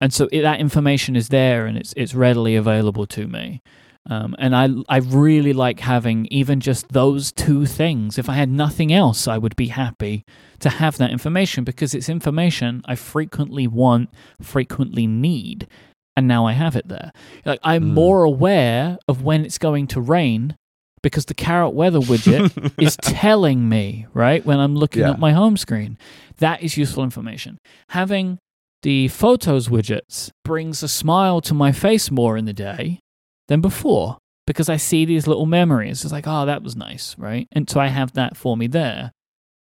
[0.01, 3.61] And so it, that information is there and it's it's readily available to me.
[4.09, 8.17] Um, and I I really like having even just those two things.
[8.19, 10.25] If I had nothing else, I would be happy
[10.61, 14.09] to have that information because it's information I frequently want,
[14.41, 15.69] frequently need,
[16.17, 17.13] and now I have it there.
[17.45, 17.93] Like I'm Mm.
[17.95, 20.57] more aware of when it's going to rain
[21.03, 25.11] because the carrot weather widget is telling me, right, when I'm looking Yeah.
[25.11, 25.99] at my home screen.
[26.39, 27.59] That is useful information.
[27.91, 28.39] Having
[28.83, 33.01] the photos widgets brings a smile to my face more in the day
[33.49, 36.03] than before because I see these little memories.
[36.05, 37.47] It's like, oh, that was nice, right?
[37.53, 39.13] And so I have that for me there.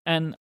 [0.07, 0.37] And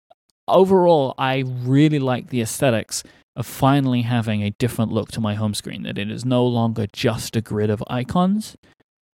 [0.47, 3.03] overall, I really like the aesthetics
[3.35, 6.87] of finally having a different look to my home screen, that it is no longer
[6.91, 8.55] just a grid of icons.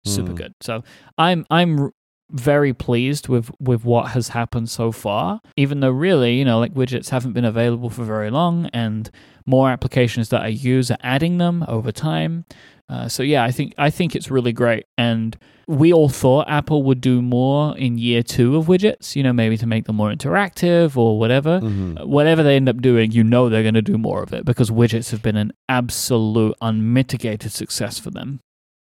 [0.06, 0.36] Super Mm.
[0.36, 0.53] good.
[0.62, 0.84] So
[1.18, 1.91] I'm I'm
[2.32, 5.41] very pleased with with what has happened so far.
[5.57, 9.09] Even though really, you know, like widgets haven't been available for very long, and
[9.45, 12.45] more applications that I use are adding them over time.
[12.89, 15.36] Uh, so yeah, I think I think it's really great, and
[15.67, 19.15] we all thought Apple would do more in year two of widgets.
[19.15, 21.59] You know, maybe to make them more interactive or whatever.
[21.61, 22.05] Mhm.
[22.05, 24.69] Whatever they end up doing, you know they're going to do more of it because
[24.69, 28.39] widgets have been an absolute unmitigated success for them.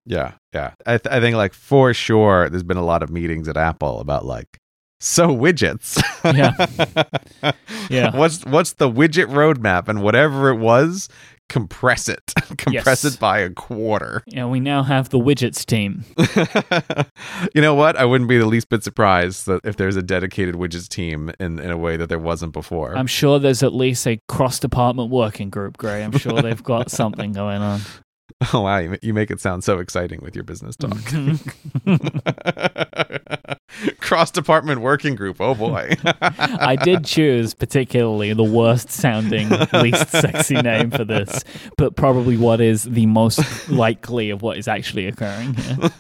[0.09, 0.73] Yeah, yeah.
[0.87, 4.01] I, th- I think like for sure, there's been a lot of meetings at Apple
[4.01, 4.59] about like
[5.01, 6.03] so widgets.
[6.25, 7.53] Yeah.
[7.91, 8.15] Yeah.
[8.17, 11.09] What's what's the widget roadmap and whatever it was,
[11.49, 12.21] compress it,
[12.59, 13.15] compress Yes.
[13.15, 14.23] it by a quarter.
[14.27, 16.05] Yeah, we now have the widgets team.
[17.55, 17.97] you know what?
[17.97, 21.59] I wouldn't be the least bit surprised that if there's a dedicated widgets team in
[21.59, 22.95] in a way that there wasn't before.
[22.97, 26.05] I'm sure there's at least a cross department working group, Grey.
[26.05, 27.81] I'm sure they've got something going on.
[28.55, 30.97] Oh wow, you, you make it sound so exciting with your business talk.
[34.01, 35.41] Cross department working group.
[35.41, 35.95] Oh boy.
[36.05, 41.43] I did choose particularly the worst sounding, least sexy name for this,
[41.77, 45.91] but probably what is the most likely of what is actually occurring here.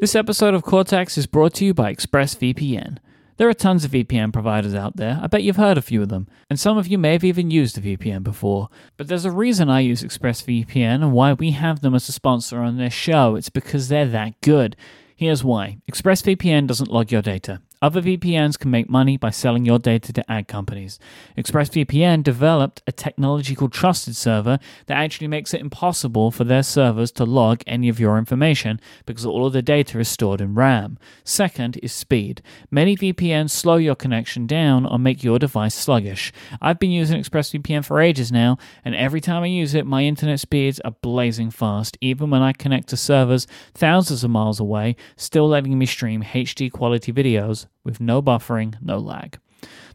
[0.00, 2.98] This episode of Cortex is brought to you by ExpressVPN.
[3.38, 5.20] There are tons of VPN providers out there.
[5.22, 7.52] I bet you've heard a few of them, and some of you may have even
[7.52, 8.68] used a VPN before.
[8.96, 12.58] But there's a reason I use ExpressVPN and why we have them as a sponsor
[12.58, 13.36] on this show.
[13.36, 14.74] It's because they're that good.
[15.14, 17.60] Here's why ExpressVPN doesn't log your data.
[17.80, 20.98] Other VPNs can make money by selling your data to ad companies.
[21.36, 27.12] ExpressVPN developed a technology called Trusted Server that actually makes it impossible for their servers
[27.12, 30.98] to log any of your information because all of the data is stored in RAM.
[31.22, 32.42] Second is speed.
[32.68, 36.32] Many VPNs slow your connection down or make your device sluggish.
[36.60, 40.40] I've been using ExpressVPN for ages now, and every time I use it, my internet
[40.40, 45.48] speeds are blazing fast, even when I connect to servers thousands of miles away, still
[45.48, 49.38] letting me stream HD quality videos with no buffering, no lag.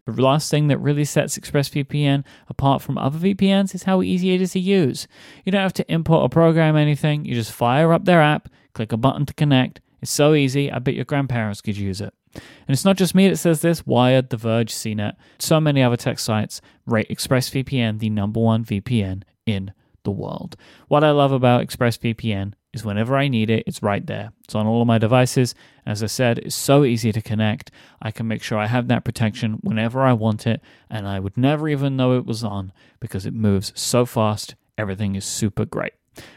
[0.05, 4.41] The last thing that really sets ExpressVPN apart from other VPNs is how easy it
[4.41, 5.07] is to use.
[5.45, 8.91] You don't have to import or program anything, you just fire up their app, click
[8.91, 9.79] a button to connect.
[10.01, 12.13] It's so easy, I bet your grandparents could use it.
[12.35, 15.95] And it's not just me that says this, Wired, The Verge, CNET, so many other
[15.95, 19.71] tech sites rate ExpressVPN the number one VPN in
[20.03, 20.57] the world.
[20.87, 24.31] What I love about ExpressVPN is whenever I need it, it's right there.
[24.43, 25.53] It's on all of my devices.
[25.85, 27.71] As I said, it's so easy to connect.
[28.01, 31.37] I can make sure I have that protection whenever I want it, and I would
[31.37, 34.55] never even know it was on because it moves so fast.
[34.77, 35.93] Everything is super great.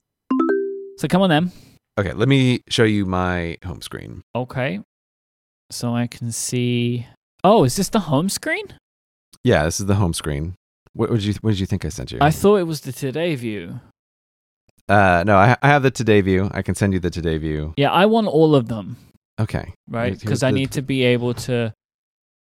[0.99, 1.53] So come on then.
[1.99, 4.23] okay, let me show you my home screen.
[4.35, 4.81] Okay.
[5.71, 7.07] So I can see.
[7.45, 8.67] Oh, is this the home screen?
[9.45, 10.55] Yeah, this is the home screen.
[10.95, 12.19] What would you What did you think I sent you?
[12.21, 13.81] I thought it was the today view.
[14.89, 16.51] uh, no, I, I have the today view.
[16.53, 17.75] I can send you the today view.
[17.77, 18.97] Yeah, I want all of them,
[19.41, 20.19] Okay, right?
[20.19, 21.73] Because I need to be able to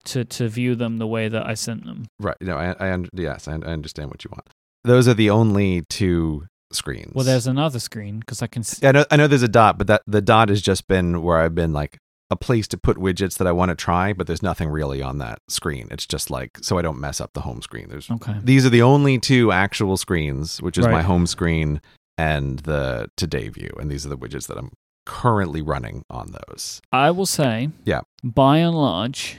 [0.06, 2.06] to to view them the way that I sent them.
[2.20, 2.36] Right.
[2.40, 4.48] No, I, I yes, I, I understand what you want.
[4.84, 7.12] Those are the only two screens.
[7.14, 8.80] Well, there's another screen because I can see.
[8.82, 11.22] Yeah, I know, I know there's a dot, but that the dot has just been
[11.22, 11.98] where I've been like
[12.30, 15.18] a place to put widgets that I want to try, but there's nothing really on
[15.18, 15.88] that screen.
[15.90, 17.88] It's just like so I don't mess up the home screen.
[17.88, 18.36] There's Okay.
[18.42, 21.80] these are the only two actual screens, which is my home screen
[22.16, 24.72] and the today view, and these are the widgets that I'm
[25.08, 26.80] currently running on those.
[26.92, 28.02] I will say, Yeah.
[28.22, 29.38] by and large,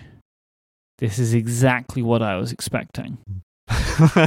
[0.97, 3.19] this is exactly what I was expecting.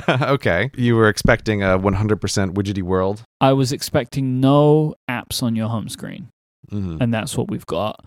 [0.08, 3.22] okay, you were expecting a 100% widgety world.
[3.40, 6.28] I was expecting no apps on your home screen,
[6.70, 7.00] Mhm.
[7.00, 8.04] and that's what we've got.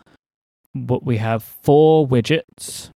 [0.74, 2.90] But we have four widgets.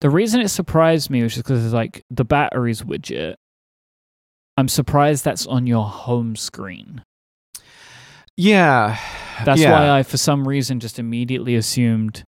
[0.00, 3.34] The reason it surprised me was just because it's like the batteries widget.
[4.56, 7.02] I'm surprised that's on your home screen.
[8.38, 8.96] Yeah,
[9.44, 9.72] That's yeah.
[9.72, 12.22] why I, for some reason, just immediately assumed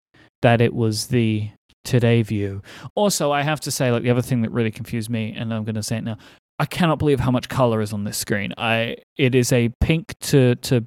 [0.41, 1.51] that it was the
[1.85, 2.63] today view.
[2.95, 5.65] Also, I have to say, like the other thing that really confused me, and I'm
[5.65, 6.17] going to say it now.
[6.61, 8.55] I cannot believe how much color is on this screen.
[8.57, 10.87] I it is a pink to to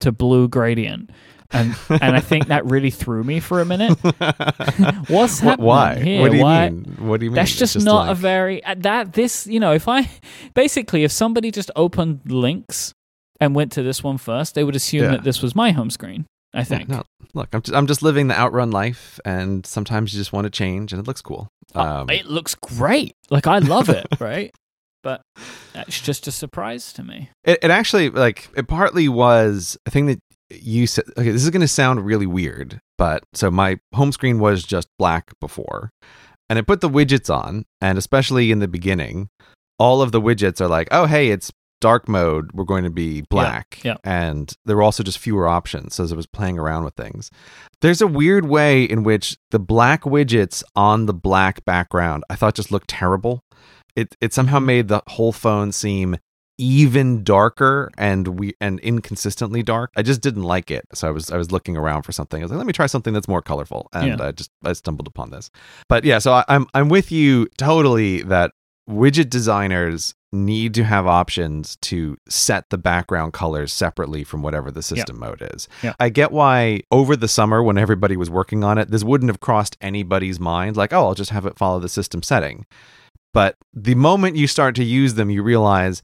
[0.00, 1.10] to blue gradient,
[1.50, 3.98] and and I think that really threw me for a minute.
[5.08, 5.98] What's happening Why?
[5.98, 6.20] here?
[6.20, 6.84] What do you Why- mean?
[6.98, 7.36] What do you mean?
[7.36, 10.10] That's It's just, not a very uh, that this you know if I
[10.54, 12.92] basically if somebody just opened links
[13.40, 15.10] and went to this one first, they would assume Yeah.
[15.12, 16.26] that this was my home screen.
[16.54, 16.88] I Yeah, think.
[16.88, 17.02] no,
[17.34, 20.50] look, I'm just, I'm just living the outrun life, and sometimes you just want to
[20.50, 21.48] change, and it looks cool.
[21.74, 23.12] Oh, Um, it looks great.
[23.30, 24.50] Like I love it, right?
[25.02, 25.20] But
[25.74, 27.30] that's just a surprise to me.
[27.44, 30.18] it, it actually like it partly was a thing that
[30.50, 31.04] you said.
[31.18, 34.88] Okay, this is going to sound really weird, but so my home screen was just
[34.98, 35.90] black before,
[36.48, 39.28] and I put the widgets on, and especially in the beginning,
[39.78, 42.50] all of the widgets are like, oh hey, it's dark mode.
[42.52, 43.96] We're going to be black, yeah.
[44.04, 45.98] and there were also just fewer options.
[46.00, 47.30] As I was playing around with things,
[47.80, 52.54] there's a weird way in which the black widgets on the black background I thought
[52.54, 53.44] just looked terrible.
[53.96, 56.16] It it somehow made the whole phone seem
[56.60, 59.90] even darker and we and inconsistently dark.
[59.96, 60.84] I just didn't like it.
[60.92, 62.42] So I was I was looking around for something.
[62.42, 63.88] I was like, let me try something that's more colorful.
[63.92, 64.26] And Yeah.
[64.26, 65.50] I just I stumbled upon this.
[65.88, 68.52] But yeah, so I, I'm I'm with you totally that
[68.88, 74.82] widget designers need to have options to set the background colors separately from whatever the
[74.82, 75.68] system mode is.
[75.82, 75.94] Yeah.
[75.98, 79.40] I get why over the summer when everybody was working on it, this wouldn't have
[79.40, 82.66] crossed anybody's mind like, oh, I'll just have it follow the system setting.
[83.32, 86.02] But the moment you start to use them, you realize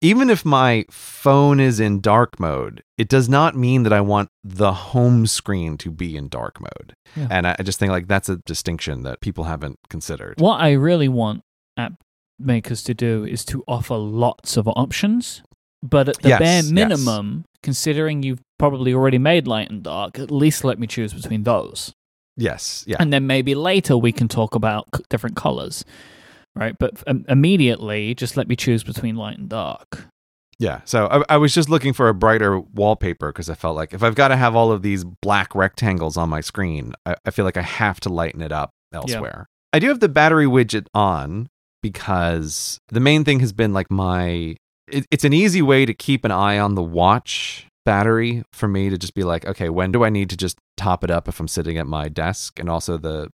[0.00, 4.28] even if my phone is in dark mode, it does not mean that I want
[4.44, 6.94] the home screen to be in dark mode.
[7.16, 7.26] Yeah.
[7.30, 10.36] And I I just think like that's a distinction that people haven't considered.
[10.38, 11.42] What I really want
[11.76, 11.94] app
[12.38, 15.42] makers to do is to offer lots of options,
[15.82, 16.70] but at the Yes, bare yes.
[16.70, 21.44] minimum, considering you've probably already made light and dark, at least let me choose between
[21.44, 21.92] those.
[22.36, 22.96] Yes, yeah.
[23.00, 25.84] And then maybe later we can talk about c- different colors.
[26.56, 30.06] Right, but um, immediately, just let me choose between light and dark.
[30.58, 30.80] Yeah.
[30.84, 34.02] So I, I was just looking for a brighter wallpaper because I felt like if
[34.02, 37.44] I've got to have all of these black rectangles on my screen, I, I feel
[37.44, 39.46] like I have to lighten it up elsewhere.
[39.72, 41.48] I do have the battery widget on
[41.82, 44.56] because the main thing has been like my.
[44.90, 48.90] It, it's an easy way to keep an eye on the watch battery for me
[48.90, 51.40] to just be like, okay, when do I need to just top it up if
[51.40, 52.58] I'm sitting at my desk?
[52.58, 53.30] And also the.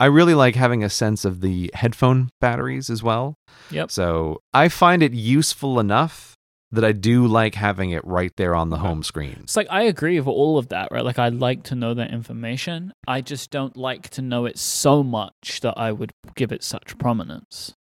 [0.00, 3.36] I really like having a sense of the headphone batteries as well.
[3.70, 3.90] Yep.
[3.90, 6.36] So I find it useful enough
[6.72, 9.40] that I do like having it right there on the home screen.
[9.42, 11.04] It's like I agree with all of that, right?
[11.04, 12.94] Like I like to know that information.
[13.06, 16.96] I just don't like to know it so much that I would give it such
[16.98, 17.74] prominence.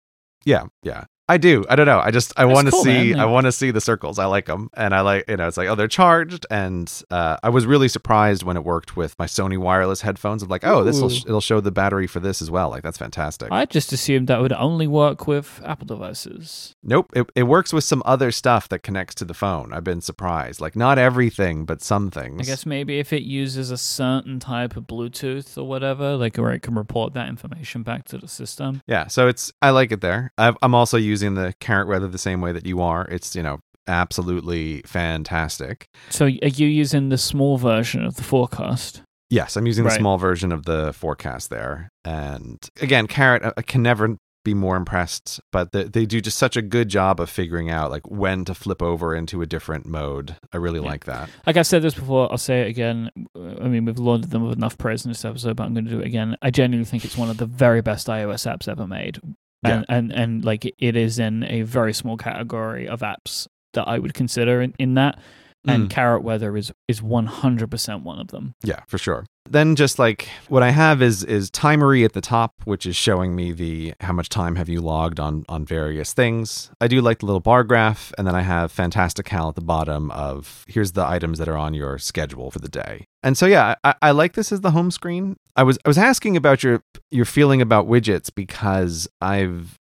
[0.45, 1.05] Yeah, yeah.
[1.29, 1.63] I do.
[1.69, 1.99] I don't know.
[1.99, 3.19] I just I want to cool, see man.
[3.19, 4.17] I want to see the circles.
[4.17, 7.37] I like them, and I like you know it's like oh they're charged, and uh,
[7.43, 10.41] I was really surprised when it worked with my Sony wireless headphones.
[10.41, 12.69] I'm like oh this will sh- it'll show the battery for this as well.
[12.71, 13.49] Like that's fantastic.
[13.51, 16.75] I just assumed that would only work with Apple devices.
[16.81, 19.71] nope, it it works with some other stuff that connects to the phone.
[19.71, 20.59] I've been surprised.
[20.59, 22.41] Like not everything, but some things.
[22.41, 26.53] I guess maybe if it uses a certain type of Bluetooth or whatever, like where
[26.53, 28.81] it can report that information back to the system.
[28.87, 30.31] Yeah, so it's I like it there.
[30.35, 33.05] I've, I'm also using the Carrot Weather the same way that you are.
[33.05, 35.87] It's you know absolutely fantastic.
[36.09, 39.01] So are you using the small version of the forecast?
[39.29, 43.61] Yes, I'm using the small version of the forecast there, and again, Carrot I- I
[43.61, 45.39] can never be more impressed.
[45.51, 48.55] But the, they do just such a good job of figuring out like when to
[48.55, 50.35] flip over into a different mode.
[50.53, 50.87] I really Yeah.
[50.87, 51.29] like that.
[51.45, 53.11] Like I've said this before, I'll say it again.
[53.35, 55.91] I mean, we've lauded them with enough praise in this episode, but I'm going to
[55.91, 56.37] do it again.
[56.41, 59.19] I genuinely think it's one of the very best iOS apps ever made,
[59.63, 63.99] and and, and like it is in a very small category of apps that I
[63.99, 65.19] would consider in, in that.
[65.67, 65.89] And Mm.
[65.89, 68.53] Carrot Weather is is 100% one of them.
[68.63, 69.25] Yeah, for sure.
[69.49, 73.35] Then just like what I have is is timery at the top, which is showing
[73.35, 76.69] me the how much time have you logged on on various things.
[76.79, 80.11] I do like the little bar graph, and then I have Fantastical at the bottom
[80.11, 83.05] of here's the items that are on your schedule for the day.
[83.23, 85.35] And so yeah, I, I like this as the home screen.
[85.55, 89.77] I was I was asking about your your feeling about widgets because I've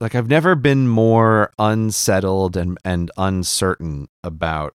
[0.00, 4.74] like I've never been more unsettled and and uncertain about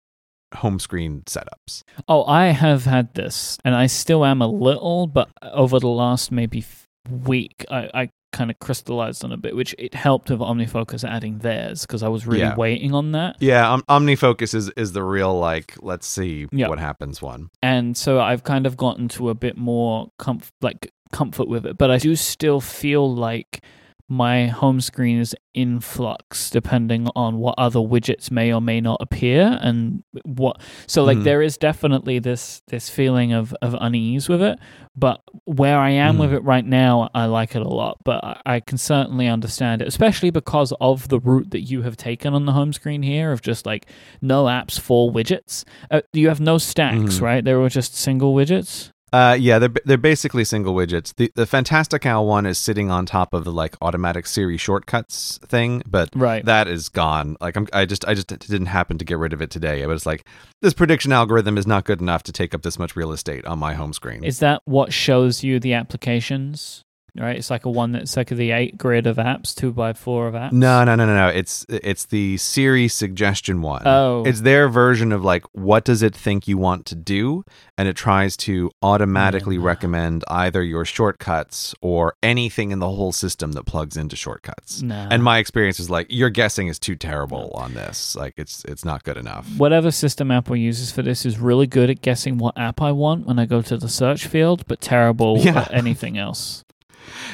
[0.55, 1.83] home screen setups.
[2.07, 6.31] Oh, I have had this, and I still am a little, but over the last
[6.31, 6.63] maybe
[7.09, 11.39] week, I, I kind of crystallized on a bit, which it helped with OmniFocus adding
[11.39, 12.55] theirs because I was really Yeah.
[12.55, 13.37] waiting on that.
[13.39, 16.67] Yeah, um, OmniFocus is is the real like let's see Yeah.
[16.67, 17.49] what happens one.
[17.63, 21.77] and so I've kind of gotten to a bit more comf- like comfort with it.
[21.77, 23.63] But I do still feel like
[24.09, 28.97] my home screen is in flux depending on what other widgets may or may not
[29.01, 31.23] appear and what so like Mhm.
[31.25, 34.57] there is definitely this this feeling of of unease with it
[34.95, 36.35] but where i am with Mhm.
[36.35, 39.87] it right now i like it a lot but I, I can certainly understand it
[39.89, 43.41] especially because of the route that you have taken on the home screen here of
[43.41, 43.87] just like
[44.21, 47.21] no apps for widgets uh, you have no stacks Mhm.
[47.21, 51.15] right there were just single widgets Uh, yeah, they're they're basically single widgets.
[51.15, 55.81] The the Fantastical one is sitting on top of the like automatic Siri shortcuts thing,
[55.87, 57.37] but right that is gone.
[57.39, 59.81] Like I'm, I just I just didn't happen to get rid of it today.
[59.81, 60.25] It was like
[60.61, 63.59] this prediction algorithm is not good enough to take up this much real estate on
[63.59, 64.25] my home screen.
[64.25, 66.83] Is that what shows you the applications?
[67.19, 70.27] Right, it's like a one that's like the eight grid of apps, two by four
[70.27, 70.51] of apps.
[70.51, 71.27] no, no, no, no, no.
[71.29, 73.81] It's it's the Siri suggestion one.
[73.85, 77.43] Oh, It's their version of like what does it think you want to do,
[77.77, 79.63] and it tries to automatically Mm.
[79.63, 84.81] recommend either your shortcuts or anything in the whole system that plugs into shortcuts.
[84.81, 85.07] no.
[85.09, 88.15] And my experience is like your guessing is too terrible on this.
[88.15, 89.47] Like it's it's not good enough.
[89.57, 93.25] whatever system Apple uses for this is really good at guessing what app I want
[93.25, 95.61] when I go to the search field, but terrible Yeah.
[95.61, 96.63] at anything else.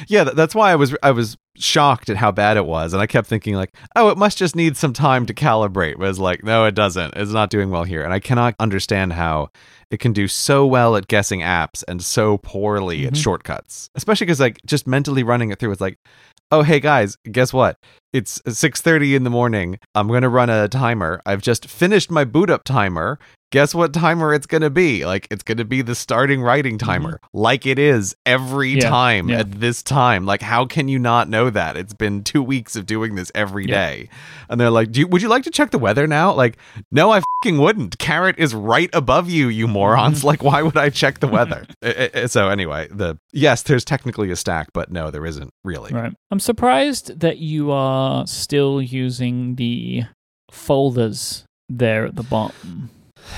[0.08, 3.06] Yeah, that's why I was I was shocked at how bad it was, and I
[3.06, 5.98] kept thinking like, oh, it must just need some time to calibrate.
[5.98, 7.14] But it's like, no, it doesn't.
[7.16, 9.50] It's not doing well here, and I cannot understand how
[9.94, 13.22] it can do so well at guessing apps and so poorly at Mhm.
[13.22, 13.88] shortcuts.
[13.94, 15.96] Especially because like just mentally running it through, it's like,
[16.50, 17.78] oh hey guys, guess what?
[18.12, 19.78] It's six thirty in the morning.
[19.94, 21.20] I'm gonna run a timer.
[21.24, 23.18] I've just finished my boot up timer.
[23.50, 25.04] Guess what timer it's gonna be?
[25.06, 28.80] Like it's gonna be the starting writing timer, like it is every Mm-hmm.
[28.82, 29.38] Yeah, time yeah.
[29.40, 30.26] at this time.
[30.26, 31.76] Like how can you not know that?
[31.76, 33.74] It's been two weeks of doing this every Yeah.
[33.90, 34.08] day,
[34.48, 36.56] and they're like, Do you, "Would you like to check the weather now?" Like,
[36.92, 37.98] no, I fucking wouldn't.
[37.98, 40.18] Carrot is right above you, you morons.
[40.18, 40.26] Mm-hmm.
[40.26, 41.66] like, why would I check the weather?
[41.82, 45.92] I- I- so anyway, the yes, there's technically a stack, but no, there isn't really.
[45.92, 46.12] Right.
[46.30, 50.04] I'm surprised that you are still using the
[50.50, 52.90] folders there at the bottom.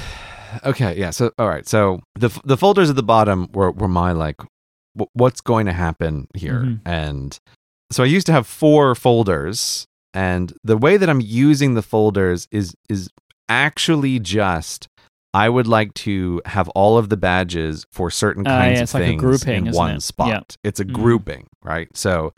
[0.65, 1.11] Okay, yeah.
[1.11, 4.39] So all right, so the the folders at the bottom were were my like,
[4.97, 6.81] w- what's going to happen here, Mhm.
[6.87, 7.39] and
[7.91, 12.49] so I used to have four folders, and the way that I'm using the folders
[12.51, 13.11] is is
[13.51, 14.89] actually just.
[15.37, 18.83] I would like to have all of the badges for certain Ah, kinds yeah, of
[18.85, 20.03] it's like a things grouping, in one it?
[20.03, 20.57] spot.
[20.65, 20.93] It's a Mhm.
[20.95, 21.89] grouping, right?
[21.95, 22.33] So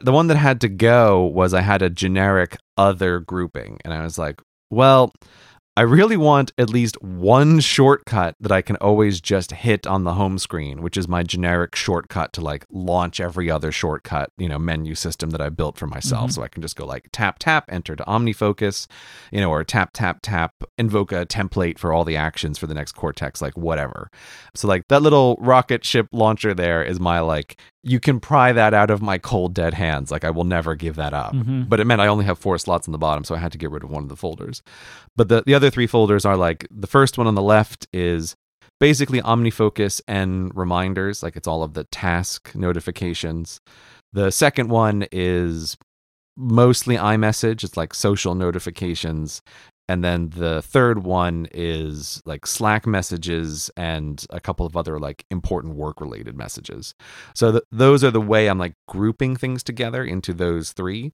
[0.00, 3.78] the one that had to go was I had a generic other grouping.
[3.84, 5.12] And I was like, well,
[5.78, 10.14] I really want at least one shortcut that I can always just hit on the
[10.14, 14.58] home screen, which is my generic shortcut to like launch every other shortcut, you know,
[14.58, 16.30] menu system that I built for myself.
[16.30, 16.32] Mhm.
[16.32, 18.88] So I can just go like tap, tap, enter to OmniFocus,
[19.30, 22.74] you know, or tap, tap, tap, invoke a template for all the actions for the
[22.74, 24.10] next Cortex, like whatever.
[24.56, 27.56] So like that little rocket ship launcher there is my like,
[27.88, 30.10] you can pry that out of my cold dead hands.
[30.10, 31.32] Like I will never give that up.
[31.34, 31.68] Mhm.
[31.68, 33.58] But it meant I only have four slots on the bottom, so I had to
[33.58, 34.62] get rid of one of the folders.
[35.16, 38.36] But the, the other three folders are like the first one on the left is
[38.78, 43.60] basically OmniFocus and reminders, like it's all of the task notifications.
[44.12, 45.76] The second one is
[46.36, 49.42] mostly iMessage, it's like social notifications.
[49.88, 55.24] And then the third one is like Slack messages and a couple of other like
[55.30, 56.94] important work related messages.
[57.34, 61.12] So th- those are the way I'm like grouping things together into those three.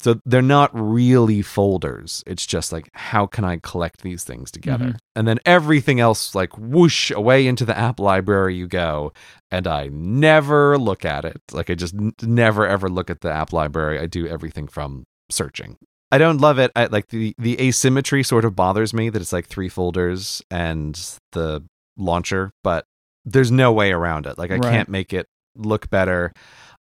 [0.00, 2.22] So they're not really folders.
[2.26, 4.84] It's just like how can I collect these things together?
[4.86, 4.98] Mhm.
[5.16, 9.12] And then everything else like whoosh away into the app library you go
[9.50, 11.40] and I never look at it.
[11.52, 13.98] Like I just n- never ever look at the app library.
[14.00, 15.76] I do everything from searching.
[16.12, 16.70] I don't love it.
[16.76, 20.94] I like the the asymmetry sort of bothers me that it's like three folders and
[21.32, 21.64] the
[21.96, 22.84] launcher, but
[23.24, 24.38] there's no way around it.
[24.38, 24.70] Like I Right.
[24.70, 25.26] can't make it
[25.56, 26.32] look better.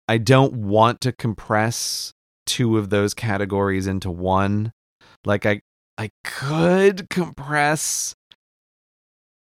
[0.07, 2.13] I don't want to compress
[2.47, 4.73] two of those categories into one.
[5.25, 5.61] Like I
[5.99, 8.15] I could compress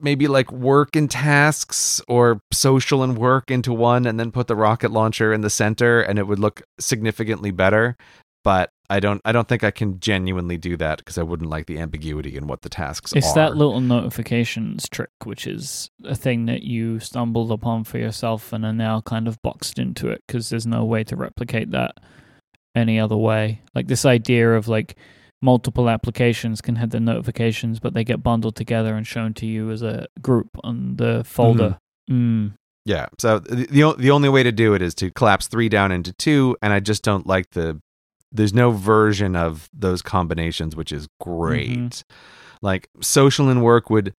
[0.01, 4.57] maybe like work and tasks or social and work into one and then put the
[4.57, 7.97] rocket launcher in the center and it would look significantly better
[8.43, 11.67] but i don't i don't think i can genuinely do that because i wouldn't like
[11.67, 16.15] the ambiguity in what the tasks It's are that little notifications trick, which is a
[16.15, 20.23] thing that you stumbled upon for yourself and are now kind of boxed into it
[20.27, 21.99] because there's no way to replicate that
[22.75, 23.61] any other way.
[23.75, 24.97] Like this idea of like
[25.41, 29.71] multiple applications can have their notifications, but they get bundled together and shown to you
[29.71, 31.79] as a group on the folder.
[32.11, 32.53] Mm.
[32.85, 35.91] yeah so the, the the only way to do it is to collapse 3 down
[35.91, 37.81] into 2 and i just don't like the
[38.35, 42.05] there's no version of those combinations which is great.
[42.61, 44.15] Like social and work would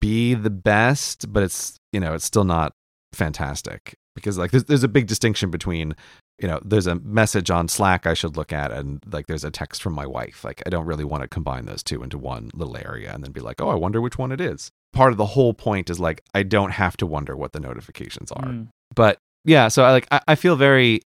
[0.00, 2.72] be the best but it's you know it's still not
[3.12, 5.94] fantastic because like there's, there's a big distinction between
[6.40, 9.50] you know there's a message on slack i should look at and like there's a
[9.50, 10.44] text from my wife.
[10.44, 13.32] Like i don't really want to combine those two into one little area and then
[13.32, 14.70] be like oh i wonder which one it is.
[14.92, 18.32] Part of the whole point is like i don't have to wonder what the notifications
[18.32, 18.46] are.
[18.46, 18.68] Mm.
[18.94, 21.02] but yeah so i like I, I feel very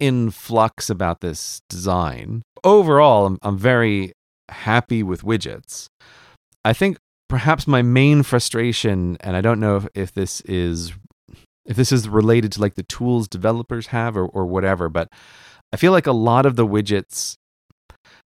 [0.00, 2.42] in flux about this design.
[2.62, 4.12] Overall I'm, I'm very
[4.50, 5.88] happy with widgets.
[6.64, 6.98] I think
[7.28, 10.92] perhaps my main frustration and i don't know if, if this is
[11.64, 15.08] if this is related to like the tools developers have or, or whatever but
[15.72, 17.34] i feel like a lot of the widgets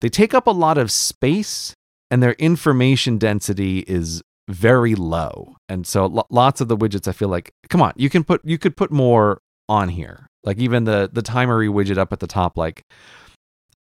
[0.02, 1.73] they take up a lot of space
[2.11, 5.56] and their information density is very low.
[5.69, 8.57] And so lots of the widgets i feel like come on you can put you
[8.57, 12.57] could put more on here like even the the timery widget up at the top
[12.57, 12.84] like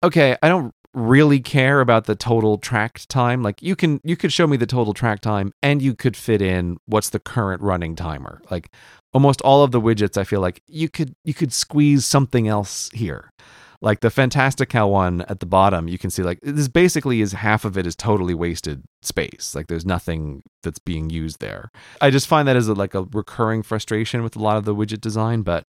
[0.03, 3.43] okay i don't really care about the total tracked time.
[3.43, 6.41] Like you can you could show me the total track time and you could fit
[6.41, 8.41] in what's the current running timer.
[8.49, 8.71] Like
[9.13, 12.89] almost all of the widgets i feel like you could you could squeeze something else
[12.93, 13.31] here.
[13.79, 17.63] Like the fantastical one at the bottom you can see like this basically is half
[17.63, 19.53] of it is totally wasted space.
[19.53, 21.69] Like there's nothing that's being used there.
[22.01, 24.75] I just find that as a, like a recurring frustration with a lot of the
[24.75, 25.65] widget design but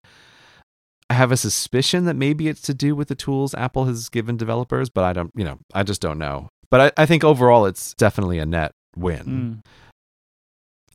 [1.11, 4.37] i have a suspicion that maybe it's to do with the tools apple has given
[4.37, 7.67] developers but i don't you know i just don't know but i, I think overall
[7.67, 9.61] it's definitely a net win Mm.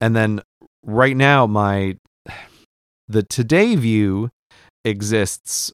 [0.03, 0.41] And then
[0.83, 1.95] right now, my
[3.07, 4.31] the today view
[4.83, 5.71] exists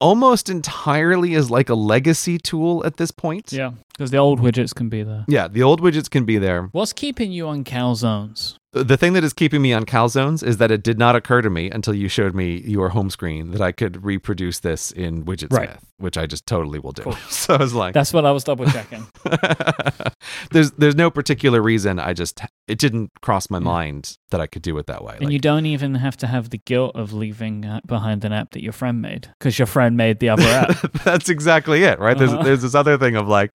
[0.00, 3.52] almost entirely as like a legacy tool at this point.
[3.52, 5.24] Yeah, because the old widgets can be there.
[5.28, 6.68] Yeah, the old widgets can be there.
[6.72, 8.56] What's keeping you on calzones?
[8.72, 11.48] The thing that is keeping me on calzones is that it did not occur to
[11.50, 15.52] me until you showed me your home screen that I could reproduce this in Widgetsmith,
[15.58, 15.76] Right.
[15.96, 17.02] which I just totally will do.
[17.02, 17.14] Cool.
[17.30, 19.06] So I was like, That's what I was double checking.
[20.50, 21.98] there's there's no particular reason.
[21.98, 25.14] I just it didn't cross my mind that I could do it that way.
[25.14, 28.32] and Like, you don't even have to have the guilt of leaving uh, behind an
[28.32, 30.92] app that your friend made because your friend made the other app.
[31.04, 32.16] That's exactly it, right?
[32.18, 32.42] There's Uh-huh.
[32.42, 33.50] there's this other thing of like,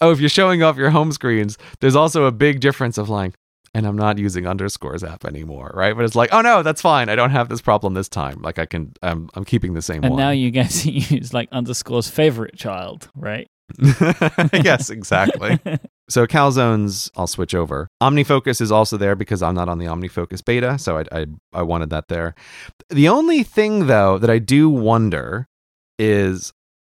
[0.00, 3.34] oh, if you're showing off your home screens, there's also a big difference of like,
[3.74, 5.94] and I'm not using underscores app anymore, right?
[5.94, 7.08] But it's like, oh no, that's fine.
[7.08, 8.40] I don't have this problem this time.
[8.40, 10.18] Like I can, I'm I'm keeping the same and one.
[10.18, 13.46] now you to use like underscore's favorite child, right?
[14.52, 15.58] yes, exactly.
[16.08, 17.88] So calzones, I'll switch over.
[18.00, 21.62] OmniFocus is also there because I'm not on the OmniFocus beta, so I, I I
[21.62, 22.36] wanted that there.
[22.90, 25.48] The only thing though that I do wonder
[25.98, 26.52] is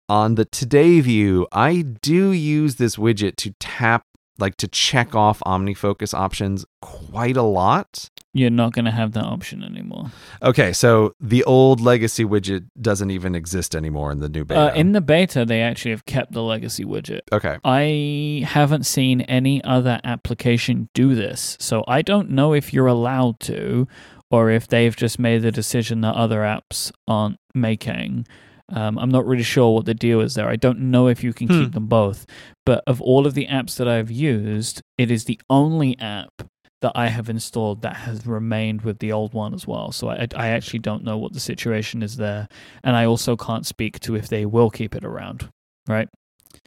[0.08, 4.04] on the today view, I do use this widget to tap
[4.38, 8.08] like to check off OmniFocus options quite a lot.
[8.32, 10.12] You're not going to have that option anymore.
[10.42, 14.60] Okay, so the old legacy widget doesn't even exist anymore in the new beta.
[14.60, 17.20] Uh, in the beta, they actually have kept the legacy widget.
[17.32, 17.58] okay.
[17.64, 23.40] I haven't seen any other application do this, so I don't know if you're allowed
[23.40, 23.88] to,
[24.30, 28.26] or if they've just made the decision that other apps aren't making.
[28.70, 30.48] Um, I'm not really sure what the deal is there.
[30.48, 31.62] I don't know if you can Hmm.
[31.64, 32.26] keep them both.
[32.66, 36.42] But of all of the apps that I've used, it is the only app
[36.80, 39.90] that I have installed that has remained with the old one as well.
[39.90, 42.46] So I, I actually don't know what the situation is there,
[42.84, 45.48] and I also can't speak to if they will keep it around.
[45.88, 46.08] Right?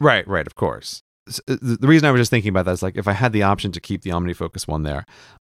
[0.02, 1.02] Right, right, of course.
[1.48, 3.44] Uh, the reason I was just thinking about that is like if I had the
[3.44, 5.06] option to keep the OmniFocus one there,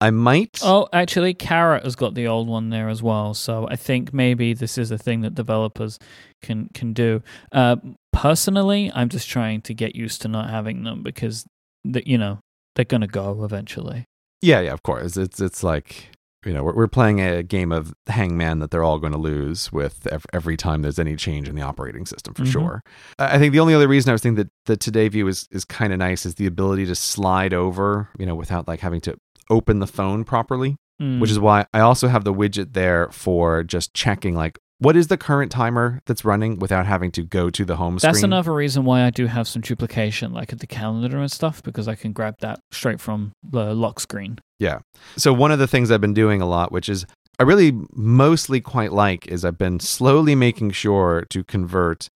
[0.06, 0.58] I might.
[0.62, 3.34] Oh, actually, Carrot has got the old one there as well.
[3.34, 5.98] So I think maybe this is a thing that developers
[6.42, 7.22] can can do.
[7.52, 7.76] Uh,
[8.12, 11.46] personally, I'm just trying to get used to not having them because
[11.84, 12.38] the, you know
[12.74, 14.04] they're gonna go eventually.
[14.40, 15.16] Yeah, yeah, of course.
[15.16, 16.08] It's it's like
[16.44, 19.70] you know we're we're playing a game of Hangman that they're all going to lose
[19.72, 22.52] with every time there's any change in the operating system for Mhm.
[22.52, 22.82] sure.
[23.18, 25.46] I I think the only other reason I was thinking that the today view is
[25.50, 29.00] is kind of nice is the ability to slide over, you know, without like having
[29.02, 29.16] to
[29.52, 30.76] open the phone properly.
[31.00, 31.20] Mm.
[31.20, 35.06] which is why I also have the widget there for just checking like what is
[35.06, 38.08] the current timer that's running without having to go to the home screen.
[38.08, 38.32] That's screen.
[38.32, 41.86] another reason why I do have some duplication, like at the calendar and stuff, because
[41.86, 44.38] I can grab that straight from the lock screen.
[44.58, 44.80] Yeah.
[45.16, 47.06] So one of the things I've been doing a lot, which is
[47.38, 52.08] I really mostly quite like, is I've been slowly making sure to convert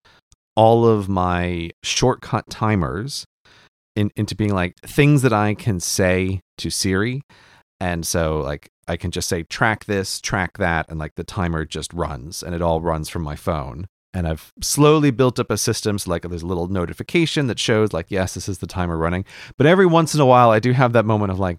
[0.56, 3.26] all of my shortcut timers
[3.96, 7.22] in, into being like things that I can say to Siri.
[7.80, 11.64] And so like I can just say track this, track that, and like the timer
[11.64, 13.86] just runs and it all runs from my phone.
[14.14, 15.98] And I've slowly built up a system.
[15.98, 19.24] So like there's a little notification that shows like, yes, this is the timer running.
[19.58, 21.58] But every once in a while I do have that moment of like,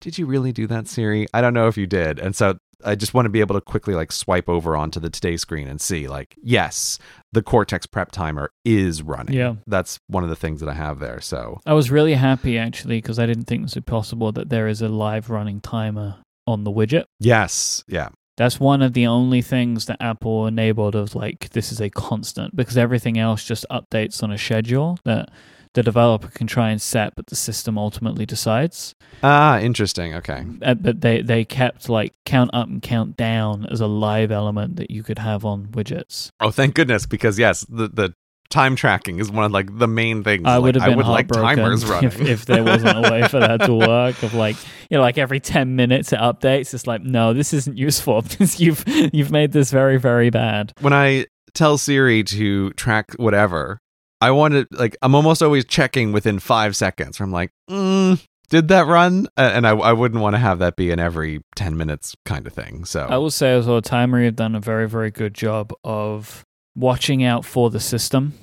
[0.00, 1.26] did you really do that, Siri?
[1.32, 2.18] I don't know if you did.
[2.18, 5.10] And so I just want to be able to quickly like swipe over onto the
[5.10, 6.98] today screen and see like, yes,
[7.32, 9.34] the Cortex prep timer is running.
[9.34, 9.56] Yeah.
[9.66, 11.20] That's one of the things that I have there.
[11.20, 14.68] So I was really happy actually because I didn't think this was possible that there
[14.68, 16.16] is a live running timer
[16.46, 17.04] on the widget.
[17.18, 18.10] yes, yeah.
[18.36, 22.54] That's one of the only things that Apple enabled of like this is a constant
[22.54, 25.30] because everything else just updates on a schedule that
[25.76, 28.94] the developer can try and set, but the system ultimately decides.
[29.22, 30.14] Ah, interesting.
[30.14, 30.44] Okay.
[30.62, 34.76] Uh, but they they kept like count up and count down as a live element
[34.76, 36.30] that you could have on widgets.
[36.40, 38.14] Oh, thank goodness, because yes, the the
[38.48, 40.44] time tracking is one of like the main things.
[40.46, 42.06] I Like, would have I been would like heartbroken timers running.
[42.08, 44.22] if, if there wasn't a way for that to work.
[44.22, 44.56] Of like,
[44.90, 46.72] you know, like every ten minutes it updates.
[46.72, 48.82] It's like, no, this isn't useful because you've
[49.12, 50.72] you've made this very very bad.
[50.80, 53.80] when I tell Siri to track whatever,
[54.20, 57.20] I want to like I'm almost always checking within five seconds.
[57.20, 59.28] I'm like, mm, did that run?
[59.36, 62.52] And I I wouldn't want to have that be an every ten minutes kind of
[62.52, 62.84] thing.
[62.84, 66.44] So I will say as well, Timery have done a very very good job of
[66.74, 68.34] watching out for the system.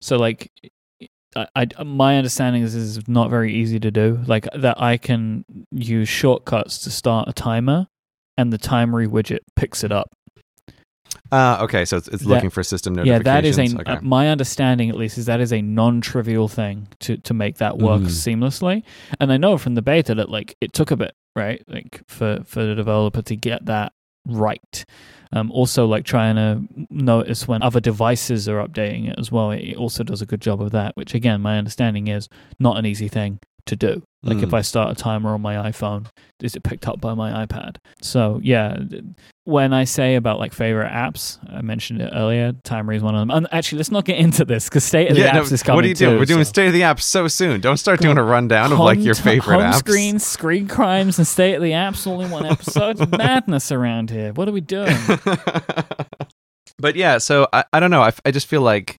[0.00, 0.50] So like.
[1.36, 4.20] I, I, my understanding is this is not very easy to do.
[4.26, 7.86] Like that, I can use shortcuts to start a timer,
[8.36, 10.10] and the timery widget picks it up.
[11.32, 13.26] Uh, okay, so it's, it's That- looking for system notifications.
[13.26, 13.80] Yeah, that is a.
[13.80, 13.92] okay.
[13.92, 17.78] uh, my understanding, at least, is that is a non-trivial thing to to make that
[17.78, 18.06] work Mhm.
[18.06, 18.82] seamlessly.
[19.20, 21.62] And I know from the beta that like it took a bit, right?
[21.68, 23.92] Like for for the developer to get that
[24.26, 24.84] right.
[25.32, 29.52] Um, also, like trying to notice when other devices are updating it as well.
[29.52, 30.96] It also does a good job of that.
[30.96, 32.28] Which, again, my understanding is
[32.58, 33.38] not an easy thing
[33.70, 34.02] to do.
[34.22, 34.58] Like if Mm.
[34.58, 36.06] I start a timer on my iPhone,
[36.42, 37.76] is it picked up by my iPad?
[38.02, 38.76] So yeah,
[39.44, 42.52] when I say about like favorite apps, I mentioned it earlier.
[42.52, 43.30] Timery is one of them.
[43.30, 45.62] And actually, let's not get into this because state of the Yeah, no, apps is
[45.62, 46.16] coming what are you doing?
[46.16, 47.62] too, We're doing so- state of the app so soon.
[47.62, 49.76] Don't start doing a rundown of like your favorite home apps.
[49.78, 52.98] screen, screen crimes, and state of the apps all in one episode.
[53.16, 54.34] Madness around here.
[54.34, 54.94] What are we doing?
[56.78, 58.02] but yeah, so I, I don't know.
[58.02, 58.96] I, I just feel like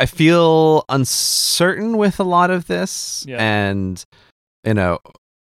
[0.00, 3.36] I feel uncertain with a lot of this, Yeah.
[3.38, 4.02] and
[4.64, 4.98] you know,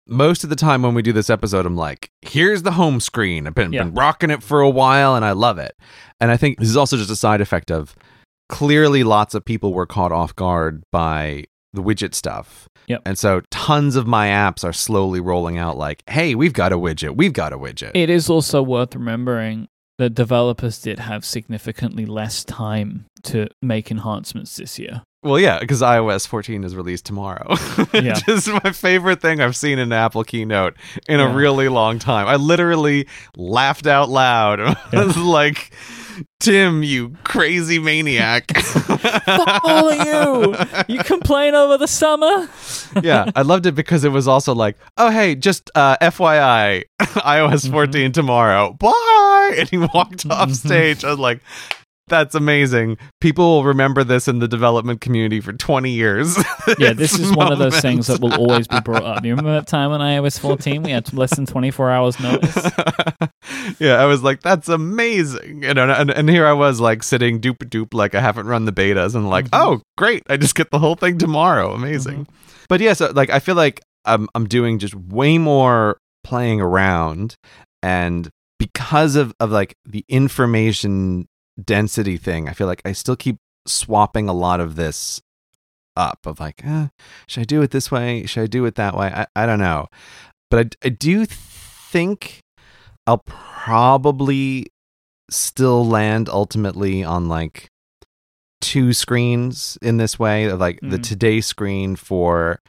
[0.08, 3.46] most of the time when we do this episode, I'm like, "Here's the home screen.
[3.46, 3.84] I've been Yeah.
[3.84, 5.74] been rocking it for a while, and I love it."
[6.20, 7.94] And I think this is also just a side effect of
[8.48, 12.68] clearly lots of people were caught off guard by the widget stuff.
[12.86, 13.02] Yep.
[13.04, 16.78] And so tons of my apps are slowly rolling out like, hey, we've got a
[16.78, 17.16] widget.
[17.16, 17.90] We've got a widget.
[17.94, 19.68] It is also worth remembering
[19.98, 25.02] that developers did have significantly less time to make enhancements this year.
[25.22, 27.54] Well, yeah, because iOS 14 is released tomorrow.
[27.94, 28.14] Yeah.
[28.26, 30.76] Just my favorite thing I've seen in an Apple keynote
[31.08, 31.32] in Yeah.
[31.32, 32.26] a really long time.
[32.28, 34.60] I literally laughed out loud.
[34.92, 35.12] Yeah.
[35.16, 35.72] like,
[36.40, 38.56] Tim, you crazy maniac.
[38.56, 40.94] Fuck all of you!
[40.94, 42.48] You complain over the summer?
[43.02, 47.64] yeah, I loved it because it was also like, oh, hey, just uh, FYI, iOS
[47.66, 47.72] Mm-hmm.
[47.72, 48.72] 14 tomorrow.
[48.74, 49.54] Bye.
[49.58, 50.54] And he walked off Mhm.
[50.54, 51.04] stage.
[51.04, 51.40] I was like,
[52.08, 52.98] that's amazing.
[53.20, 56.36] People will remember this in the development community for 20 years.
[56.78, 59.24] Yeah, this is one of those things that will always be brought up.
[59.24, 62.56] You remember that time on iOS 14 we had less than 24 hours notice?
[63.78, 65.62] yeah, I was like, that's amazing.
[65.62, 68.64] You know, and, and here I was like sitting doop doop, like I haven't run
[68.64, 69.50] the betas, and like, Mhm.
[69.52, 71.72] oh, great, I just get the whole thing tomorrow.
[71.72, 72.24] Amazing.
[72.24, 72.32] Mm-hmm.
[72.68, 77.36] But yeah, so like I feel like I'm I'm doing just way more playing around,
[77.82, 78.28] and
[78.58, 81.26] because of of like the information
[81.62, 85.20] density thing, I feel like I still keep swapping a lot of this
[85.96, 86.88] up of like, eh,
[87.26, 88.26] should I do it this way?
[88.26, 89.08] Should I do it that way?
[89.08, 89.86] I, I don't know.
[90.50, 92.40] But I, I do think
[93.06, 94.66] I'll probably
[95.30, 97.68] still land ultimately on like
[98.60, 101.02] two screens in this way of like the Mhm.
[101.02, 102.60] today screen for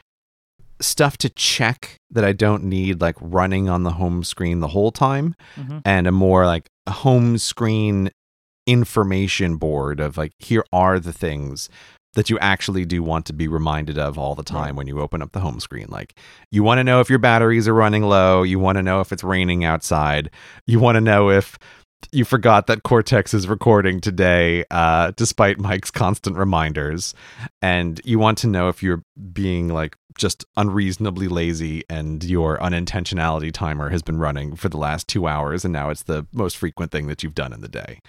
[0.80, 4.92] stuff to check that I don't need like running on the home screen the whole
[4.92, 5.82] time Mhm.
[5.84, 8.10] and a more like home screen
[8.68, 11.68] information board of like here are the things
[12.14, 15.22] that you actually do want to be reminded of all the time when you open
[15.22, 15.86] up the home screen.
[15.88, 16.14] Like
[16.50, 19.10] you want to know if your batteries are running low you want to know if
[19.10, 20.30] it's raining outside
[20.66, 21.58] you want to know if
[22.12, 27.14] you forgot that cortex is recording today uh, despite Myke's constant reminders
[27.60, 33.52] and you want to know if you're being like just unreasonably lazy and your unintentionality
[33.52, 36.90] timer has been running for the last two hours and now it's the most frequent
[36.90, 38.00] thing that you've done in the day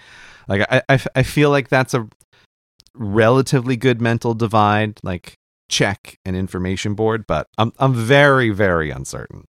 [0.50, 2.06] like i, I, I feel like that's a
[2.94, 5.38] relatively good mental divide like
[5.70, 9.44] check an information board but i'm, I'm very very uncertain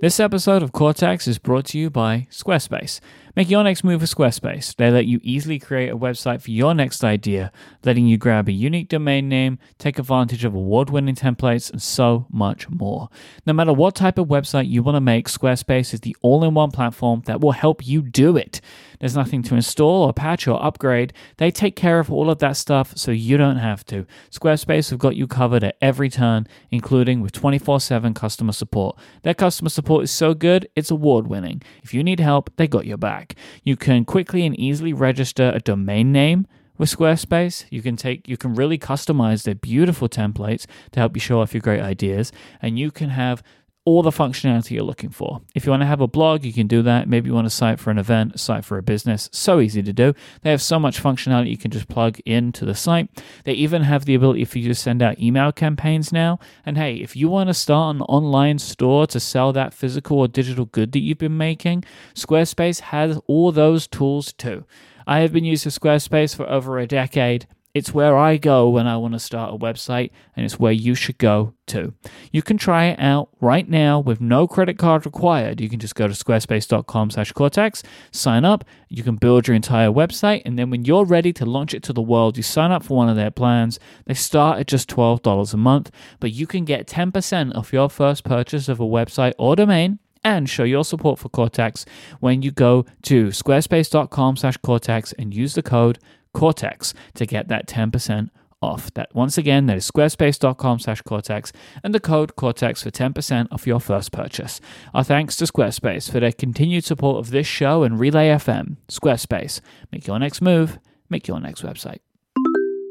[0.00, 3.00] This episode of Cortex is brought to you by Squarespace.
[3.36, 4.76] Make your next move with Squarespace.
[4.76, 7.50] They let you easily create a website for your next idea,
[7.84, 12.26] letting you grab a unique domain name, take advantage of award winning templates, and so
[12.30, 13.08] much more.
[13.44, 16.54] No matter what type of website you want to make, Squarespace is the all in
[16.54, 18.60] one platform that will help you do it.
[19.00, 21.12] There's nothing to install or patch or upgrade.
[21.38, 24.06] They take care of all of that stuff so you don't have to.
[24.30, 28.96] Squarespace have got you covered at every turn, including with 24 7 customer support.
[29.22, 31.62] Their customer support is so good, it's award winning.
[31.82, 33.23] If you need help, they got your back.
[33.62, 36.46] You can quickly and easily register a domain name
[36.76, 37.64] with Squarespace.
[37.70, 41.54] You can take you can really customize their beautiful templates to help you show off
[41.54, 43.42] your great ideas and you can have
[43.86, 45.42] all the functionality you're looking for.
[45.54, 47.06] If you want to have a blog, you can do that.
[47.06, 49.28] Maybe you want a site for an event, site for a business.
[49.30, 50.14] So easy to do.
[50.40, 53.10] They have so much functionality you can just plug into the site.
[53.44, 56.38] They even have the ability for you to send out email campaigns now.
[56.64, 60.28] And hey, if you want to start an online store to sell that physical or
[60.28, 61.84] digital good that you've been making,
[62.14, 64.64] Squarespace has all those tools too.
[65.06, 67.46] I have been using Squarespace for over a decade.
[67.74, 70.94] It's where I go when I want to start a website, and it's where you
[70.94, 71.92] should go too.
[72.30, 75.60] You can try it out right now with no credit card required.
[75.60, 77.82] You can just go to squarespace.com slash cortex,
[78.12, 81.74] sign up, you can build your entire website, and then when you're ready to launch
[81.74, 83.80] it to the world, you sign up for one of their plans.
[84.04, 85.90] They start at just $12 a month,
[86.20, 90.48] but you can get 10% off your first purchase of a website or domain and
[90.48, 91.84] show your support for Cortex
[92.20, 95.98] when you go to squarespace.com slash cortex and use the code
[96.34, 98.28] Cortex to get that 10%
[98.60, 98.92] off.
[98.94, 101.52] That once again, that is squarespace.com slash cortex
[101.82, 104.60] and the code Cortex for 10% off your first purchase.
[104.94, 108.76] Our thanks to Squarespace for their continued support of this show and Relay FM.
[108.88, 109.60] Squarespace,
[109.92, 110.78] make your next move,
[111.10, 111.98] make your next website.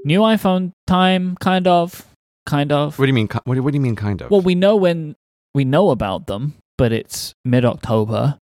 [0.06, 2.06] New iPhone time, kind of.
[2.46, 3.00] kind of.
[3.00, 3.28] What do you mean?
[3.30, 3.96] ki- What do, what do you mean?
[3.96, 4.30] Kind of.
[4.30, 5.16] Well, we know when
[5.56, 8.38] we know about them, but it's mid October.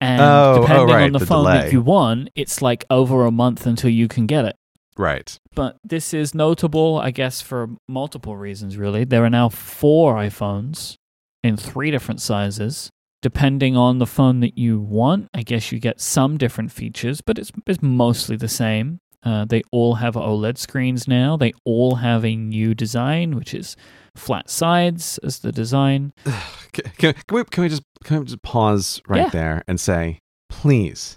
[0.00, 1.58] And Oh, oh, depending right, on the, the phone delay.
[1.62, 4.56] that you want, it's like over a month until you can get it.
[4.96, 5.38] right.
[5.54, 9.02] But this is notable, I guess, for multiple reasons, really.
[9.04, 10.96] There are now four iPhones
[11.42, 12.90] in three different sizes.
[13.20, 17.36] Depending on the phone that you want, I guess you get some different features, but
[17.36, 19.00] it's, it's mostly the same.
[19.24, 21.36] Uh, they all have OLED screens now.
[21.36, 23.74] They all have a new design, which is
[24.18, 26.12] flat sides as the design.
[26.72, 29.28] Can, can, can we can we just can we just pause right Yeah.
[29.30, 30.18] there and say,
[30.50, 31.16] please,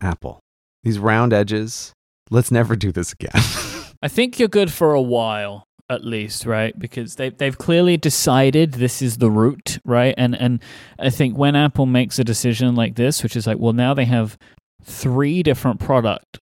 [0.00, 0.38] Apple,
[0.84, 1.92] these round edges.
[2.30, 3.30] Let's never do this again.
[4.02, 6.78] I think you're good for a while at least, right?
[6.78, 10.14] Because they they've clearly decided this is the route, right?
[10.16, 10.62] And and
[10.98, 14.04] I think when Apple makes a decision like this, which is like, well, now they
[14.06, 14.38] have
[14.82, 16.38] three different product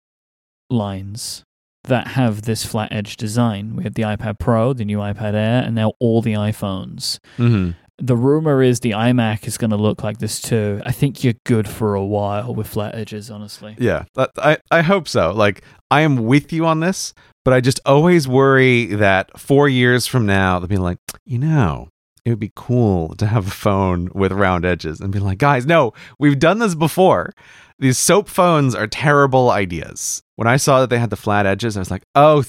[0.70, 1.42] lines
[1.84, 3.76] that have this flat edge design.
[3.76, 7.18] We have the iPad Pro, the new iPad Air, and now all the iPhones.
[7.36, 7.72] mm-hmm.
[7.98, 10.80] The rumor is the iMac is going to look like this too.
[10.84, 13.76] I think you're good for a while with flat edges, honestly.
[13.78, 14.04] Yeah,
[14.38, 15.32] I I hope so.
[15.32, 17.14] Like I am with you on this,
[17.44, 21.90] but I just always worry that four years from now they'll be like, you know,
[22.24, 25.64] it would be cool to have a phone with round edges, and be like, guys,
[25.66, 27.32] no, we've done this before.
[27.78, 30.22] These soap phones are terrible ideas.
[30.42, 32.42] When I saw that they had the flat edges, I was like, oh.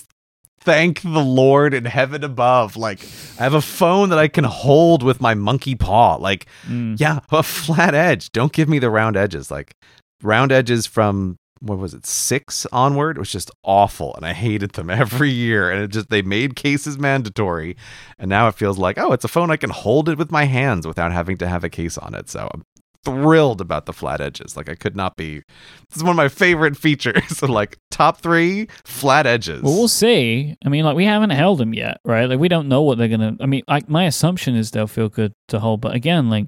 [0.61, 2.76] Thank the Lord in heaven above.
[2.76, 3.02] Like,
[3.38, 6.15] I have a phone that I can hold with my monkey paw.
[6.15, 6.98] Like, Mm.
[6.99, 8.32] yeah, a flat edge.
[8.32, 9.52] Don't give me the round edges.
[9.52, 9.76] Like
[10.24, 14.15] round edges from what was it, six onward it was just awful.
[14.15, 15.70] And I hated them every year.
[15.70, 17.76] And it just they made cases mandatory.
[18.18, 20.45] And now it feels like, oh, it's a phone I can hold it with my
[20.45, 22.30] hands without having to have a case on it.
[22.30, 22.64] So I'm
[23.04, 24.56] thrilled about the flat edges.
[24.56, 25.42] Like I could not be
[25.90, 27.38] this is one of my favorite features.
[27.38, 29.62] so like top three, flat edges.
[29.62, 30.56] Well, we'll see.
[30.66, 32.26] I mean, like we haven't held them yet, right?
[32.26, 33.36] Like we don't know what they're gonna.
[33.40, 36.48] I mean, like my assumption is they'll feel good to hold, but again, like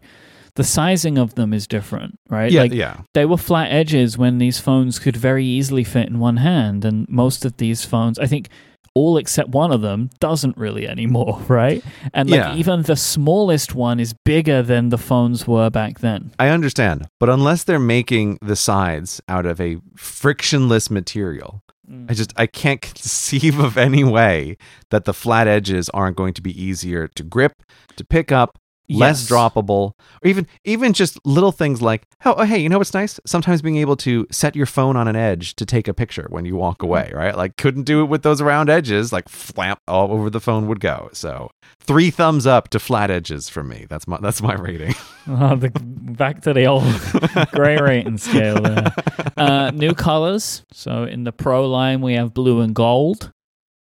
[0.56, 2.52] the sizing of them is different, right?
[2.52, 3.02] yeah, like yeah.
[3.14, 7.08] they were flat edges when these phones could very easily fit in one hand, and
[7.10, 8.50] most of these phones, I think.
[8.96, 11.84] All except one of them doesn't really anymore, right?
[12.14, 12.56] And like Yeah.
[12.56, 16.32] even the smallest one is bigger than the phones were back then.
[16.40, 22.16] I understand, but unless they're making the sides out of a frictionless material, I mm.
[22.16, 24.58] just I can't conceive of any way
[24.90, 27.64] that the flat edges aren't going to be easier to grip,
[27.98, 28.58] to pick up,
[28.90, 29.30] less Yes.
[29.30, 29.94] droppable,
[30.24, 33.20] or even even just little things like oh, oh hey, you know what's nice?
[33.26, 36.46] Sometimes being able to set your phone on an edge to take a picture when
[36.46, 37.36] you walk away, right?
[37.36, 40.80] Like couldn't do it with those round edges, like flap all over the phone would
[40.80, 41.10] go.
[41.14, 41.50] So
[41.80, 43.86] three thumbs up to flat edges for me.
[43.90, 44.96] That's my that's my rating.
[45.28, 46.84] Oh, the, back to the old
[47.52, 48.94] Grey rating scale there.
[49.38, 50.64] Uh, new colors.
[50.72, 53.32] So in the Pro line, we have blue and gold,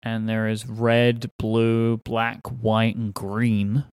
[0.04, 3.86] and there is red, blue, black, white, and green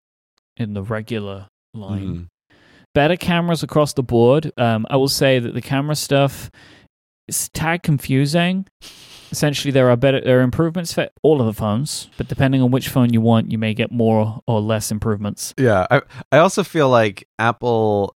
[0.57, 2.01] in the regular line.
[2.51, 2.57] Mhm.
[2.93, 4.51] Better cameras across the board.
[4.57, 6.49] Um, I will say that the camera stuff
[7.27, 8.67] is tag confusing.
[9.31, 12.71] Essentially, there are better there are improvements for all of the phones, but depending on
[12.71, 15.53] which phone you want, you may get more or less improvements.
[15.57, 16.01] Yeah, I
[16.31, 18.15] I also feel like Apple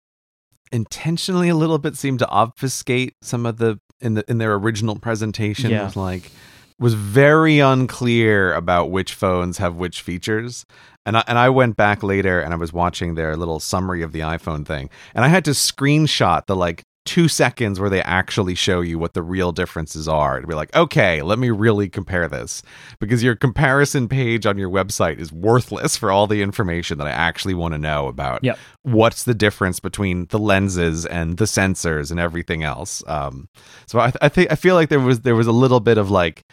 [0.71, 4.97] intentionally a little bit seemed to obfuscate some of the in the in their original
[4.97, 5.85] presentation Yeah.
[5.85, 6.31] was like
[6.79, 10.65] was very unclear about which phones have which features.
[11.05, 14.13] And I, and I went back later and I was watching their little summary of
[14.13, 14.91] the iPhone thing.
[15.15, 19.15] And I had to screenshot the like two seconds where they actually show you what
[19.15, 22.63] the real differences are to be like, okay, let me really compare this.
[23.01, 27.13] Because your comparison page on your website is worthless for all the information that I
[27.13, 28.59] actually want to know about Yep.
[28.83, 33.03] what's the difference between the lenses and the sensors and everything else.
[33.07, 33.49] Um,
[33.87, 36.11] so I, I think I feel like there was there was a little bit of
[36.11, 36.45] like,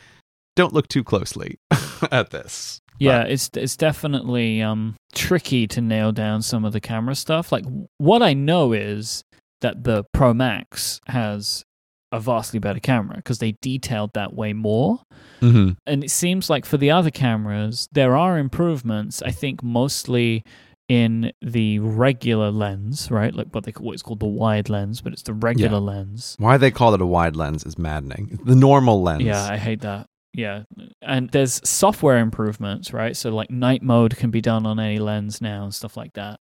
[0.56, 1.60] don't look too closely
[2.12, 2.82] at this.
[2.98, 7.52] Yeah, it's it's definitely um tricky to nail down some of the camera stuff.
[7.52, 7.66] Like
[7.98, 9.24] what I know is
[9.62, 11.66] that the Pro Max has
[12.12, 15.02] a vastly better camera because they detailed that way more.
[15.42, 15.72] Mm-hmm.
[15.86, 19.22] And it seems like for the other cameras, there are improvements.
[19.22, 20.44] I think mostly
[20.88, 23.34] in the regular lens, right?
[23.34, 26.36] Like what they call what's called the wide lens, but it's the regular lens.
[26.40, 28.40] Why they call it a wide lens is maddening.
[28.46, 29.24] The normal lens.
[29.24, 30.08] Yeah, I hate that.
[30.36, 30.64] Yeah.
[31.02, 33.16] And there's software improvements, right?
[33.16, 36.40] So like night mode can be done on any lens now and stuff like that.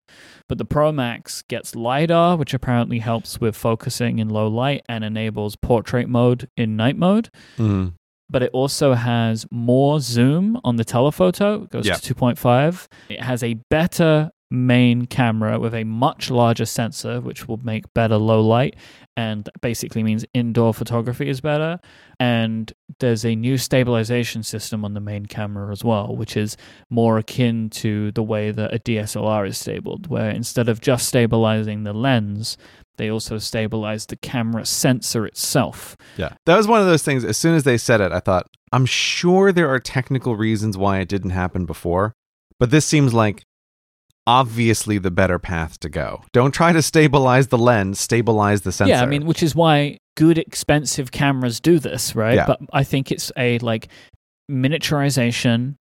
[0.49, 5.03] But the Pro Max gets LiDAR, which apparently helps with focusing in low light and
[5.03, 7.29] enables portrait mode in night mode.
[7.57, 7.93] Mhm.
[8.29, 11.63] But it also has more zoom on the telephoto.
[11.63, 11.93] It goes Yeah.
[11.93, 12.89] to 2.5.
[13.07, 18.17] It has a better main camera with a much larger sensor, which will make better
[18.17, 18.75] low light
[19.17, 21.79] and basically means indoor photography is better.
[22.19, 26.57] And there's a new stabilization system on the main camera as well, which is
[26.89, 31.83] more akin to the way that a DSLR is stabled, where instead of just stabilizing
[31.83, 32.57] the lens,
[32.97, 35.97] they also stabilize the camera sensor itself.
[36.17, 36.33] Yeah.
[36.45, 37.25] That was one of those things.
[37.25, 40.99] As soon as they said it, I thought, I'm sure there are technical reasons why
[40.99, 42.13] it didn't happen before,
[42.59, 43.43] but this seems like
[44.27, 46.23] obviously the better path to go.
[46.33, 48.89] Don't try to stabilize the lens, stabilize the sensor.
[48.93, 52.35] Yeah, I mean, which is why good expensive cameras do this, right?
[52.35, 52.45] Yeah.
[52.47, 53.87] But I think it's a like
[54.51, 55.75] miniaturization,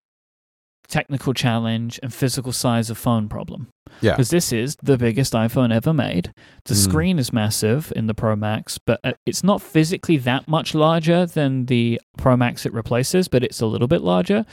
[0.88, 3.68] technical challenge, and physical size of phone problem.
[4.00, 4.12] Yeah.
[4.12, 6.32] Because this is the biggest iPhone ever made.
[6.64, 6.84] The Mm.
[6.84, 11.26] screen is massive in the Pro Max, but uh, it's not physically that much larger
[11.26, 14.44] than the Pro Max it replaces, but it's a little bit larger.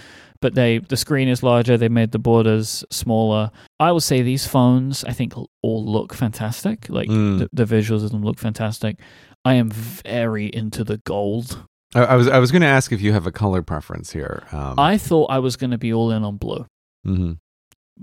[0.41, 1.77] But they the screen is larger.
[1.77, 3.51] They made the borders smaller.
[3.79, 6.87] I will say these phones, I think, all look fantastic.
[6.89, 7.39] Like Mm.
[7.39, 8.99] the, the visuals of them look fantastic.
[9.43, 11.65] I am very into the gold.
[11.95, 14.43] I, I was I was going to ask if you have a color preference here.
[14.51, 16.65] Um, I thought I was going to be all in on blue.
[17.05, 17.37] mhm.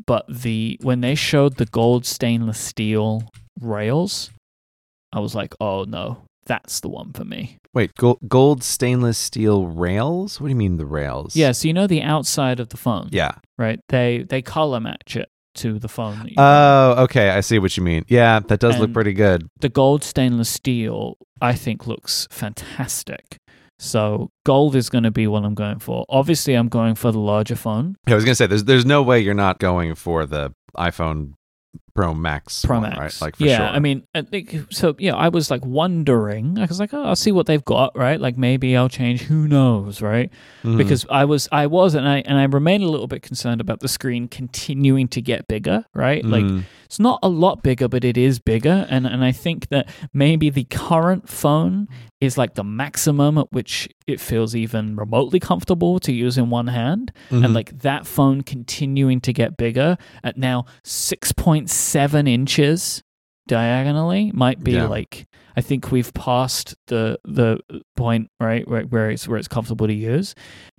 [0.07, 3.23] but the when they showed the gold stainless steel
[3.61, 4.31] rails,
[5.13, 9.67] I was like, "Oh no, that's the one for me." Wait, gold, gold stainless steel
[9.67, 10.41] rails?
[10.41, 11.37] What do you mean the rails?
[11.37, 13.33] Yeah, so you know the outside of the phone, Yeah.
[13.59, 13.79] right?
[13.91, 16.31] They they color match it to the phone.
[16.39, 17.29] Oh, okay.
[17.29, 18.05] I see what you mean.
[18.09, 19.47] Yeah, that does look pretty good.
[19.61, 23.37] the gold stainless steel, I think, looks fantastic.
[23.79, 26.07] So gold is going to be what I'm going for.
[26.09, 28.87] Obviously, I'm going for the larger phone, Yeah, I was going to say there's there's
[28.87, 31.35] no way you're not going for the iPhone
[31.95, 32.65] Pro Max.
[32.65, 32.99] Pro one, Max.
[32.99, 33.27] right?
[33.27, 33.67] Like for yeah, sure.
[33.67, 36.59] I mean, I think, so yeah, I was like wondering.
[36.59, 38.21] I was like, oh, I'll see what they've got, right?
[38.21, 39.23] Like maybe I'll change.
[39.23, 40.31] Who knows, right?
[40.63, 40.77] Mhm.
[40.79, 43.81] because I was I was and I and I remain a little bit concerned about
[43.81, 46.25] the screen continuing to get bigger, right?
[46.25, 46.65] Like Mhm.
[46.87, 50.49] It's not a lot bigger, but it is bigger, and and I think that maybe
[50.49, 51.87] the current phone
[52.21, 56.69] is like the maximum at which it feels even remotely comfortable to use in one
[56.69, 57.45] hand, Mhm.
[57.45, 63.03] and like that phone continuing to get bigger at now six point seven inches
[63.47, 64.87] diagonally might be Yeah.
[64.89, 65.27] like
[65.57, 67.59] I think we've passed the the
[67.97, 70.35] point right where, where it's where it's comfortable to use,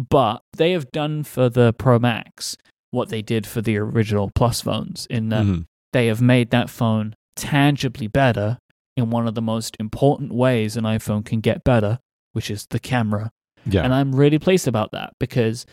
[0.09, 2.57] but they have done for the Pro Max
[2.91, 5.65] what they did for the original Plus phones in that Mhm.
[5.93, 8.57] They have made that phone tangibly better
[8.95, 11.99] in one of the most important ways an iPhone can get better,
[12.34, 13.30] which is the camera.
[13.65, 13.84] yeah.
[13.84, 15.65] And I'm really pleased about that because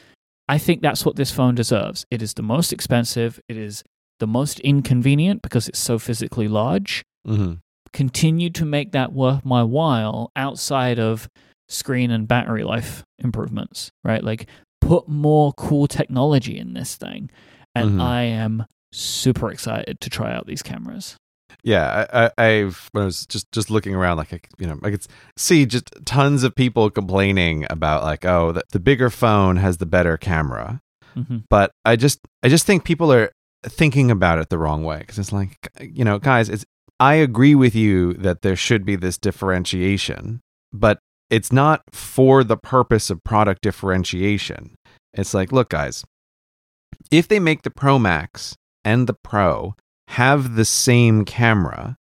[0.48, 2.04] I think that's what this phone deserves.
[2.10, 3.82] It is the most expensive, it is
[4.20, 7.02] the most inconvenient because it's so physically large.
[7.26, 7.60] Mhm.
[7.92, 11.28] Continue to make that worth my while outside of
[11.68, 14.22] screen and battery life improvements, right?
[14.22, 14.48] Like
[14.80, 17.30] put more cool technology in this thing.
[17.74, 18.00] And Mhm.
[18.02, 21.16] I am super excited to try out these cameras.
[21.62, 24.78] Yeah, I, I, I've when I was just just looking around, like I, you know,
[24.82, 25.06] I could
[25.36, 29.86] see just tons of people complaining about like, oh, the, the bigger phone has the
[29.86, 30.80] better camera,
[31.14, 33.32] hmm but I just I just think people are
[33.64, 36.64] thinking about it the wrong way because it's like, you know, guys, it's
[37.00, 40.40] I agree with you that there should be this differentiation,
[40.72, 40.98] but
[41.30, 44.74] it's not for the purpose of product differentiation.
[45.14, 46.04] It's like, look, guys,
[47.10, 48.54] if they make the Pro Max
[48.84, 49.74] and the Pro
[50.08, 51.96] have the same camera,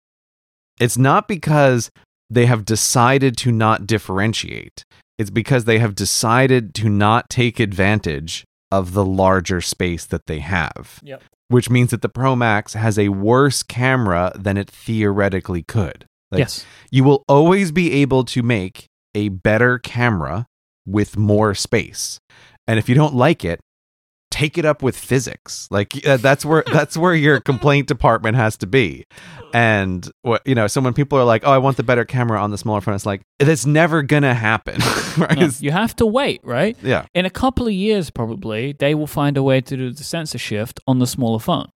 [0.81, 1.91] it's not because
[2.31, 4.85] they have decided to not differentiate.
[5.19, 10.39] It's because they have decided to not take advantage of the larger space that they
[10.41, 11.01] have.
[11.03, 11.23] Yep.
[11.49, 16.05] Which means that the Pro Max has a worse camera than it theoretically could.
[16.31, 16.67] Like, yes.
[16.91, 20.47] you will always be able to make a better camera
[20.87, 22.21] with more space.
[22.67, 23.61] And if you don't like it,
[24.39, 25.67] take it up with physics.
[25.71, 29.07] Like uh, that's where that's where your complaint department has to be.
[29.53, 32.41] And what you know, so when people are like, "Oh, I want the better camera
[32.41, 34.81] on the smaller phone," it's like that's never gonna happen.
[35.19, 35.39] right?
[35.39, 36.77] No, you have to wait, right?
[36.83, 37.07] yeah.
[37.15, 40.39] In a couple of years, probably, they will find a way to do the sensor
[40.39, 41.71] shift on the smaller phone.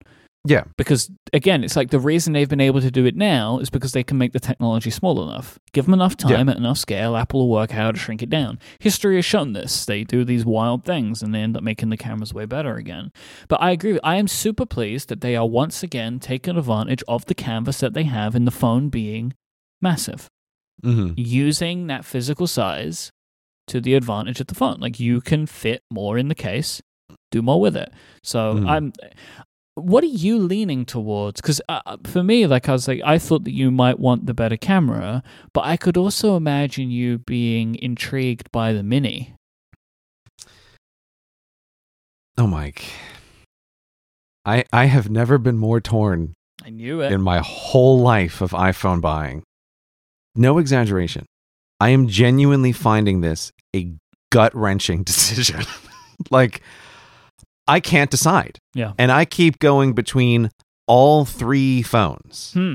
[0.44, 0.64] Yeah.
[0.76, 3.92] Because, again, it's like the reason they've been able to do it now is because
[3.92, 5.56] they can make the technology small enough.
[5.72, 8.30] Give them enough time at enough scale, Apple will work out how to shrink it
[8.30, 8.58] down.
[8.80, 9.84] History has shown this.
[9.84, 13.12] They do these wild things and they end up making the cameras way better again.
[13.46, 14.00] But I agree.
[14.02, 17.94] I am super pleased that they are once again taking advantage of the canvas that
[17.94, 19.34] they have in the phone being
[19.80, 20.28] massive
[20.82, 23.10] hmm using that physical size
[23.68, 24.80] to the advantage of the phone.
[24.80, 26.80] Like you can fit more in the case,
[27.30, 27.92] do more with it.
[28.24, 28.68] So Mhm.
[28.68, 28.92] I'm.
[29.74, 31.40] What are you leaning towards?
[31.40, 34.34] Because uh, for me, like I was like, I thought that you might want the
[34.34, 35.22] better camera,
[35.54, 39.34] but I could also imagine you being intrigued by the mini.
[42.36, 42.82] Oh, Myke.
[44.44, 46.34] I, I have never been more torn
[46.64, 47.12] I knew it.
[47.12, 49.42] in my whole life of iPhone buying.
[50.34, 51.24] No exaggeration.
[51.80, 53.94] I am genuinely finding this a
[54.30, 55.64] gut wrenching decision.
[56.30, 56.60] like,
[57.68, 58.58] I can't decide.
[58.74, 58.92] Yeah.
[58.98, 60.50] And I keep going between
[60.86, 62.52] all three phones.
[62.54, 62.74] Hmm.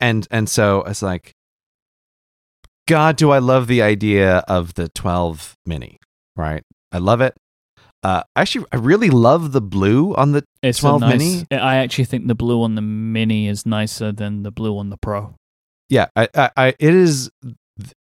[0.00, 1.32] And and so it's like
[2.86, 5.98] God, do I love the idea of the 12 mini,
[6.36, 6.62] right?
[6.92, 7.34] I love it.
[8.02, 11.46] Uh, actually, I really love the blue on the It's a 12 nice, mini?
[11.52, 14.96] I actually think the blue on the mini is nicer than the blue on the
[14.96, 15.34] pro.
[15.88, 17.30] yeah I, I, I it is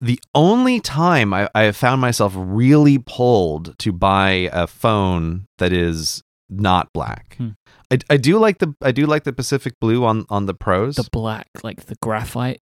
[0.01, 5.73] the only time I, I have found myself really pulled to buy a phone that
[5.73, 7.49] is not black Hmm.
[7.91, 10.95] I, I do like the i do like the pacific blue on on the pros
[10.95, 12.61] The black, like the graphite,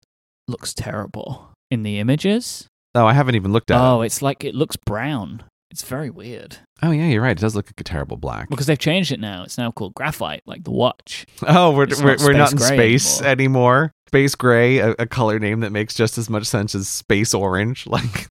[0.48, 2.66] looks terrible in the images.
[2.94, 5.42] oh i haven't even looked at Oh, it it's like it looks brown.
[5.70, 8.66] It's very weird oh yeah you're right it does look like a terrible black because
[8.66, 9.42] they've changed it now.
[9.42, 11.26] It's now called graphite, like the watch.
[11.42, 12.66] oh we're, It's we're, not we're not in gray
[12.98, 16.88] space anymore, space gray a, a color name that makes just as much sense as
[16.88, 18.28] space orange like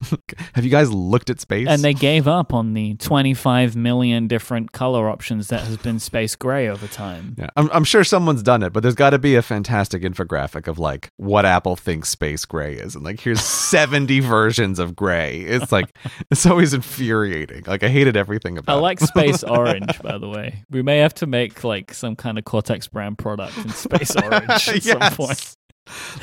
[0.54, 4.72] have you guys looked at space And they gave up on the 25 million different
[4.72, 7.34] color options that has been space gray over time.
[7.38, 10.68] Yeah, I'm, I'm sure someone's done it, but there's got to be a fantastic infographic
[10.68, 15.40] of like what Apple thinks space gray is, and like here's 70 versions of gray.
[15.40, 15.96] It's like
[16.30, 17.64] it's always infuriating.
[17.66, 18.76] Like I hated everything about.
[18.76, 19.06] I like it.
[19.06, 20.64] space orange, by the way.
[20.70, 24.68] We may have to make like some kind of Cortex brand product in space orange
[24.68, 25.56] at some point.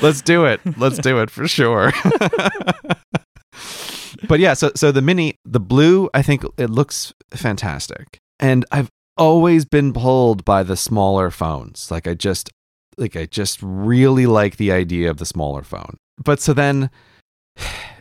[0.00, 0.60] Let's do it.
[0.78, 1.92] Let's do it for sure.
[4.28, 8.90] but yeah, so so the mini, the blue, I think it looks fantastic, and I've
[9.16, 11.90] always been pulled by the smaller phones.
[11.90, 12.50] Like I just,
[12.96, 15.96] like I just really like the idea of the smaller phone.
[16.22, 16.90] But so then,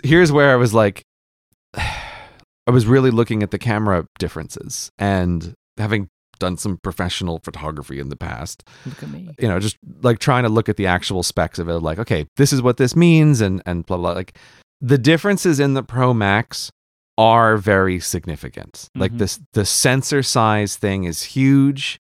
[0.04, 1.04] here's where I was like,
[1.76, 6.10] I was really looking at the camera differences and having
[6.42, 9.30] done some professional photography in the past Look at me.
[9.40, 12.26] you know just like trying to look at the actual specs of it like okay
[12.38, 14.38] this is what this means and and blah blah like
[14.82, 16.72] the differences in the pro max
[17.18, 19.20] are very significant like Mhm.
[19.20, 22.00] this the sensor size thing is huge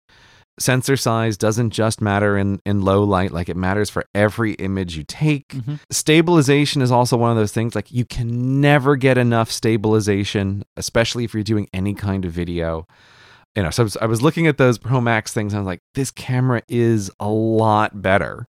[0.59, 4.95] sensor size doesn't just matter in in low light like it matters for every image
[4.97, 5.79] you take Mhm.
[5.91, 11.23] stabilization is also one of those things like you can never get enough stabilization especially
[11.23, 12.85] if you're doing any kind of video
[13.55, 15.61] you know so I was, I was looking at those pro max things and i
[15.61, 18.47] was like this camera is a lot better.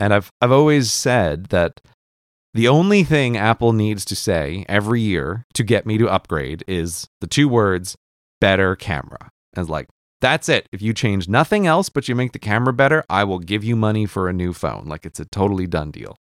[0.00, 1.80] And i've i've always said that
[2.54, 7.08] the only thing apple needs to say every year to get me to upgrade is
[7.20, 7.96] the two words
[8.40, 9.30] better camera.
[9.54, 9.88] And like
[10.20, 10.66] that's it.
[10.72, 13.76] If you change nothing else but you make the camera better i will give you
[13.76, 14.86] money for a new phone.
[14.86, 16.16] Like it's a totally done deal.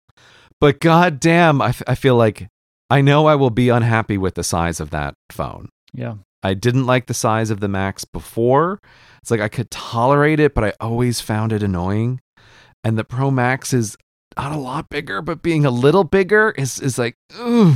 [0.59, 2.47] But god damn I, f- I feel like
[2.91, 5.69] i know i will be unhappy with the size of that phone.
[5.91, 6.15] Yeah.
[6.43, 8.79] I didn't like the size of the Max before.
[9.21, 12.19] It's like I could tolerate it, but I always found it annoying.
[12.83, 13.95] And the Pro Max is
[14.37, 17.75] not a lot bigger, but being a little bigger is is like, ooh,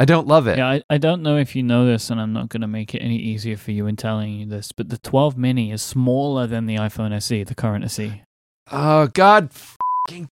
[0.00, 0.58] I don't love it.
[0.58, 2.94] Yeah, I, I don't know if you know this, and I'm not going to make
[2.94, 6.46] it any easier for you in telling you this, but the 12 mini is smaller
[6.46, 8.22] than the iPhone SE, the current SE.
[8.72, 9.50] Oh God,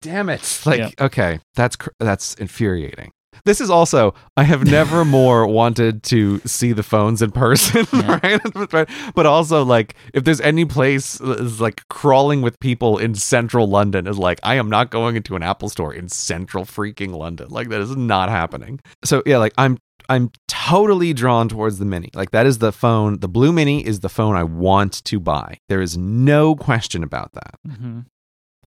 [0.00, 0.62] damn it!
[0.64, 0.90] Like, Yeah.
[1.00, 3.12] okay, that's cr- that's infuriating.
[3.44, 8.18] This is also I have never more wanted to see the phones in person, Yeah.
[8.22, 8.88] right?
[9.14, 13.66] But also like if there's any place that is like crawling with people in central
[13.68, 17.48] London is like I am not going into an Apple store in central freaking London.
[17.50, 18.80] Like that is not happening.
[19.04, 19.78] So yeah, like I'm
[20.10, 22.08] I'm totally drawn towards the mini.
[22.14, 25.58] Like that is the phone, the blue mini is the phone I want to buy.
[25.68, 27.54] There is no question about that.
[27.66, 28.00] hmm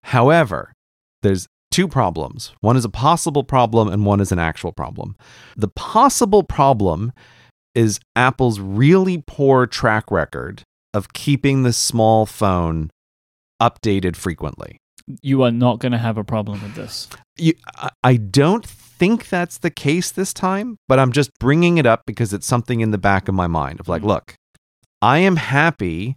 [0.04, 0.72] However,
[1.22, 2.52] there's two problems.
[2.60, 5.16] One is a possible problem and one is an actual problem.
[5.56, 7.12] The possible problem
[7.74, 10.62] is Apple's really poor track record
[10.94, 12.90] of keeping the small phone
[13.60, 14.76] updated frequently.
[15.22, 17.08] You are not going to have a problem with this.
[17.36, 17.54] You,
[18.04, 22.32] I- don't think that's the case this time, but I'm just bringing it up because
[22.32, 24.06] it's something in the back of my mind of like, Mhm.
[24.06, 24.34] look,
[25.00, 26.16] I am happy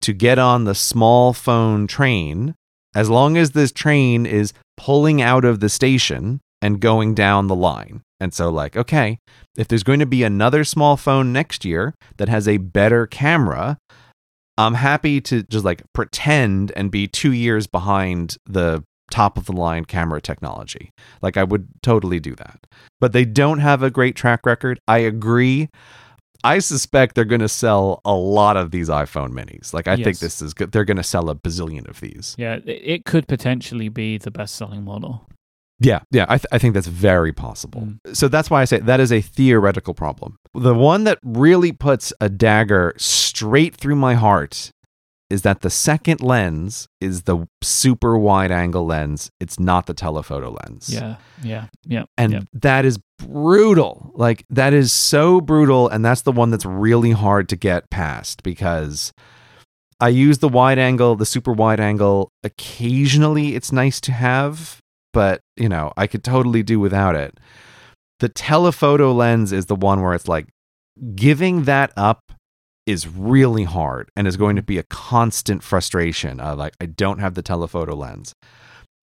[0.00, 2.54] to get on the small phone train
[2.94, 7.54] as long as this train is pulling out of the station and going down the
[7.54, 8.02] line.
[8.20, 9.18] And so, like, okay,
[9.56, 13.76] if there's going to be another small phone next year that has a better camera,
[14.56, 19.52] I'm happy to just like pretend and be two years behind the top of the
[19.52, 20.90] line camera technology.
[21.20, 22.66] Like, I would totally do that.
[23.00, 24.78] But they don't have a great track record.
[24.88, 25.68] I agree.
[26.44, 29.72] I suspect they're going to sell a lot of these iPhone minis.
[29.72, 30.72] Like, I think this is good.
[30.72, 32.36] They're going to sell a bazillion of these.
[32.38, 35.26] Yeah, it, it could potentially be the best selling model.
[35.80, 37.80] Yeah, yeah, I, th- I think that's very possible.
[37.80, 38.16] Mm.
[38.16, 40.38] So that's why I say that is a theoretical problem.
[40.54, 44.70] The one that really puts a dagger straight through my heart
[45.30, 49.30] is that the second lens is the super wide angle lens.
[49.40, 50.90] It's not the telephoto lens.
[50.92, 52.04] Yeah, yeah, yeah.
[52.18, 52.40] And yeah.
[52.52, 54.12] that is brutal.
[54.14, 55.88] Like, that is so brutal.
[55.88, 59.12] And that's the one that's really hard to get past because
[59.98, 62.30] I use the wide angle, the super wide angle.
[62.42, 64.80] Occasionally, it's nice to have,
[65.12, 67.38] but, you know, I could totally do without it.
[68.20, 70.48] The telephoto lens is the one where it's like
[71.14, 72.20] giving that up
[72.86, 76.40] is really hard and is going to be a constant frustration.
[76.40, 78.34] Uh, like, I don't have the telephoto lens.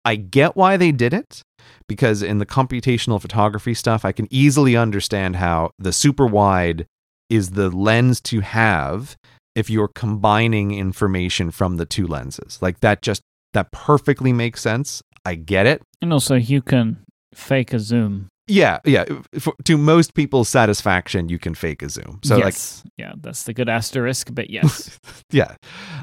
[0.05, 1.43] I get why they did it
[1.89, 6.87] because in the computational photography stuff, I can easily understand how the super wide
[7.29, 9.17] is the lens to have
[9.57, 12.59] if you're combining information from the two lenses.
[12.63, 13.23] Like that just
[13.53, 15.03] that perfectly makes sense.
[15.25, 15.83] I get it.
[16.01, 17.05] And also, you can
[17.35, 18.29] fake a zoom.
[18.49, 19.05] Yeah, yeah.
[19.39, 22.21] For, to most people's satisfaction, you can fake a zoom.
[22.23, 22.83] So yes.
[22.85, 24.29] like, yeah, that's the good asterisk.
[24.33, 24.99] But yes,
[25.33, 25.57] yeah,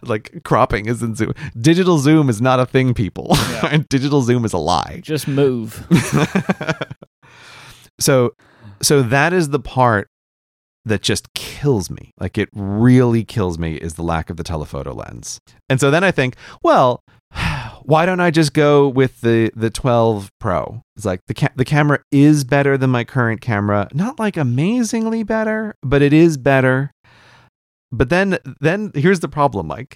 [0.04, 1.34] like cropping isn't zoom.
[1.60, 3.28] Digital zoom is not a thing, people.
[3.32, 3.78] Yeah.
[3.90, 5.00] Digital zoom is a lie.
[5.04, 5.88] Just move.
[8.00, 8.34] so,
[8.82, 10.10] so that is the part
[10.86, 12.12] that just kills me.
[12.20, 15.40] Like it really kills me is the lack of the telephoto lens.
[15.70, 17.04] And so then I think, well,
[17.86, 20.82] why don't I just go with the the 12 Pro?
[20.96, 25.24] It's like the ca- the camera is better than my current camera, not like amazingly
[25.24, 26.92] better, but it is better.
[27.92, 29.96] But then then here's the problem, Myke.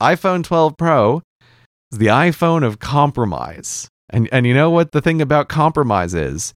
[0.00, 1.22] iPhone 12 Pro
[1.90, 3.88] is the iPhone of compromise.
[4.10, 6.54] And and you know what the thing about compromise is?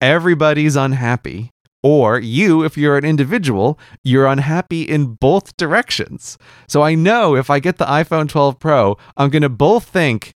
[0.00, 1.50] Everybody's unhappy
[1.88, 6.36] or you, if you're an individual, you're unhappy in both directions.
[6.68, 10.32] So I know if I get the iPhone 12 Pro, I'm going to both think,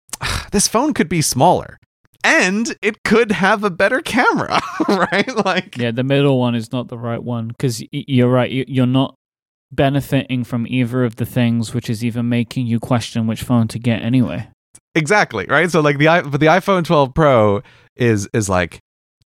[0.51, 1.79] this phone could be smaller
[2.23, 5.35] and it could have a better camera, right?
[5.43, 8.51] Like, yeah, the middle one is not the right one because you're right.
[8.51, 9.15] You're not
[9.71, 13.79] benefiting from either of the things, which is even making you question which phone to
[13.79, 14.49] get anyway.
[14.93, 15.71] Exactly, right?
[15.71, 17.61] So like the but the iPhone 12 Pro
[17.95, 18.79] is is like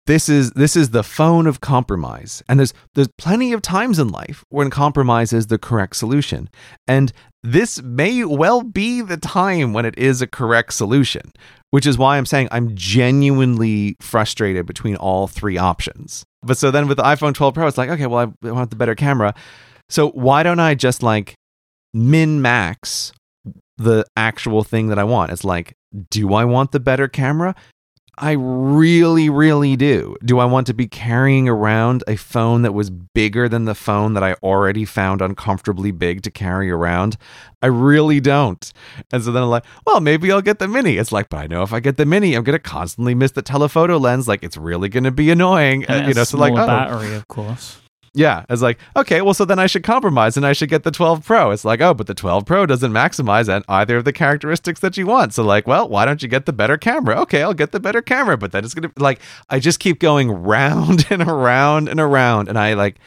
[0.05, 2.43] this is this is the phone of compromise.
[2.49, 6.49] And there's there's plenty of times in life when compromise is the correct solution.
[6.87, 11.33] And this may well be the time when it is a correct solution
[11.73, 16.23] which is why i'm saying i'm genuinely frustrated between all three options.
[16.43, 18.75] But so then with the iphone 12 pro it's like okay well i want the
[18.75, 19.33] better camera.
[19.89, 21.33] So why don't i just like
[21.95, 23.11] min max
[23.77, 25.31] the actual thing that i want?
[25.31, 25.73] It's like
[26.09, 27.55] do I want the better camera?
[28.17, 30.15] I really, really do.
[30.23, 34.13] Do I want to be carrying around a phone that was bigger than the phone
[34.13, 37.17] that I already found uncomfortably big to carry around?
[37.63, 38.71] I really don't.
[39.11, 40.97] And so then I'm like, well, maybe I'll get the mini.
[40.97, 43.31] It's like, but I know if I get the mini, I'm going to constantly miss
[43.31, 44.27] the telephoto lens.
[44.27, 45.85] Like, it's really going to be annoying.
[45.85, 46.67] And uh, you know, so like, oh.
[46.67, 47.79] battery, of course.
[48.15, 50.91] Yeah, it's like, okay, well, so then I should compromise and I should get the
[50.91, 51.49] 12 Pro.
[51.49, 55.07] It's like, oh, but the 12 Pro doesn't maximize either of the characteristics that you
[55.07, 55.33] want.
[55.33, 57.19] So, like, well, why don't you get the better camera?
[57.21, 59.19] Okay, I'll get the better camera, but then it's be like,
[59.49, 62.49] I just keep going round and around and around.
[62.49, 62.99] And I, like,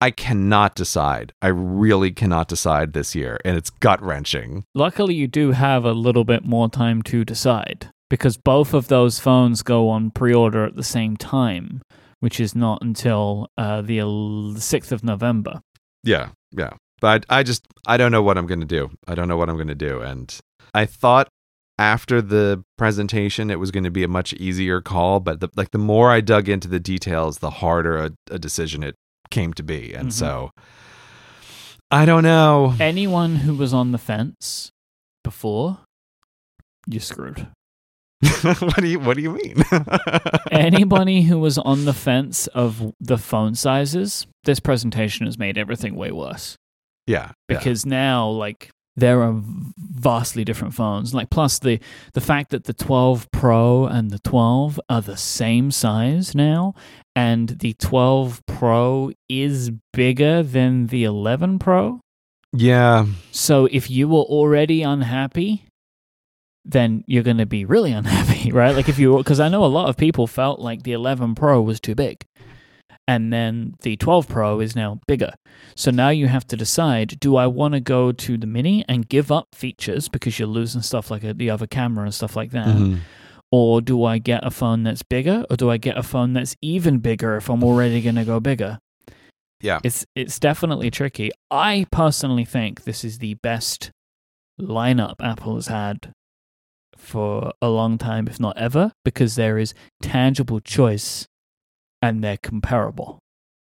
[0.00, 1.32] I cannot decide.
[1.42, 3.40] I really cannot decide this year.
[3.44, 4.64] And it's gut wrenching.
[4.72, 9.18] Luckily, you do have a little bit more time to decide because both of those
[9.18, 11.82] phones go on pre order at the same time
[12.20, 15.60] which is not until uh, the 6th of November.
[16.04, 16.72] Yeah, yeah.
[17.00, 18.90] But I, I just, I don't know what I'm going to do.
[19.06, 20.00] I don't know what I'm going to do.
[20.00, 20.36] And
[20.74, 21.28] I thought
[21.78, 25.70] after the presentation it was going to be a much easier call but the, like
[25.70, 28.96] the more i dug into the details the harder a, a decision it
[29.30, 30.10] came to be and mm-hmm.
[30.10, 30.50] so
[31.90, 34.70] i don't know anyone who was on the fence
[35.22, 35.78] before
[36.86, 37.46] you're screwed
[38.42, 39.62] what do you What do you mean?
[40.50, 45.94] Anybody who was on the fence of the phone sizes, this presentation has made everything
[45.94, 46.56] way worse.
[47.06, 47.90] Yeah, because yeah.
[47.90, 49.34] now like there are
[49.78, 51.14] vastly different phones.
[51.14, 51.78] Like plus the
[52.14, 56.74] the fact that the 12 Pro and the 12 are the same size now,
[57.14, 62.00] and the 12 Pro is bigger than the 11 Pro.
[62.52, 63.06] Yeah.
[63.30, 65.67] So if you were already unhappy
[66.68, 68.76] then you're going to be really unhappy, right?
[68.76, 71.60] Like if you, because I know a lot of people felt like the 11 Pro
[71.60, 72.24] was too big.
[73.06, 75.32] And then the 12 Pro is now bigger.
[75.74, 79.08] So now you have to decide do I want to go to the mini and
[79.08, 82.50] give up features because you're losing stuff like a, the other camera and stuff like
[82.50, 82.66] that?
[82.66, 82.98] Mm-hmm.
[83.50, 85.46] Or do I get a phone that's bigger?
[85.48, 88.40] Or do I get a phone that's even bigger if I'm already going to go
[88.40, 88.78] bigger?
[89.62, 89.80] Yeah.
[89.82, 91.30] It's, it's definitely tricky.
[91.50, 93.90] I personally think this is the best
[94.60, 96.12] lineup Apple has had
[96.98, 99.72] for a long time, if not ever, because there is
[100.02, 101.26] tangible choice
[102.02, 103.18] and they're comparable.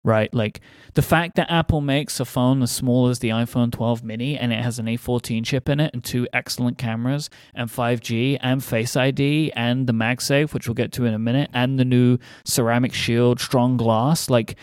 [0.04, 0.34] right?
[0.34, 0.62] Like
[0.94, 4.54] the fact that Apple makes a phone as small as the iPhone 12 mini and
[4.54, 8.96] it has an A14 chip in it and two excellent cameras and 5G and Face
[8.96, 12.94] ID and the MagSafe, which we'll get to in a minute, and the new ceramic
[12.94, 14.56] shield, strong glass, like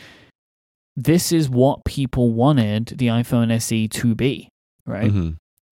[0.96, 4.48] this is what people wanted the iPhone SE to be,
[4.86, 5.10] right?
[5.12, 5.36] Mhm.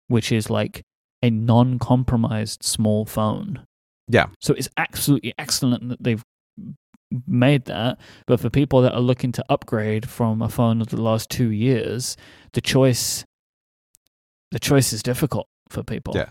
[0.09, 0.83] Which is like
[1.25, 3.67] a non-compromised small phone.
[4.09, 4.27] Yeah.
[4.41, 6.23] So it's absolutely excellent that they've
[7.27, 7.99] made that.
[8.27, 11.51] But for people that are looking to upgrade from a phone of the last two
[11.51, 12.17] years,
[12.53, 13.25] the choice,
[14.51, 16.15] the choice is difficult for people.
[16.15, 16.29] Yeah.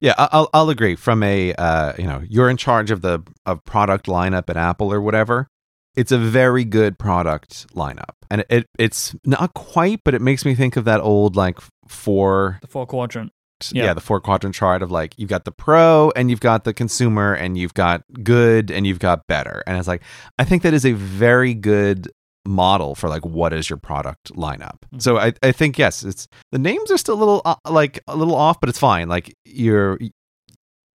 [0.00, 0.94] Yeah, I'll I'll agree.
[0.94, 4.92] From a uh, you know, you're in charge of the of product lineup at Apple
[4.92, 5.48] or whatever.
[5.96, 10.54] It's a very good product lineup, and it it's not quite, but it makes me
[10.54, 11.58] think of that old like
[11.88, 13.32] four The four quadrant.
[13.72, 13.84] Yeah.
[13.86, 13.94] Yeah.
[13.94, 17.32] the four quadrant chart of like you've got the pro and you've got the consumer
[17.34, 20.02] and you've got good and you've got better and it's like
[20.38, 22.10] i think that is a very good
[22.46, 25.02] model for like what is your product lineup Mhm.
[25.02, 28.16] so I, I think yes it's the names are still a little uh, like a
[28.16, 29.98] little off but it's fine like you're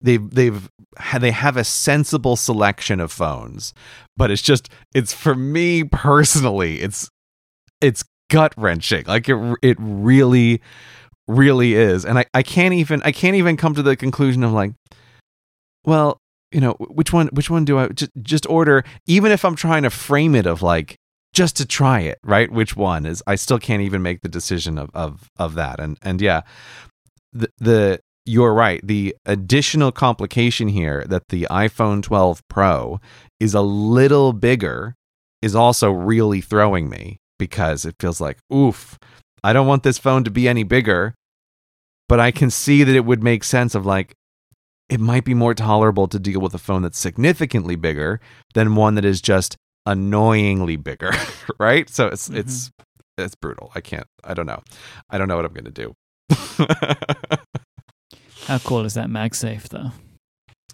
[0.01, 0.69] they've they've
[1.19, 3.73] they have a sensible selection of phones
[4.17, 7.09] but it's just it's for me personally it's
[7.81, 10.59] it's gut wrenching like it it really
[11.27, 12.05] really is.
[12.05, 14.73] And I, I can't even i can't even come to the conclusion of like
[15.85, 16.17] well
[16.51, 19.83] you know which one which one do i just, just order even if i'm trying
[19.83, 20.95] to frame it of like
[21.33, 22.51] just to try it right?
[22.51, 25.79] Which one is i still can't even make the decision of of of that.
[25.79, 26.41] And and yeah
[27.31, 28.79] the the you're right.
[28.85, 33.01] The additional complication here that the iphone 12 pro
[33.39, 34.95] is a little bigger
[35.41, 38.97] is also really throwing me because it feels like oof
[39.43, 41.13] I don't want this phone to be any bigger,
[42.07, 44.13] but I can see that it would make sense of like
[44.89, 48.19] it might be more tolerable to deal with a phone that's significantly bigger
[48.53, 49.55] than one that is just
[49.85, 51.11] annoyingly bigger,
[51.59, 51.89] right?
[51.89, 52.37] So it's Mhm.
[52.37, 52.71] it's
[53.17, 53.71] it's brutal.
[53.75, 54.61] I can't I don't know.
[55.09, 55.93] I don't know what I'm going to do.
[58.47, 59.91] How cool is that MagSafe though?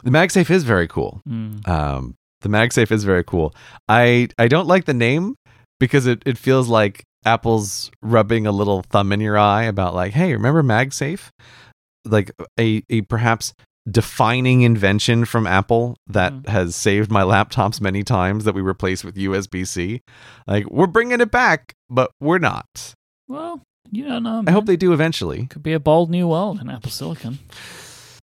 [0.03, 1.21] the MagSafe is very cool.
[1.27, 1.67] Mm.
[1.67, 3.53] Um, the MagSafe is very cool.
[3.87, 5.35] I I don't like the name
[5.79, 10.13] because it, it feels like Apple's rubbing a little thumb in your eye about like,
[10.13, 11.29] hey, remember MagSafe?
[12.05, 13.53] Like a a perhaps
[13.89, 16.47] defining invention from Apple that Mm.
[16.47, 20.01] has saved my laptops many times that we replaced with USB C.
[20.47, 22.93] Like we're bringing it back, but we're not.
[23.27, 24.43] Well, you don't know.
[24.47, 25.47] I hope they do eventually.
[25.47, 27.39] could be a bold new world in Apple Silicon.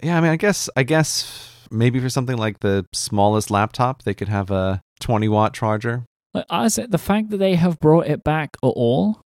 [0.02, 4.14] Yeah, I mean, I guess I guess maybe for something like the smallest laptop, they
[4.14, 6.03] could have a 20 watt charger.
[6.34, 9.22] Like I said, the fact that they have brought it back at all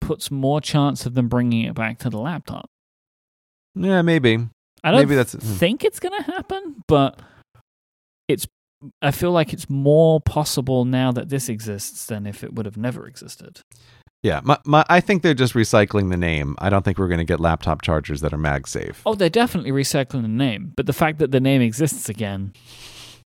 [0.00, 2.66] puts more chance of them bringing it back to the laptop.
[3.74, 4.38] Yeah, maybe.
[4.82, 5.54] I don't Maybe that's- hmm.
[5.54, 7.20] think it's going to happen, but
[8.28, 8.46] it's.
[9.00, 12.76] I feel like it's more possible now that this exists than if it would have
[12.76, 13.60] never existed.
[14.22, 16.54] Yeah, my, my, I think they're just recycling the name.
[16.58, 18.96] I don't think we're going to get laptop chargers that are MagSafe.
[19.06, 22.52] Oh, they're definitely recycling the name, but the fact that the name exists again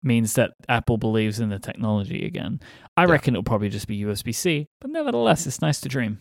[0.03, 2.59] means that Apple believes in the technology again.
[2.97, 3.11] I Yeah.
[3.11, 6.19] reckon it'll probably just be USB C, but nevertheless, it's nice to dream.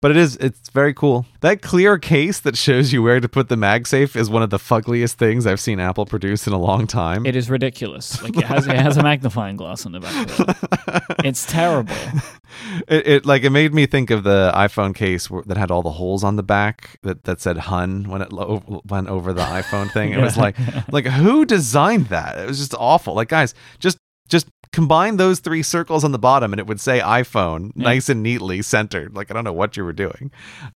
[0.00, 1.26] But it is it's very cool.
[1.40, 4.58] That clear case that shows you where to put the MagSafe is one of the
[4.58, 7.26] fuggliest things I've seen Apple produce in a long time.
[7.26, 8.22] It is ridiculous.
[8.22, 11.26] Like it has it has a magnifying glass on the back of it.
[11.26, 11.94] It's terrible.
[12.88, 15.90] it, it like it made me think of the iPhone case that had all the
[15.90, 19.90] holes on the back that, that said "Hun" when it lo- went over the iPhone
[19.90, 20.12] thing.
[20.12, 20.56] It was like
[20.92, 22.38] like who designed that?
[22.38, 23.14] It was just awful.
[23.14, 23.98] Like guys, just
[24.28, 27.84] just combine those three circles on the bottom and it would say iPhone Yeah.
[27.84, 29.14] nice and neatly centered.
[29.14, 30.30] Like I don't know what you were doing,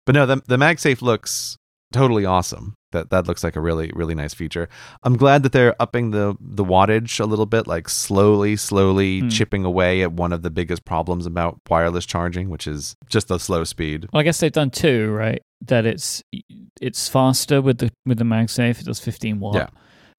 [0.06, 1.58] but no, the the MagSafe looks
[1.94, 2.74] totally awesome.
[2.92, 4.70] That that looks like a really really nice feature.
[5.04, 9.30] I'm glad that they're upping the the wattage a little bit, like slowly slowly Hmm.
[9.30, 13.38] chipping away at one of the biggest problems about wireless charging, which is just the
[13.38, 14.08] slow speed.
[14.14, 15.42] Well, I guess they've done two, right?
[15.68, 16.24] That it's
[16.82, 18.80] it's faster with the with the MagSafe.
[18.80, 19.56] It does 15 watt.
[19.56, 19.68] Yeah.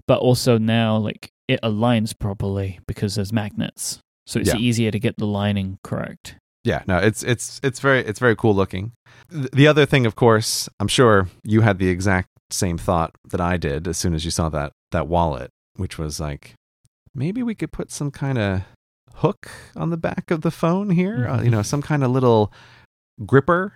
[0.07, 4.59] But also now, like it aligns properly because there's magnets, so it's Yeah.
[4.59, 6.37] easier to get the lining correct.
[6.65, 8.93] Yeah, no, it's it's it's very it's very cool looking.
[9.31, 13.57] The other thing, of course, I'm sure you had the exact same thought that I
[13.57, 16.55] did as soon as you saw that that wallet, which was like
[17.15, 18.63] maybe we could put some kind of
[19.15, 22.53] hook on the back of the phone here, uh, you know, some kind of little
[23.25, 23.75] gripper,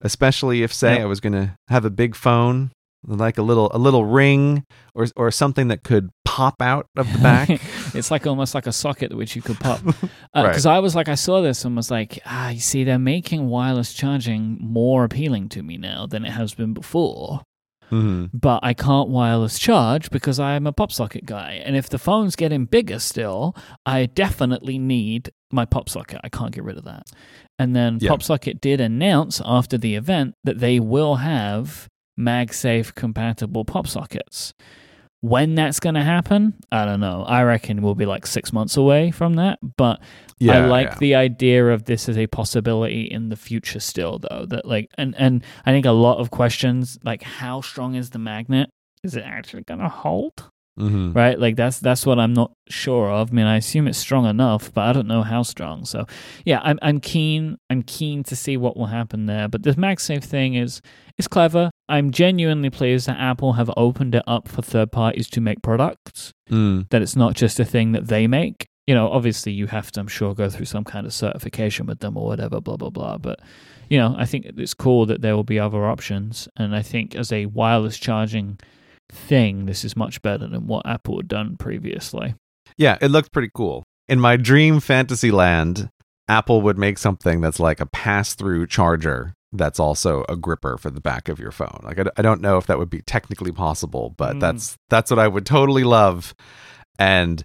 [0.00, 1.02] especially if say Yep.
[1.02, 2.70] I was going to have a big phone
[3.04, 4.64] like a little a little ring
[4.94, 7.48] or or something that could pop out of the back.
[7.94, 9.80] it's like almost like a socket which you could pop.
[9.84, 10.08] Because
[10.66, 10.76] Right.
[10.76, 13.92] I was like, I saw this and was like, ah, you see, they're making wireless
[13.92, 17.40] charging more appealing to me now than it has been before.
[17.90, 18.30] Mhm.
[18.32, 21.60] but I can't wireless charge because I'm a pop socket guy.
[21.62, 23.54] And if the phone's getting bigger still,
[23.84, 26.18] I definitely need my pop socket.
[26.24, 27.02] I can't get rid of that.
[27.58, 28.12] And then Yeah.
[28.12, 31.86] PopSocket did announce after the event that they will have
[32.18, 34.54] MagSafe compatible pop sockets.
[35.20, 37.22] When that's going to happen, I don't know.
[37.22, 39.60] I reckon we'll be like six months away from that.
[39.76, 40.00] But
[40.50, 40.98] I like yeah.
[40.98, 44.46] the idea of this as a possibility in the future still though.
[44.46, 48.18] That like and and I think a lot of questions like how strong is the
[48.18, 48.70] magnet?
[49.04, 50.48] Is it actually gonna hold?
[50.78, 51.14] Mhm.
[51.14, 51.38] Right?
[51.38, 53.30] Like that's that's what I'm not sure of.
[53.30, 55.84] I mean I assume it's strong enough, but I don't know how strong.
[55.84, 56.06] So
[56.44, 59.48] yeah, I'm I'm keen I'm keen to see what will happen there.
[59.48, 60.80] But this MagSafe thing is
[61.18, 61.70] is clever.
[61.92, 66.32] I'm genuinely pleased that Apple have opened it up for third parties to make products
[66.50, 66.88] Mm.
[66.90, 68.66] that it's not just a thing that they make.
[68.86, 72.00] You know, obviously you have to, I'm sure, go through some kind of certification with
[72.00, 73.18] them or whatever, blah, blah, blah.
[73.18, 73.40] But,
[73.90, 76.48] you know, I think it's cool that there will be other options.
[76.56, 78.58] And I think as a wireless charging
[79.10, 82.34] thing, this is much better than what Apple had done previously.
[82.76, 83.84] Yeah, it looked pretty cool.
[84.08, 85.90] In my dream fantasy land,
[86.26, 90.90] Apple would make something that's like a pass through charger that's also a gripper for
[90.90, 91.80] the back of your phone.
[91.82, 94.40] Like I, I don't know if that would be technically possible, but Mm.
[94.40, 96.34] that's that's what I would totally love.
[96.98, 97.44] And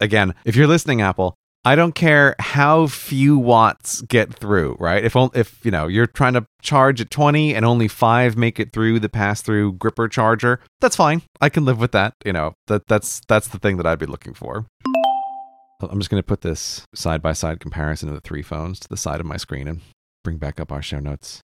[0.00, 1.34] again, if you're listening Apple,
[1.64, 5.04] I don't care how few watts get through, right?
[5.04, 8.58] If on- if you know, you're trying to charge at 20 and only 5 make
[8.58, 11.20] it through the pass through gripper charger, that's fine.
[11.40, 12.54] I can live with that, you know.
[12.68, 14.64] That that's that's the thing that I'd be looking for.
[15.82, 18.88] I'm just going to put this side by side comparison of the three phones to
[18.88, 19.80] the side of my screen and
[20.22, 21.40] bring back up our show notes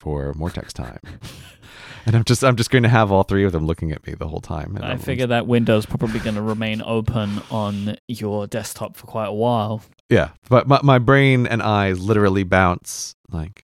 [0.00, 1.00] for more text time.
[2.06, 4.14] and I'm just I'm just going to have all three of them looking at me
[4.14, 4.76] the whole time.
[4.76, 9.26] And I figure that window's probably going to remain open on your desktop for quite
[9.28, 9.82] a while.
[10.08, 13.64] Yeah, but my, my brain and eyes literally bounce like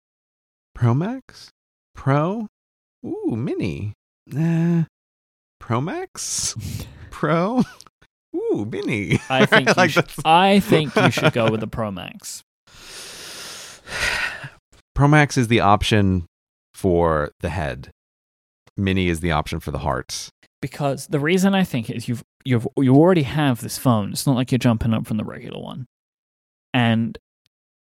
[0.74, 1.52] Pro Max,
[1.94, 2.48] Pro,
[3.06, 3.94] ooh, Mini,
[4.28, 4.84] nah,
[5.60, 6.56] Pro Max,
[7.12, 7.64] Pro,
[8.36, 9.20] ooh, Mini.
[9.30, 12.44] I think you Like should, I think you should go with the Pro Max.
[14.96, 16.26] Pro Max is the option
[16.74, 17.92] for the head.
[18.78, 20.30] Mini is the option for the heart.
[20.62, 24.12] because the reason I think is you've you've you already have this phone.
[24.12, 25.86] It's not like you're jumping up from the regular one,
[26.74, 27.18] and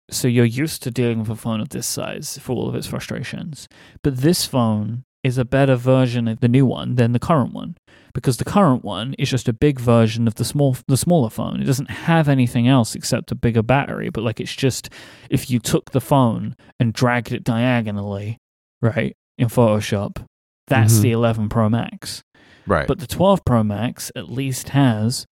[0.09, 2.87] so you're used to dealing with a phone of this size for all of its
[2.87, 3.67] frustrations.
[4.03, 7.75] But this phone is a better version of the new one than the current one
[8.13, 11.61] because the current one is just a big version of the small the smaller phone.
[11.61, 14.09] It doesn't have anything else except a bigger battery.
[14.09, 14.89] But like it's just
[15.29, 18.37] if you took the phone and dragged it diagonally,
[18.81, 20.23] right in Photoshop,
[20.67, 21.01] that's Mhm.
[21.01, 22.21] the 11 Pro Max.
[22.65, 22.87] Right.
[22.87, 25.25] But the 12 Pro Max at least has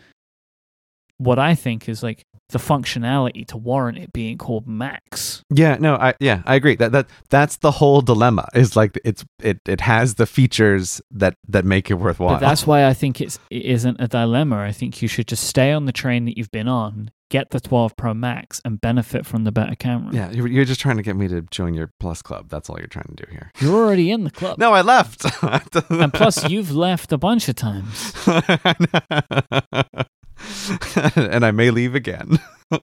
[1.17, 5.43] what I think is like the functionality to warrant it being called Max.
[5.53, 6.75] yeah, no, I yeah, I agree.
[6.75, 8.47] That that that's the whole dilemma.
[8.53, 12.35] Is like it's it it has the features that that make it worthwhile.
[12.35, 14.59] But that's why I think it's it isn't a dilemma.
[14.59, 17.59] I think you should just stay on the train that you've been on, get the
[17.59, 20.13] 12 Pro Max, and benefit from the better camera.
[20.13, 22.47] yeah, you're, you're just trying to get me to join your Plus Club.
[22.49, 23.51] That's all you're trying to do here.
[23.59, 24.57] You're already in the club.
[24.57, 25.25] No, I left.
[25.89, 28.13] And plus, you've left a bunch of times.
[31.15, 32.39] and I may leave again.